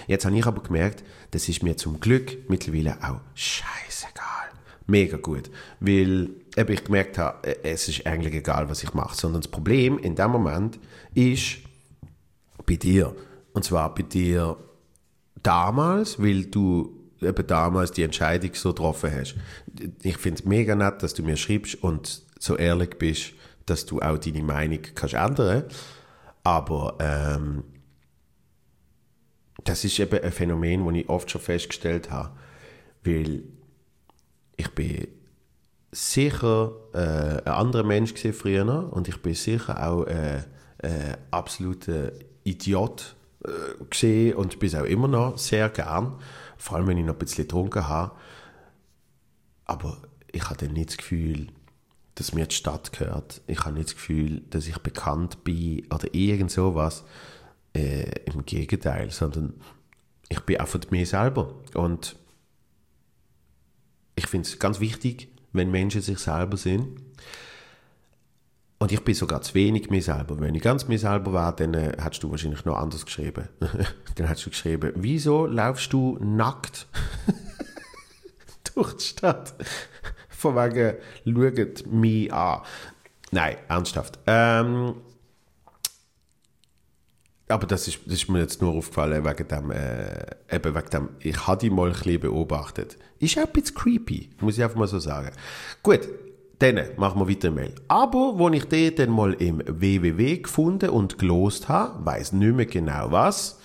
Jetzt 0.07 0.25
habe 0.25 0.37
ich 0.37 0.47
aber 0.47 0.63
gemerkt, 0.63 1.05
das 1.33 1.49
ist 1.51 1.63
mir 1.63 1.77
zum 1.77 2.01
Glück 2.01 2.49
mittlerweile 2.49 2.97
auch 3.03 3.21
scheißegal. 3.35 4.46
Mega 4.87 5.17
gut. 5.17 5.51
Weil 5.81 6.31
eben 6.57 6.73
ich 6.73 6.85
gemerkt 6.85 7.19
habe, 7.19 7.47
äh, 7.47 7.57
es 7.63 7.89
ist 7.89 8.07
eigentlich 8.07 8.35
egal, 8.35 8.69
was 8.69 8.83
ich 8.83 8.95
mache, 8.95 9.17
sondern 9.17 9.43
das 9.43 9.51
Problem 9.51 9.99
in 9.99 10.15
dem 10.15 10.31
Moment 10.31 10.79
ist 11.15 11.59
bei 12.65 12.77
dir. 12.77 13.15
Und 13.53 13.65
zwar 13.65 13.95
bei 13.95 14.03
dir 14.03 14.57
damals, 15.43 16.21
weil 16.23 16.45
du 16.47 16.97
eben 17.21 17.47
damals 17.47 17.93
die 17.93 18.03
Entscheidung 18.03 18.51
so 18.55 18.71
getroffen 18.71 19.13
hast. 19.13 19.37
Ich 20.03 20.19
finde 20.19 20.41
es 20.41 20.47
mega 20.47 20.75
nett, 20.75 21.03
dass 21.03 21.15
du 21.15 21.23
mir 21.23 21.37
schreibst 21.37 21.83
und 21.83 22.23
so 22.39 22.57
ehrlich 22.57 22.91
bist, 22.99 23.33
dass 23.65 23.87
du 23.87 24.01
auch 24.01 24.19
deine 24.19 24.43
Meinung 24.43 24.81
kannst 24.95 25.15
ändern. 25.15 25.65
Aber 26.45 26.97
ähm, 27.01 27.65
das 29.65 29.85
ist 29.85 29.99
eben 29.99 30.23
ein 30.23 30.33
Phänomen, 30.33 30.87
das 30.87 30.95
ich 30.95 31.09
oft 31.09 31.31
schon 31.31 31.41
festgestellt 31.41 32.11
habe, 32.11 32.31
weil 33.03 33.43
ich 34.57 34.69
bin 34.71 35.09
sicher 35.93 36.73
äh, 36.93 37.43
ein 37.43 37.53
anderer 37.53 37.85
Mensch 37.85 38.13
früher 38.13 38.93
und 38.93 39.09
ich 39.09 39.21
bin 39.23 39.35
sicher 39.35 39.87
auch 39.87 40.05
äh, 40.05 40.39
äh, 40.79 41.17
absoluter 41.31 42.13
Idiot 42.45 43.17
äh, 43.45 43.85
gesehen 43.89 44.35
und 44.35 44.59
bin 44.59 44.77
auch 44.77 44.85
immer 44.85 45.09
noch 45.09 45.39
sehr 45.39 45.69
gern, 45.69 46.17
vor 46.57 46.77
allem 46.77 46.89
wenn 46.89 46.99
ich 46.99 47.05
noch 47.05 47.15
ein 47.15 47.19
bisschen 47.19 47.45
getrunken 47.45 47.89
habe. 47.89 48.13
Aber 49.65 49.99
ich 50.31 50.49
hatte 50.49 50.69
nicht 50.69 50.91
das 50.91 50.97
Gefühl, 50.99 51.49
dass 52.15 52.33
mir 52.33 52.47
die 52.47 52.55
Stadt 52.55 52.93
gehört. 52.93 53.43
Ich 53.47 53.65
habe 53.65 53.75
nicht 53.75 53.89
das 53.89 53.95
Gefühl, 53.97 54.43
dass 54.51 54.67
ich 54.67 54.79
bekannt 54.79 55.45
bin 55.45 55.87
oder 55.93 56.13
irgend 56.15 56.51
sowas. 56.51 57.05
Äh, 57.75 58.11
Im 58.33 58.47
Gegenteil, 58.47 59.11
sondern 59.11 59.55
ich 60.29 60.41
bin 60.41 60.59
einfach 60.59 60.81
mir 60.91 61.05
selber. 61.05 61.55
Und 61.75 62.17
ich 64.17 64.27
finde 64.27 64.49
es 64.49 64.59
ganz 64.59 64.81
wichtig, 64.81 65.29
wenn 65.53 65.71
Menschen 65.71 66.01
sich 66.01 66.19
selber 66.19 66.57
sind. 66.57 67.01
Und 68.79 68.93
ich 68.93 69.03
bin 69.03 69.15
sogar 69.15 69.41
zu 69.41 69.55
wenig 69.55 69.89
mir 69.89 70.03
selber. 70.03 70.39
Wenn 70.39 70.55
ich 70.55 70.63
ganz 70.63 70.87
mir 70.87 70.99
selber 70.99 71.33
wäre, 71.33 71.55
dann 71.57 71.75
äh, 71.75 71.97
hättest 71.99 72.23
du 72.23 72.31
wahrscheinlich 72.31 72.65
noch 72.65 72.77
anders 72.77 73.07
geschrieben. 73.07 73.49
dann 74.17 74.27
hättest 74.27 74.47
du 74.47 74.51
geschrieben, 74.51 74.93
wieso 74.97 75.47
laufst 75.47 75.93
du 75.93 76.19
nackt 76.21 76.87
durch 78.75 78.95
die 78.95 79.05
Stadt? 79.05 79.55
Von 80.29 80.57
wegen, 80.57 80.99
schaut 81.25 81.87
mich 81.87 82.33
an. 82.33 82.63
Nein, 83.31 83.57
ernsthaft. 83.69 84.19
Ähm, 84.27 84.95
aber 87.49 87.67
das 87.67 87.89
ist, 87.89 88.01
das 88.05 88.15
ist 88.15 88.29
mir 88.29 88.41
jetzt 88.41 88.61
nur 88.61 88.75
aufgefallen 88.75 89.25
wegen 89.25 89.49
dem, 89.49 89.71
äh, 89.71 90.27
eben 90.51 90.75
wegen 90.75 90.91
dem, 90.91 91.09
ich 91.21 91.47
habe 91.47 91.61
die 91.61 91.71
mal 91.71 91.89
ein 91.89 91.93
bisschen 91.95 92.21
beobachtet. 92.21 92.99
Ist 93.19 93.39
auch 93.39 93.47
ein 93.47 93.53
bisschen 93.53 93.75
creepy, 93.75 94.31
muss 94.41 94.59
ich 94.59 94.65
einfach 94.65 94.77
mal 94.77 94.89
so 94.89 94.99
sagen. 94.99 95.31
Gut, 95.83 96.01
dann 96.59 96.81
machen 96.97 97.21
wir 97.21 97.29
weiter 97.29 97.51
Mail. 97.51 97.75
Aber, 97.89 98.39
wo 98.39 98.49
ich 98.49 98.65
den 98.67 98.95
dann 98.97 99.11
mal 99.11 99.35
im 99.35 99.63
www 99.67 100.39
gefunden 100.39 100.91
und 100.91 101.19
gelost 101.19 101.69
habe, 101.69 102.05
weiß 102.05 102.33
nicht 102.33 102.55
mehr 102.55 102.67
genau 102.67 103.11
was, 103.11 103.59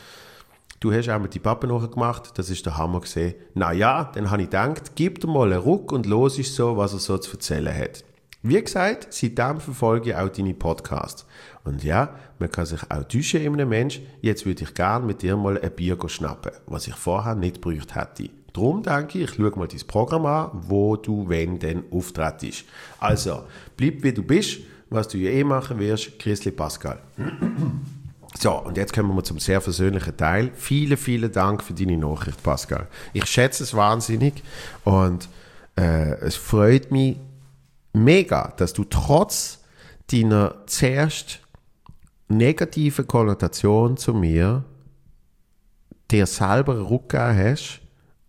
du 0.79 0.91
hast 0.91 1.09
auch 1.09 1.19
mit 1.19 1.33
die 1.33 1.39
Pappe 1.39 1.67
noch 1.67 1.89
gemacht, 1.89 2.31
das 2.35 2.49
ist 2.49 2.65
der 2.65 2.77
Hammer 2.77 3.01
gesehen. 3.01 3.35
Na 3.53 3.71
ja, 3.71 4.11
dann 4.13 4.29
habe 4.29 4.41
ich 4.41 4.49
gedacht, 4.49 4.91
gib 4.95 5.21
dir 5.21 5.27
mal 5.27 5.51
einen 5.51 5.61
Ruck 5.61 5.91
und 5.91 6.05
los 6.05 6.37
ist 6.37 6.55
so, 6.55 6.75
was 6.75 6.93
er 6.93 6.99
so 6.99 7.17
zu 7.17 7.33
erzählen 7.33 7.75
hat. 7.75 8.03
Wie 8.43 8.61
gesagt, 8.61 9.07
seitdem 9.11 9.59
verfolge 9.59 10.09
ich 10.09 10.15
auch 10.15 10.29
deine 10.29 10.55
Podcasts. 10.55 11.27
Und 11.63 11.83
ja, 11.83 12.15
man 12.39 12.49
kann 12.49 12.65
sich 12.65 12.81
auch 12.89 13.03
täuschen 13.03 13.41
in 13.41 13.53
einem 13.53 13.69
Mensch. 13.69 14.01
Jetzt 14.21 14.47
würde 14.47 14.63
ich 14.63 14.73
gerne 14.73 15.05
mit 15.05 15.21
dir 15.21 15.37
mal 15.37 15.59
ein 15.61 15.71
Bier 15.71 15.97
schnappen, 16.07 16.51
was 16.65 16.87
ich 16.87 16.95
vorher 16.95 17.35
nicht 17.35 17.61
gebraucht 17.61 17.93
hätte. 17.93 18.31
Darum 18.53 18.83
denke 18.83 19.19
ich, 19.19 19.33
schaue 19.33 19.51
mal 19.55 19.67
dein 19.67 19.87
Programm 19.87 20.25
an, 20.25 20.49
wo 20.53 20.95
du 20.95 21.27
wenn 21.29 21.59
denn 21.59 21.83
auftrittst. 21.91 22.65
Also, 22.99 23.43
bleib 23.77 24.03
wie 24.03 24.11
du 24.11 24.23
bist, 24.23 24.59
was 24.89 25.07
du 25.07 25.17
ja 25.17 25.31
eh 25.31 25.43
machen 25.43 25.79
wirst, 25.79 26.19
Chrisli 26.19 26.51
Pascal. 26.51 26.99
So, 28.39 28.53
und 28.53 28.77
jetzt 28.77 28.93
kommen 28.93 29.13
wir 29.13 29.25
zum 29.25 29.39
sehr 29.39 29.59
persönlichen 29.59 30.15
Teil. 30.15 30.51
Vielen, 30.55 30.95
vielen 30.95 31.33
Dank 31.33 31.61
für 31.61 31.73
deine 31.73 31.97
Nachricht, 31.97 32.41
Pascal. 32.41 32.87
Ich 33.11 33.25
schätze 33.25 33.61
es 33.61 33.73
wahnsinnig 33.73 34.41
und 34.85 35.27
äh, 35.75 36.13
es 36.21 36.37
freut 36.37 36.91
mich 36.91 37.17
mega, 37.91 38.53
dass 38.55 38.71
du 38.71 38.85
trotz 38.85 39.59
deiner 40.11 40.65
zuerst 40.65 41.41
negative 42.29 43.03
Konnotation 43.03 43.97
zu 43.97 44.13
mir 44.13 44.63
dir 46.09 46.25
selber 46.25 46.73
einen 46.73 46.81
Ruck 46.83 47.13
hast 47.13 47.81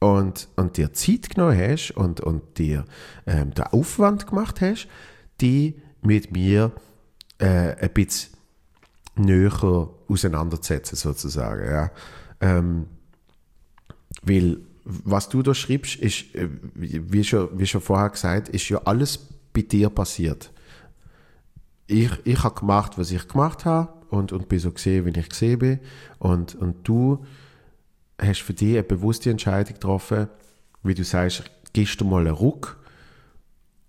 und, 0.03 0.49
und 0.57 0.77
dir 0.77 0.93
Zeit 0.93 1.31
genommen 1.31 1.59
hast 1.59 1.93
und, 1.93 2.21
und 2.21 2.59
dir 2.59 2.85
ähm, 3.27 3.55
den 3.55 3.65
Aufwand 3.67 4.27
gemacht 4.27 4.61
hast, 4.61 4.89
die 5.41 5.81
mit 6.03 6.33
mir 6.33 6.73
äh, 7.39 7.75
ein 7.77 7.91
bisschen 7.95 8.33
näher 9.17 9.89
auseinanderzusetzen, 10.09 10.97
sozusagen. 10.97 11.65
Ja. 11.65 11.91
Ähm, 12.41 12.87
weil 14.23 14.59
was 14.85 15.29
du 15.29 15.43
da 15.43 15.55
schreibst, 15.55 15.97
ist, 15.97 16.35
äh, 16.35 16.49
wie 16.75 17.23
schon, 17.23 17.57
wie 17.59 17.67
schon 17.67 17.81
vorher 17.81 18.11
gesagt, 18.11 18.49
ist 18.49 18.69
ja 18.69 18.79
alles 18.85 19.19
bei 19.53 19.63
dir 19.63 19.91
passiert 19.91 20.51
ich, 21.93 22.11
ich 22.25 22.43
habe 22.43 22.59
gemacht, 22.59 22.99
was 22.99 23.11
ich 23.11 23.29
gemacht 23.29 23.65
habe 23.65 23.93
und, 24.11 24.33
und 24.33 24.49
bin 24.49 24.59
so 24.59 24.73
gesehen, 24.73 25.05
wie 25.05 25.19
ich 25.19 25.29
gesehen 25.29 25.59
bin. 25.59 25.81
Und, 26.19 26.55
und 26.55 26.87
du 26.89 27.25
hast 28.23 28.43
für 28.43 28.55
dich 28.55 28.75
eine 28.75 28.83
bewusste 28.83 29.31
Entscheidung 29.31 29.75
getroffen, 29.75 30.29
wie 30.83 30.95
du 30.95 31.05
sagst, 31.05 31.45
gibst 31.73 32.01
du 32.01 32.05
mal 32.05 32.27
einen 32.27 32.35
Ruck 32.35 32.79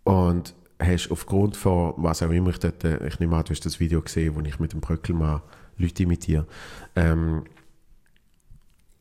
und 0.03 0.53
hast 0.79 1.11
aufgrund 1.11 1.55
von 1.55 1.93
was 1.97 2.21
auch 2.21 2.31
immer 2.31 2.49
ich 2.49 2.59
dort, 2.59 2.83
ich 2.83 3.19
nehme 3.19 3.35
an, 3.35 3.43
du 3.43 3.51
hast 3.51 3.65
das 3.65 3.79
Video 3.79 4.01
gesehen, 4.01 4.35
wo 4.35 4.41
ich 4.41 4.59
mit 4.59 4.73
dem 4.73 4.81
Bröckelmann 4.81 5.41
Leute 5.77 6.03
imitiere, 6.03 6.45
ähm, 6.95 7.43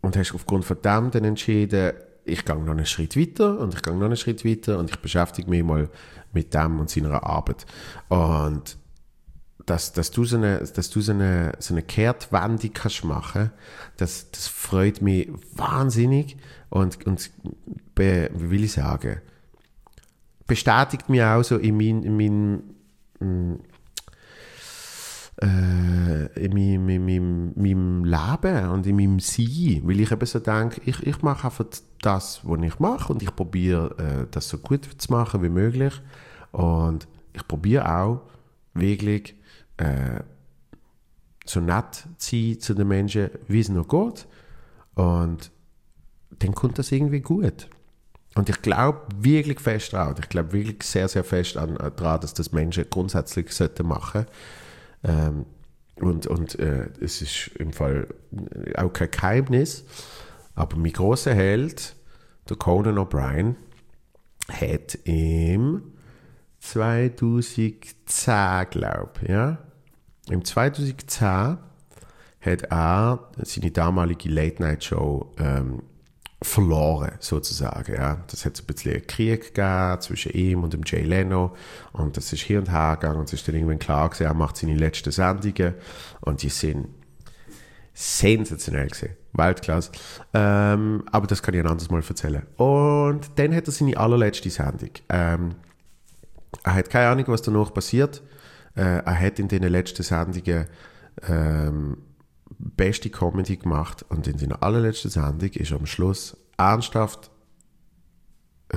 und 0.01 0.17
hast 0.17 0.35
aufgrund 0.35 0.65
von 0.65 0.79
dem 0.83 1.11
dann 1.11 1.25
entschieden, 1.25 1.93
ich 2.25 2.45
gehe 2.45 2.57
noch 2.57 2.73
einen 2.73 2.87
Schritt 2.87 3.17
weiter 3.17 3.59
und 3.59 3.75
ich 3.75 3.83
gehe 3.83 3.95
noch 3.95 4.05
einen 4.05 4.17
Schritt 4.17 4.45
weiter 4.45 4.79
und 4.79 4.91
ich 4.91 4.99
beschäftige 4.99 5.49
mich 5.51 5.63
mal 5.63 5.89
mit 6.33 6.55
dem 6.55 6.81
und 6.81 6.91
seiner 6.91 7.25
Arbeit. 7.25 7.67
Und 8.09 8.77
dass, 9.67 9.93
dass 9.93 10.11
du 10.11 10.25
so 10.25 10.37
eine, 10.37 10.59
dass 10.59 10.91
du 10.91 11.01
so 11.01 11.13
eine, 11.13 11.53
so 11.59 11.75
eine 11.75 11.83
Kehrtwendung 11.83 12.73
kannst 12.73 13.05
machen, 13.05 13.51
das, 13.97 14.31
das 14.31 14.49
freut 14.49 15.03
mich 15.03 15.31
wahnsinnig 15.55 16.37
und, 16.71 17.07
und 17.07 17.31
be, 17.95 18.31
wie 18.35 18.51
will 18.51 18.65
ich 18.65 18.73
sagen, 18.73 19.21
bestätigt 20.47 21.09
mich 21.09 21.23
auch 21.23 21.43
so 21.43 21.57
in 21.59 21.77
meinem, 21.77 22.03
in 22.03 22.17
meinem, 22.17 22.63
mm, 23.21 23.55
äh, 25.43 26.45
in 26.45 26.53
meinem, 26.53 27.09
in 27.09 27.53
meinem 27.55 28.05
Leben 28.05 28.71
und 28.71 28.87
in 28.87 28.97
meinem 28.97 29.21
Sein, 29.21 29.83
weil 29.85 30.01
ich 30.01 30.11
eben 30.11 30.27
so 30.27 30.41
denke, 30.41 30.81
ich, 30.85 31.07
ich 31.07 31.23
mache 31.23 31.47
einfach 31.47 31.65
das, 32.01 32.41
was 32.43 32.63
ich 32.63 32.79
mache 32.79 33.13
und 33.13 33.23
ich 33.23 33.35
probiere, 33.35 33.97
äh, 33.99 34.27
das 34.31 34.49
so 34.49 34.59
gut 34.59 34.89
zu 34.99 35.13
machen 35.13 35.43
wie 35.43 35.49
möglich 35.49 35.95
und 36.51 37.07
ich 37.33 37.47
probiere 37.47 37.91
auch 37.91 38.23
wirklich 38.75 39.37
äh, 39.83 40.23
so 41.45 41.61
nett 41.61 42.07
sein 42.19 42.61
zu 42.61 42.75
den 42.75 42.89
Menschen, 42.89 43.31
wie 43.49 43.61
es 43.61 43.69
noch 43.69 43.89
geht. 43.89 44.27
Und 44.95 45.51
dann 46.39 46.55
kommt 46.55 46.79
das 46.79 46.93
irgendwie 46.93 47.21
gut. 47.21 47.69
Und 48.35 48.49
ich 48.49 48.63
glaube 48.63 49.01
wirklich 49.19 49.61
fest 49.61 49.93
daran, 49.93 50.15
ich 50.19 50.29
glaube 50.29 50.53
wirklich 50.53 50.83
sehr, 50.85 51.09
sehr 51.09 51.25
fest 51.25 51.57
äh, 51.57 51.67
daran, 51.97 52.21
dass 52.21 52.33
das 52.35 52.53
Menschen 52.53 52.87
grundsätzlich 52.89 53.53
sollten 53.53 53.87
machen 53.87 54.27
ähm, 55.05 55.45
Und, 55.97 56.27
und 56.27 56.59
äh, 56.59 56.89
es 57.01 57.21
ist 57.21 57.49
im 57.59 57.73
Fall 57.73 58.09
auch 58.77 58.93
kein 58.93 59.11
Geheimnis, 59.11 59.85
aber 60.55 60.77
mein 60.77 60.93
großer 60.93 61.35
Held, 61.35 61.95
der 62.49 62.57
Conan 62.57 62.99
O'Brien, 62.99 63.57
hat 64.49 64.99
im 65.05 65.93
2010, 66.61 67.75
glaube 68.71 69.11
ich, 69.23 69.29
ja, 69.29 69.59
im 70.33 70.45
2010 70.45 71.59
hat 72.41 72.63
er 72.71 73.31
seine 73.43 73.71
damalige 73.71 74.29
Late-Night-Show 74.29 75.33
ähm, 75.39 75.83
verloren, 76.43 77.13
sozusagen. 77.21 77.95
Ja. 77.95 78.25
Das 78.29 78.45
hat 78.45 78.59
ein 78.59 78.67
bisschen 78.67 78.95
einen 78.95 79.07
Krieg 79.07 79.55
gegeben 79.55 80.01
zwischen 80.01 80.33
ihm 80.33 80.65
und 80.65 80.73
dem 80.73 80.83
Jay 80.85 81.03
Leno 81.03 81.55
und 81.93 82.17
das 82.17 82.33
ist 82.33 82.43
hier 82.43 82.59
und 82.59 82.71
her 82.71 82.97
gegangen 82.99 83.21
und 83.21 83.27
es 83.27 83.35
ist 83.35 83.47
dann 83.47 83.55
irgendwann 83.55 83.79
klar 83.79 84.09
gewesen, 84.09 84.25
er 84.25 84.35
macht 84.35 84.57
seine 84.57 84.75
letzten 84.75 85.13
Sendungen 85.13 85.75
und 86.21 86.43
die 86.43 86.49
sind 86.49 86.89
sensationell 87.95 88.89
gewesen. 88.89 89.17
Weltklasse. 89.35 89.93
Ähm, 90.35 91.05
aber 91.11 91.27
das 91.27 91.43
kann 91.43 91.55
ich 91.55 91.61
ein 91.61 91.67
anderes 91.67 91.91
Mal 91.91 92.03
erzählen. 92.07 92.47
Und 92.57 93.31
dann 93.37 93.55
hat 93.55 93.67
er 93.67 93.73
seine 93.73 93.97
allerletzte 93.97 94.51
Sendung. 94.51 94.91
Ähm, 95.09 95.55
er 96.65 96.75
hat 96.75 96.91
keine 96.91 97.09
Ahnung, 97.09 97.25
was 97.29 97.43
danach 97.43 97.73
passiert. 97.73 98.23
Äh, 98.75 99.05
er 99.05 99.21
hat 99.21 99.39
in 99.39 99.49
den 99.49 99.63
letzten 99.65 100.03
Sendungen 100.03 100.67
ähm, 101.29 101.99
beste 102.59 103.11
Comedy 103.11 103.57
gemacht 103.57 104.05
und 104.09 104.27
in 104.27 104.39
seiner 104.39 104.63
allerletzten 104.63 105.11
Sendung 105.11 105.51
ist 105.51 105.71
er 105.71 105.79
am 105.79 105.87
Schluss 105.87 106.37
ernsthaft 106.57 107.31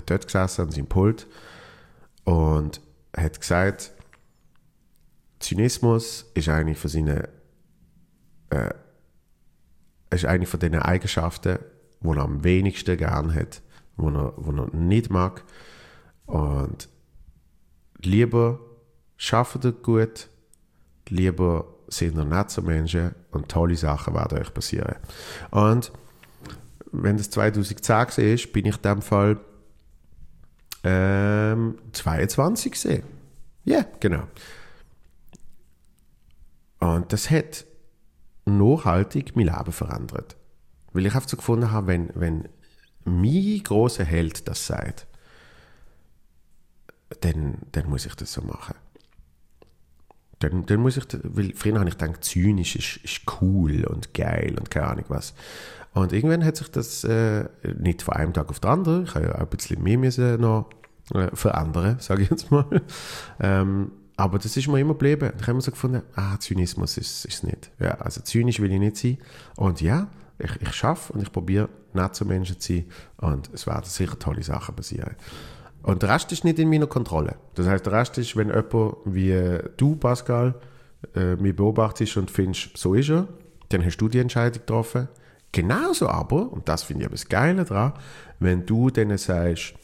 dort 0.06 0.26
gesessen 0.26 0.62
an 0.62 0.72
seinem 0.72 0.88
Pult 0.88 1.28
und 2.26 2.82
hat 3.16 3.40
gesagt, 3.40 3.94
Zynismus 5.40 6.32
ist 6.34 6.50
eine 6.50 6.76
von 6.76 6.90
seinen 6.90 7.28
äh, 8.50 8.74
ist 10.10 10.26
eine 10.26 10.46
von 10.46 10.60
den 10.60 10.76
Eigenschaften, 10.76 11.60
wo 12.00 12.14
er 12.14 12.24
am 12.24 12.44
wenigsten 12.44 12.98
gern 12.98 13.34
hat, 13.34 13.62
wo 13.98 14.10
er, 14.10 14.34
wo 14.38 14.52
er 14.52 14.76
nicht 14.76 15.10
mag. 15.10 15.44
Und 16.26 16.90
lieber 18.02 18.60
ihr 19.34 19.72
gut, 19.72 20.30
lieber 21.10 21.66
sind 21.88 22.18
ihr 22.18 22.26
nett 22.26 22.50
zu 22.50 22.62
Menschen 22.62 23.14
und 23.32 23.50
tolle 23.50 23.76
Sachen 23.76 24.14
werden 24.14 24.40
euch 24.40 24.54
passieren. 24.54 24.96
Und 25.52 25.92
wenn 26.92 27.18
das 27.18 27.30
2010 27.30 28.34
ist, 28.34 28.54
bin 28.54 28.66
ich 28.66 28.78
in 28.78 28.82
dem 28.82 29.02
Fall 29.02 29.40
ähm, 30.84 31.78
22 31.92 32.72
gesehen. 32.72 33.04
Ja, 33.64 33.78
yeah, 33.78 33.88
genau. 34.00 34.24
Und 36.80 37.12
das 37.12 37.32
hat 37.32 37.66
nachhaltig 38.46 39.36
mein 39.36 39.48
Leben 39.48 39.72
verändert. 39.72 40.36
Weil 40.94 41.06
ich 41.06 41.16
einfach 41.16 41.28
so 41.28 41.38
gefunden 41.38 41.72
habe, 41.72 41.88
wenn, 41.88 42.10
wenn 42.14 42.48
mein 43.04 43.62
großer 43.64 44.04
Held 44.04 44.48
das 44.48 44.68
sagt, 44.68 45.08
dann, 47.22 47.58
dann 47.72 47.90
muss 47.90 48.06
ich 48.06 48.16
das 48.16 48.34
so 48.34 48.42
machen. 48.42 48.76
Dann, 50.40 50.66
dann 50.66 50.80
muss 50.82 50.98
ich, 50.98 51.06
weil 51.24 51.54
früher 51.56 51.80
habe 51.80 51.90
ich 51.90 51.98
gedacht, 51.98 52.24
zynisch 52.24 52.76
ist, 52.76 53.04
ist 53.04 53.22
cool 53.42 53.86
und 53.86 54.14
geil 54.14 54.56
und 54.60 54.70
keine 54.70 54.88
Ahnung 54.88 55.06
was. 55.08 55.34
Und 55.94 56.12
irgendwann 56.12 56.44
hat 56.44 56.58
sich 56.58 56.70
das 56.70 57.06
äh, 57.06 57.46
nicht 57.80 58.02
von 58.02 58.16
einem 58.16 58.34
Tag 58.34 58.50
auf 58.50 58.60
den 58.60 58.70
anderen, 58.70 59.04
ich 59.06 59.16
habe 59.16 59.26
ja 59.26 59.36
auch 59.36 59.40
ein 59.40 59.48
bisschen 59.48 59.82
mehr 59.82 59.98
müssen 59.98 60.42
noch 60.42 60.70
äh, 61.14 61.34
verändern, 61.34 61.98
sage 62.00 62.24
ich 62.24 62.30
jetzt 62.30 62.52
mal. 62.52 62.66
ähm, 63.40 63.92
aber 64.18 64.40
das 64.40 64.56
ist 64.56 64.68
mir 64.68 64.80
immer 64.80 64.94
geblieben. 64.94 65.32
Ich 65.36 65.42
habe 65.42 65.52
immer 65.52 65.62
so 65.62 65.72
gefunden, 65.72 66.02
ah, 66.16 66.38
Zynismus 66.40 66.98
ist 66.98 67.26
es 67.26 67.44
nicht. 67.44 67.72
Ja, 67.80 67.96
also 67.96 68.22
zynisch 68.22 68.60
will 68.60 68.72
ich 68.72 68.80
nicht 68.80 68.98
sein. 68.98 69.18
Und 69.58 69.82
ja, 69.82 70.08
ich, 70.38 70.62
ich 70.62 70.74
schaffe 70.74 71.14
und 71.14 71.22
ich 71.22 71.32
probiere, 71.32 71.70
nett 71.94 72.16
zu 72.16 72.26
Menschen 72.26 72.60
zu 72.60 72.74
sein. 72.74 72.86
Und 73.18 73.50
es 73.54 73.68
werden 73.68 73.86
sicher 73.86 74.18
tolle 74.18 74.44
Sachen 74.44 74.76
passieren. 74.76 75.16
Und 75.86 76.02
der 76.02 76.10
Rest 76.10 76.32
ist 76.32 76.44
nicht 76.44 76.58
in 76.58 76.68
meiner 76.68 76.88
Kontrolle. 76.88 77.36
Das 77.54 77.68
heißt, 77.68 77.86
der 77.86 77.94
Rest 77.94 78.18
ist, 78.18 78.36
wenn 78.36 78.48
jemand 78.48 78.96
wie 79.06 79.60
du, 79.78 79.96
Pascal, 79.96 80.56
äh, 81.16 81.36
mich 81.36 81.56
beobachtest 81.56 82.18
und 82.18 82.32
findest, 82.32 82.76
so 82.76 82.96
ist 82.96 83.10
er, 83.10 83.28
dann 83.70 83.86
hast 83.86 83.98
du 83.98 84.10
die 84.10 84.18
Entscheidung 84.18 84.62
getroffen. 84.62 85.08
Genauso 85.52 86.10
aber, 86.10 86.52
und 86.52 86.68
das 86.68 86.82
finde 86.82 87.04
ich 87.04 87.06
aber 87.06 87.14
das 87.14 87.30
Geile 87.30 87.66
daran, 87.66 87.94
wenn 88.40 88.66
du 88.66 88.90
denen 88.90 89.20
sagst, 89.20 89.76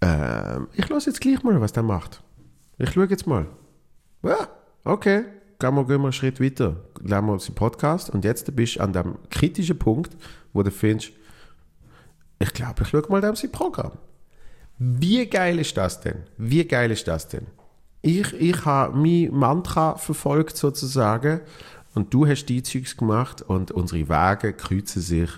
äh, 0.00 0.58
ich 0.72 0.88
lasse 0.88 1.10
jetzt 1.10 1.20
gleich 1.20 1.42
mal, 1.42 1.60
was 1.60 1.74
der 1.74 1.82
macht. 1.82 2.22
Ich 2.78 2.92
schaue 2.92 3.04
jetzt 3.10 3.26
mal. 3.26 3.44
Ja, 4.22 4.48
okay, 4.84 5.24
gehen 5.58 5.74
wir, 5.74 5.84
gehen 5.84 6.00
wir 6.00 6.04
einen 6.04 6.12
Schritt 6.14 6.40
weiter. 6.40 6.76
Lernen 7.02 7.26
wir 7.26 7.34
unseren 7.34 7.56
Podcast 7.56 8.08
und 8.08 8.24
jetzt 8.24 8.56
bist 8.56 8.76
du 8.76 8.80
an 8.80 8.94
dem 8.94 9.18
kritischen 9.28 9.78
Punkt, 9.78 10.16
wo 10.54 10.62
du 10.62 10.70
findest, 10.70 11.12
ich 12.38 12.54
glaube, 12.54 12.84
ich 12.84 12.88
schaue 12.88 13.04
mal 13.10 13.20
dem 13.20 13.36
sein 13.36 13.52
Programm. 13.52 13.98
Wie 14.84 15.26
geil 15.26 15.60
ist 15.60 15.76
das 15.76 16.00
denn? 16.00 16.24
Wie 16.36 16.64
geil 16.64 16.90
ist 16.90 17.06
das 17.06 17.28
denn? 17.28 17.46
Ich, 18.00 18.32
ich 18.32 18.64
habe 18.64 18.96
mein 18.96 19.32
Mantra 19.32 19.94
verfolgt 19.94 20.56
sozusagen 20.56 21.40
und 21.94 22.12
du 22.12 22.26
hast 22.26 22.46
die 22.46 22.64
Zeugs 22.64 22.96
gemacht 22.96 23.42
und 23.42 23.70
unsere 23.70 24.08
Wege 24.08 24.52
kreuzen 24.54 25.00
sich 25.00 25.30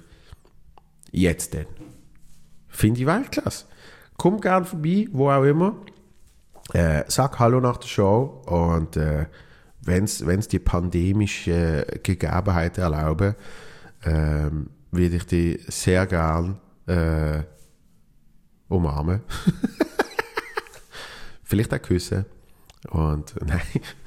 jetzt 1.11 1.53
denn. 1.53 1.67
Finde 2.69 3.01
ich 3.01 3.07
Weltklasse. 3.07 3.67
Komm 4.17 4.41
gern 4.41 4.65
vorbei, 4.65 5.09
wo 5.13 5.31
auch 5.31 5.45
immer. 5.45 5.77
Äh, 6.73 7.05
sag 7.09 7.39
Hallo 7.39 7.61
nach 7.61 7.77
der 7.77 7.89
Show 7.89 8.43
und 8.47 8.97
äh, 8.97 9.27
wenn 9.83 10.05
es 10.05 10.49
die 10.49 10.59
pandemischen 10.59 11.83
Gegebenheiten 12.03 12.83
erlauben, 12.83 13.35
äh, 14.05 14.49
würde 14.91 15.17
ich 15.17 15.27
dich 15.27 15.61
sehr 15.69 16.07
gern 16.07 16.59
äh, 16.87 17.43
umarmen. 18.75 19.21
Vielleicht 21.45 21.73
auch 21.73 21.83
küssen. 21.83 22.25
Und 22.91 23.35
nein, 23.47 23.61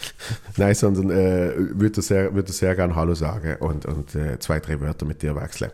nein 0.57 0.75
sondern 0.75 1.09
äh, 1.09 1.53
würde 1.79 2.01
sehr, 2.01 2.33
würd 2.35 2.49
sehr 2.49 2.75
gerne 2.75 2.95
Hallo 2.95 3.15
sagen 3.15 3.57
und, 3.59 3.85
und 3.85 4.13
äh, 4.15 4.37
zwei, 4.39 4.59
drei 4.59 4.79
Wörter 4.79 5.05
mit 5.05 5.21
dir 5.21 5.35
wechseln. 5.35 5.71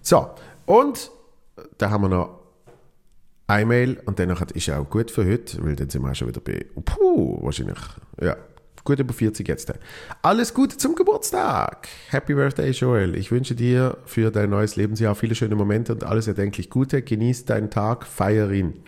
So, 0.00 0.30
und 0.66 1.10
da 1.78 1.90
haben 1.90 2.02
wir 2.02 2.08
noch 2.08 2.40
eine 3.46 3.66
Mail 3.66 4.00
und 4.06 4.18
dann 4.18 4.30
ist 4.30 4.70
auch 4.70 4.88
gut 4.88 5.10
für 5.10 5.26
heute, 5.26 5.62
weil 5.64 5.76
dann 5.76 5.90
sind 5.90 6.02
wir 6.02 6.10
auch 6.10 6.14
schon 6.14 6.28
wieder 6.28 6.40
bei, 6.40 6.66
puh, 6.84 7.44
wahrscheinlich, 7.44 7.78
ja, 8.20 8.36
gut 8.84 8.98
über 8.98 9.12
40 9.12 9.46
jetzt. 9.46 9.72
Alles 10.22 10.54
Gute 10.54 10.76
zum 10.76 10.94
Geburtstag. 10.94 11.88
Happy 12.08 12.34
Birthday, 12.34 12.70
Joel. 12.70 13.14
Ich 13.16 13.30
wünsche 13.30 13.54
dir 13.54 13.98
für 14.06 14.30
dein 14.30 14.50
neues 14.50 14.76
Lebensjahr 14.76 15.14
viele 15.14 15.34
schöne 15.34 15.54
Momente 15.54 15.92
und 15.92 16.04
alles 16.04 16.26
erdenklich 16.26 16.70
Gute. 16.70 17.02
Genieß 17.02 17.44
deinen 17.44 17.70
Tag, 17.70 18.06
feier 18.06 18.50
ihn. 18.50 18.82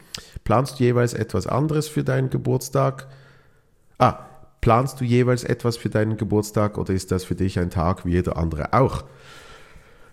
Planst 0.45 0.78
du 0.78 0.85
jeweils 0.85 1.14
etwas 1.14 1.47
anderes 1.47 1.89
für 1.89 2.05
deinen 2.05 2.30
Geburtstag? 2.30 3.09
Ah, 3.99 4.26
planst 4.61 5.01
du 5.01 5.05
jeweils 5.05 5.45
etwas 5.45 5.76
für 5.76 5.91
deinen 5.91 6.16
Geburtstag 6.16 6.78
oder 6.78 6.93
ist 6.93 7.12
das 7.12 7.24
für 7.24 7.35
dich 7.35 7.59
ein 7.59 7.70
Tag 7.70 8.05
wie 8.05 8.12
jeder 8.12 8.37
andere 8.37 8.72
auch? 8.72 9.05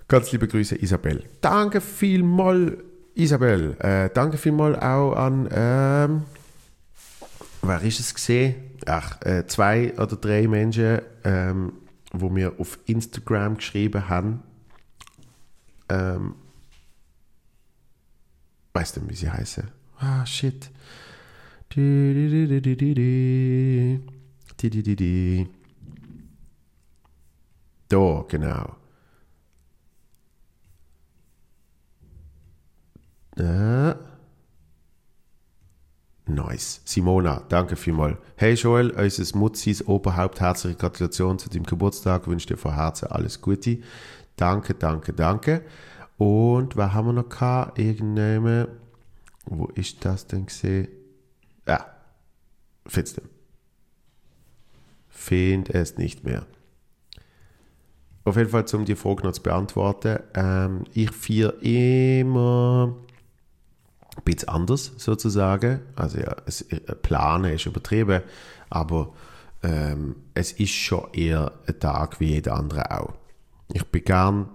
Ganz 0.07 0.31
liebe 0.31 0.47
Grüße, 0.47 0.75
Isabel. 0.75 1.23
Danke 1.39 1.79
vielmals, 1.79 2.73
Isabel. 3.15 3.77
Äh, 3.79 4.09
danke 4.13 4.37
vielmals 4.37 4.77
auch 4.81 5.13
an, 5.13 5.47
ähm, 5.53 6.23
wer 7.61 7.81
ist 7.81 7.99
es 7.99 8.13
gesehen? 8.13 8.70
Ach, 8.87 9.21
äh, 9.21 9.45
zwei 9.47 9.93
oder 9.97 10.15
drei 10.15 10.47
Menschen, 10.47 11.01
ähm, 11.23 11.73
wo 12.11 12.29
mir 12.29 12.53
auf 12.59 12.79
Instagram 12.85 13.57
geschrieben 13.57 14.09
haben, 14.09 14.43
ähm, 15.89 16.35
weißt 18.73 18.97
du, 18.97 19.09
wie 19.09 19.15
sie 19.15 19.29
heißen? 19.29 19.69
Ah, 19.99 20.25
shit. 20.25 20.69
Da, 27.89 28.25
genau. 28.27 28.75
Äh. 33.37 34.10
Nice. 36.27 36.81
Simona, 36.85 37.41
danke 37.49 37.75
vielmals. 37.75 38.17
Hey 38.35 38.53
Joel, 38.53 38.91
unseres 38.91 39.33
Mutzis 39.33 39.85
Oberhaupt, 39.87 40.39
herzliche 40.39 40.77
Gratulation 40.77 41.39
zu 41.39 41.49
deinem 41.49 41.65
Geburtstag. 41.65 42.27
Wünsche 42.27 42.47
dir 42.47 42.57
von 42.57 42.75
Herzen 42.75 43.07
alles 43.07 43.41
Gute. 43.41 43.79
Danke, 44.35 44.73
danke, 44.73 45.13
danke. 45.13 45.63
Und 46.17 46.77
was 46.77 46.93
haben 46.93 47.07
wir 47.07 47.13
noch 47.13 47.29
gehabt? 47.29 47.79
Wo 49.45 49.65
ist 49.73 50.05
das 50.05 50.27
denn 50.27 50.45
gesehen? 50.45 50.87
Ja, 51.67 51.85
findest 52.85 53.17
du. 53.17 53.21
Find 55.09 55.69
es 55.69 55.97
nicht 55.97 56.23
mehr. 56.23 56.45
Auf 58.23 58.37
jeden 58.37 58.49
Fall, 58.49 58.65
um 58.73 58.85
die 58.85 58.95
Frage 58.95 59.23
noch 59.23 59.31
zu 59.31 59.41
beantworten. 59.41 60.19
Ähm, 60.35 60.83
ich 60.93 61.11
feiere 61.11 61.61
immer 61.63 62.95
bisschen 64.23 64.49
anders 64.49 64.91
sozusagen. 64.97 65.81
Also 65.95 66.19
ja, 66.19 66.35
es, 66.45 66.61
äh, 66.63 66.79
Planen 66.95 67.53
ist 67.53 67.65
übertrieben, 67.65 68.21
aber 68.69 69.13
ähm, 69.63 70.15
es 70.33 70.51
ist 70.53 70.71
schon 70.71 71.13
eher 71.13 71.51
ein 71.67 71.79
Tag 71.79 72.19
wie 72.19 72.33
jeder 72.33 72.55
andere 72.55 72.91
auch. 72.91 73.13
Ich 73.73 73.85
bin 73.85 74.03
gern 74.03 74.49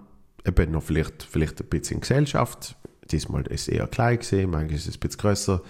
eben 0.45 0.71
noch 0.71 0.83
vielleicht, 0.83 1.23
vielleicht 1.23 1.61
ein 1.61 1.67
bisschen 1.67 1.95
in 1.95 2.01
Gesellschaft. 2.01 2.75
Diesmal 3.11 3.43
ist 3.47 3.61
es 3.61 3.67
eher 3.69 3.87
klein 3.87 4.19
gesehen, 4.19 4.51
manchmal 4.51 4.75
ist 4.75 4.87
es 4.87 4.97
ein 4.97 4.99
bisschen 4.99 5.19
grösser, 5.19 5.61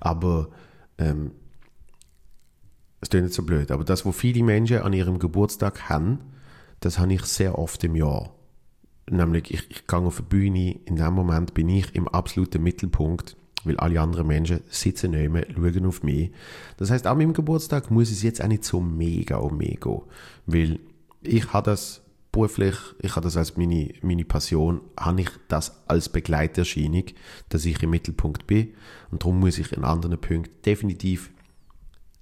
aber 0.00 0.48
ähm, 0.98 1.32
es 3.00 3.08
ist 3.08 3.14
nicht 3.14 3.34
so 3.34 3.42
blöd. 3.42 3.70
Aber 3.70 3.84
das, 3.84 4.06
was 4.06 4.16
viele 4.16 4.42
Menschen 4.42 4.78
an 4.78 4.92
ihrem 4.92 5.18
Geburtstag 5.18 5.88
haben, 5.88 6.20
das 6.80 6.98
habe 6.98 7.14
ich 7.14 7.22
sehr 7.22 7.58
oft 7.58 7.82
im 7.84 7.96
Jahr. 7.96 8.34
Nämlich, 9.10 9.52
ich, 9.52 9.70
ich 9.70 9.86
gehe 9.86 9.98
auf 9.98 10.16
die 10.16 10.22
Bühne, 10.22 10.80
in 10.84 10.96
dem 10.96 11.12
Moment 11.12 11.52
bin 11.52 11.68
ich 11.68 11.94
im 11.94 12.08
absoluten 12.08 12.62
Mittelpunkt, 12.62 13.36
weil 13.64 13.76
alle 13.78 14.00
anderen 14.00 14.26
Menschen 14.26 14.60
sitzen 14.68 15.12
nehmen, 15.12 15.44
schauen 15.54 15.86
auf 15.86 16.02
mich. 16.02 16.32
Das 16.76 16.90
heißt, 16.90 17.06
an 17.06 17.18
meinem 17.18 17.32
Geburtstag 17.32 17.90
muss 17.90 18.10
es 18.10 18.22
jetzt 18.22 18.42
auch 18.42 18.48
nicht 18.48 18.64
so 18.64 18.80
mega 18.80 19.36
um 19.36 19.56
mich 19.56 19.80
gehen, 19.80 20.02
weil 20.46 20.80
ich 21.22 21.52
habe 21.52 21.70
das 21.70 22.02
beruflich, 22.32 22.76
ich 23.00 23.12
habe 23.12 23.24
das 23.24 23.36
als 23.36 23.56
meine, 23.56 23.94
meine 24.02 24.24
Passion, 24.24 24.80
habe 24.98 25.22
ich 25.22 25.30
das 25.48 25.88
als 25.88 26.08
Begleiterscheinung, 26.08 27.04
dass 27.48 27.64
ich 27.64 27.82
im 27.82 27.90
Mittelpunkt 27.90 28.46
bin 28.46 28.74
und 29.10 29.22
darum 29.22 29.40
muss 29.40 29.58
ich 29.58 29.72
in 29.72 29.84
anderen 29.84 30.20
Punkten 30.20 30.62
definitiv 30.62 31.30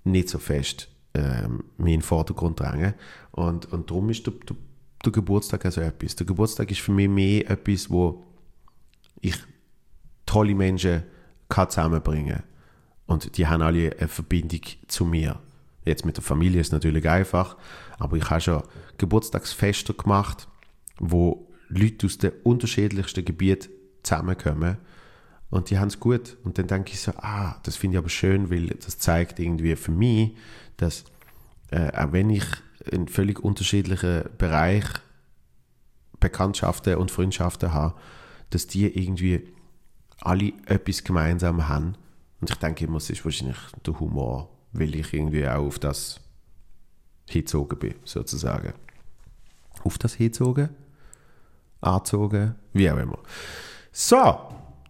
nicht 0.04 0.28
so 0.28 0.38
fest 0.38 0.88
ähm, 1.14 1.64
mich 1.78 1.94
in 1.94 2.00
den 2.00 2.02
Vordergrund 2.02 2.60
drängen 2.60 2.94
und, 3.30 3.72
und 3.72 3.90
darum 3.90 4.10
ist 4.10 4.26
der, 4.26 4.34
der 4.48 4.56
der 5.04 5.12
Geburtstag 5.12 5.64
also 5.64 5.80
etwas. 5.80 6.16
Der 6.16 6.26
Geburtstag 6.26 6.70
ist 6.70 6.80
für 6.80 6.92
mich 6.92 7.08
mehr 7.08 7.50
etwas, 7.50 7.90
wo 7.90 8.24
ich 9.20 9.36
tolle 10.26 10.54
Menschen 10.54 11.02
kann 11.52 11.70
zusammenbringen 11.70 12.42
Und 13.06 13.36
die 13.36 13.46
haben 13.46 13.62
alle 13.62 13.94
eine 13.98 14.08
Verbindung 14.08 14.62
zu 14.88 15.04
mir. 15.04 15.38
Jetzt 15.84 16.06
mit 16.06 16.16
der 16.16 16.24
Familie 16.24 16.60
ist 16.60 16.68
es 16.68 16.72
natürlich 16.72 17.08
einfach, 17.08 17.56
aber 17.98 18.16
ich 18.16 18.30
habe 18.30 18.40
schon 18.40 18.62
Geburtstagsfeste 18.98 19.94
gemacht, 19.94 20.48
wo 20.98 21.48
Leute 21.68 22.06
aus 22.06 22.18
den 22.18 22.32
unterschiedlichsten 22.44 23.24
Gebieten 23.24 23.68
zusammenkommen 24.02 24.78
und 25.50 25.68
die 25.68 25.78
haben 25.78 25.88
es 25.88 26.00
gut. 26.00 26.38
Und 26.44 26.56
dann 26.56 26.66
denke 26.66 26.92
ich 26.92 27.00
so, 27.00 27.12
ah, 27.18 27.56
das 27.64 27.76
finde 27.76 27.96
ich 27.96 27.98
aber 27.98 28.08
schön, 28.08 28.50
weil 28.50 28.68
das 28.68 28.98
zeigt 28.98 29.38
irgendwie 29.38 29.76
für 29.76 29.90
mich, 29.90 30.34
dass 30.78 31.04
äh, 31.70 31.92
auch 31.94 32.12
wenn 32.12 32.30
ich 32.30 32.44
in 32.90 33.08
völlig 33.08 33.40
unterschiedlichen 33.40 34.24
Bereich 34.38 34.84
Bekanntschaften 36.20 36.96
und 36.96 37.10
Freundschaften 37.10 37.72
habe, 37.74 37.94
dass 38.50 38.66
die 38.66 38.86
irgendwie 38.86 39.52
alle 40.24 40.52
etwas 40.66 41.04
gemeinsam 41.04 41.68
haben. 41.68 41.96
Und 42.40 42.50
ich 42.50 42.56
denke 42.56 42.84
immer, 42.84 42.96
es 42.96 43.10
ist 43.10 43.24
wahrscheinlich 43.24 43.56
der 43.86 43.98
Humor, 43.98 44.48
weil 44.72 44.94
ich 44.94 45.12
irgendwie 45.12 45.46
auch 45.46 45.66
auf 45.66 45.78
das 45.78 46.20
hingezogen 47.28 47.78
bin, 47.78 47.94
sozusagen. 48.04 48.72
Auf 49.84 49.98
das 49.98 50.14
hingezogen? 50.14 50.70
Angezogen? 51.80 52.54
Wie 52.72 52.90
auch 52.90 52.98
immer. 52.98 53.18
So, 53.90 54.38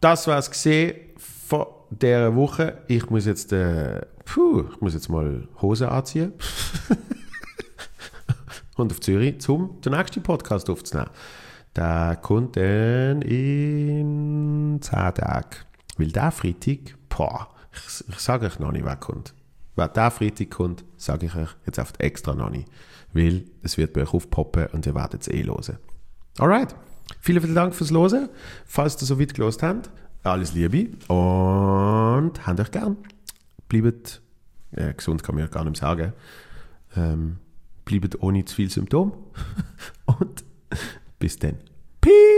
das 0.00 0.26
war 0.26 0.38
es 0.38 0.50
gesehen 0.50 0.96
von 1.16 1.66
dieser 1.90 2.34
Woche. 2.34 2.78
Ich 2.88 3.08
muss 3.10 3.26
jetzt, 3.26 3.52
äh, 3.52 4.00
puh, 4.24 4.64
ich 4.72 4.80
muss 4.80 4.94
jetzt 4.94 5.08
mal 5.08 5.48
Hose 5.60 5.90
anziehen. 5.90 6.32
und 8.76 8.92
auf 8.92 9.00
Zürich, 9.00 9.48
um 9.48 9.80
den 9.80 9.92
nächsten 9.92 10.22
Podcast 10.22 10.68
aufzunehmen. 10.70 11.10
Der 11.76 12.18
kommt 12.20 12.56
dann 12.56 13.22
in 13.22 14.78
10 14.80 15.14
Tagen. 15.14 15.56
Weil 15.96 16.08
der 16.08 16.30
Freitag, 16.30 16.96
boah, 17.08 17.48
ich, 17.72 18.04
ich 18.08 18.18
sage 18.18 18.46
euch 18.46 18.58
noch 18.58 18.72
nicht, 18.72 18.84
wer 18.84 18.96
kommt. 18.96 19.34
Wer 19.76 19.88
der 19.88 20.10
Freitag 20.10 20.50
kommt, 20.50 20.84
sage 20.96 21.26
ich 21.26 21.34
euch 21.34 21.48
jetzt 21.64 21.78
oft 21.78 22.00
extra 22.00 22.34
noch 22.34 22.50
nicht. 22.50 22.68
Weil 23.12 23.44
es 23.62 23.78
wird 23.78 23.92
bei 23.92 24.02
euch 24.02 24.12
aufpoppen 24.12 24.66
und 24.72 24.86
ihr 24.86 24.94
werdet 24.94 25.22
es 25.22 25.28
eh 25.28 25.44
hören. 25.44 25.78
Alright. 26.38 26.74
Vielen, 27.20 27.42
vielen 27.42 27.54
Dank 27.54 27.74
fürs 27.74 27.90
Hören. 27.90 28.28
Falls 28.66 29.00
ihr 29.00 29.06
so 29.06 29.18
weit 29.18 29.34
gelost 29.34 29.62
habt, 29.62 29.90
alles 30.22 30.54
Liebe 30.54 30.96
und 31.12 32.46
habt 32.46 32.60
euch 32.60 32.70
gern. 32.70 32.96
Bleibt 33.68 34.22
äh, 34.72 34.94
gesund, 34.94 35.22
kann 35.22 35.34
man 35.34 35.44
ja 35.44 35.50
gar 35.50 35.64
nicht 35.64 35.78
sagen. 35.78 36.12
Ähm, 36.96 37.38
bleibt 37.84 38.22
ohne 38.22 38.44
zu 38.44 38.54
viel 38.54 38.70
Symptom. 38.70 39.12
Und 40.06 40.44
bis 41.22 41.38
dann. 41.38 41.56
Peace! 42.00 42.32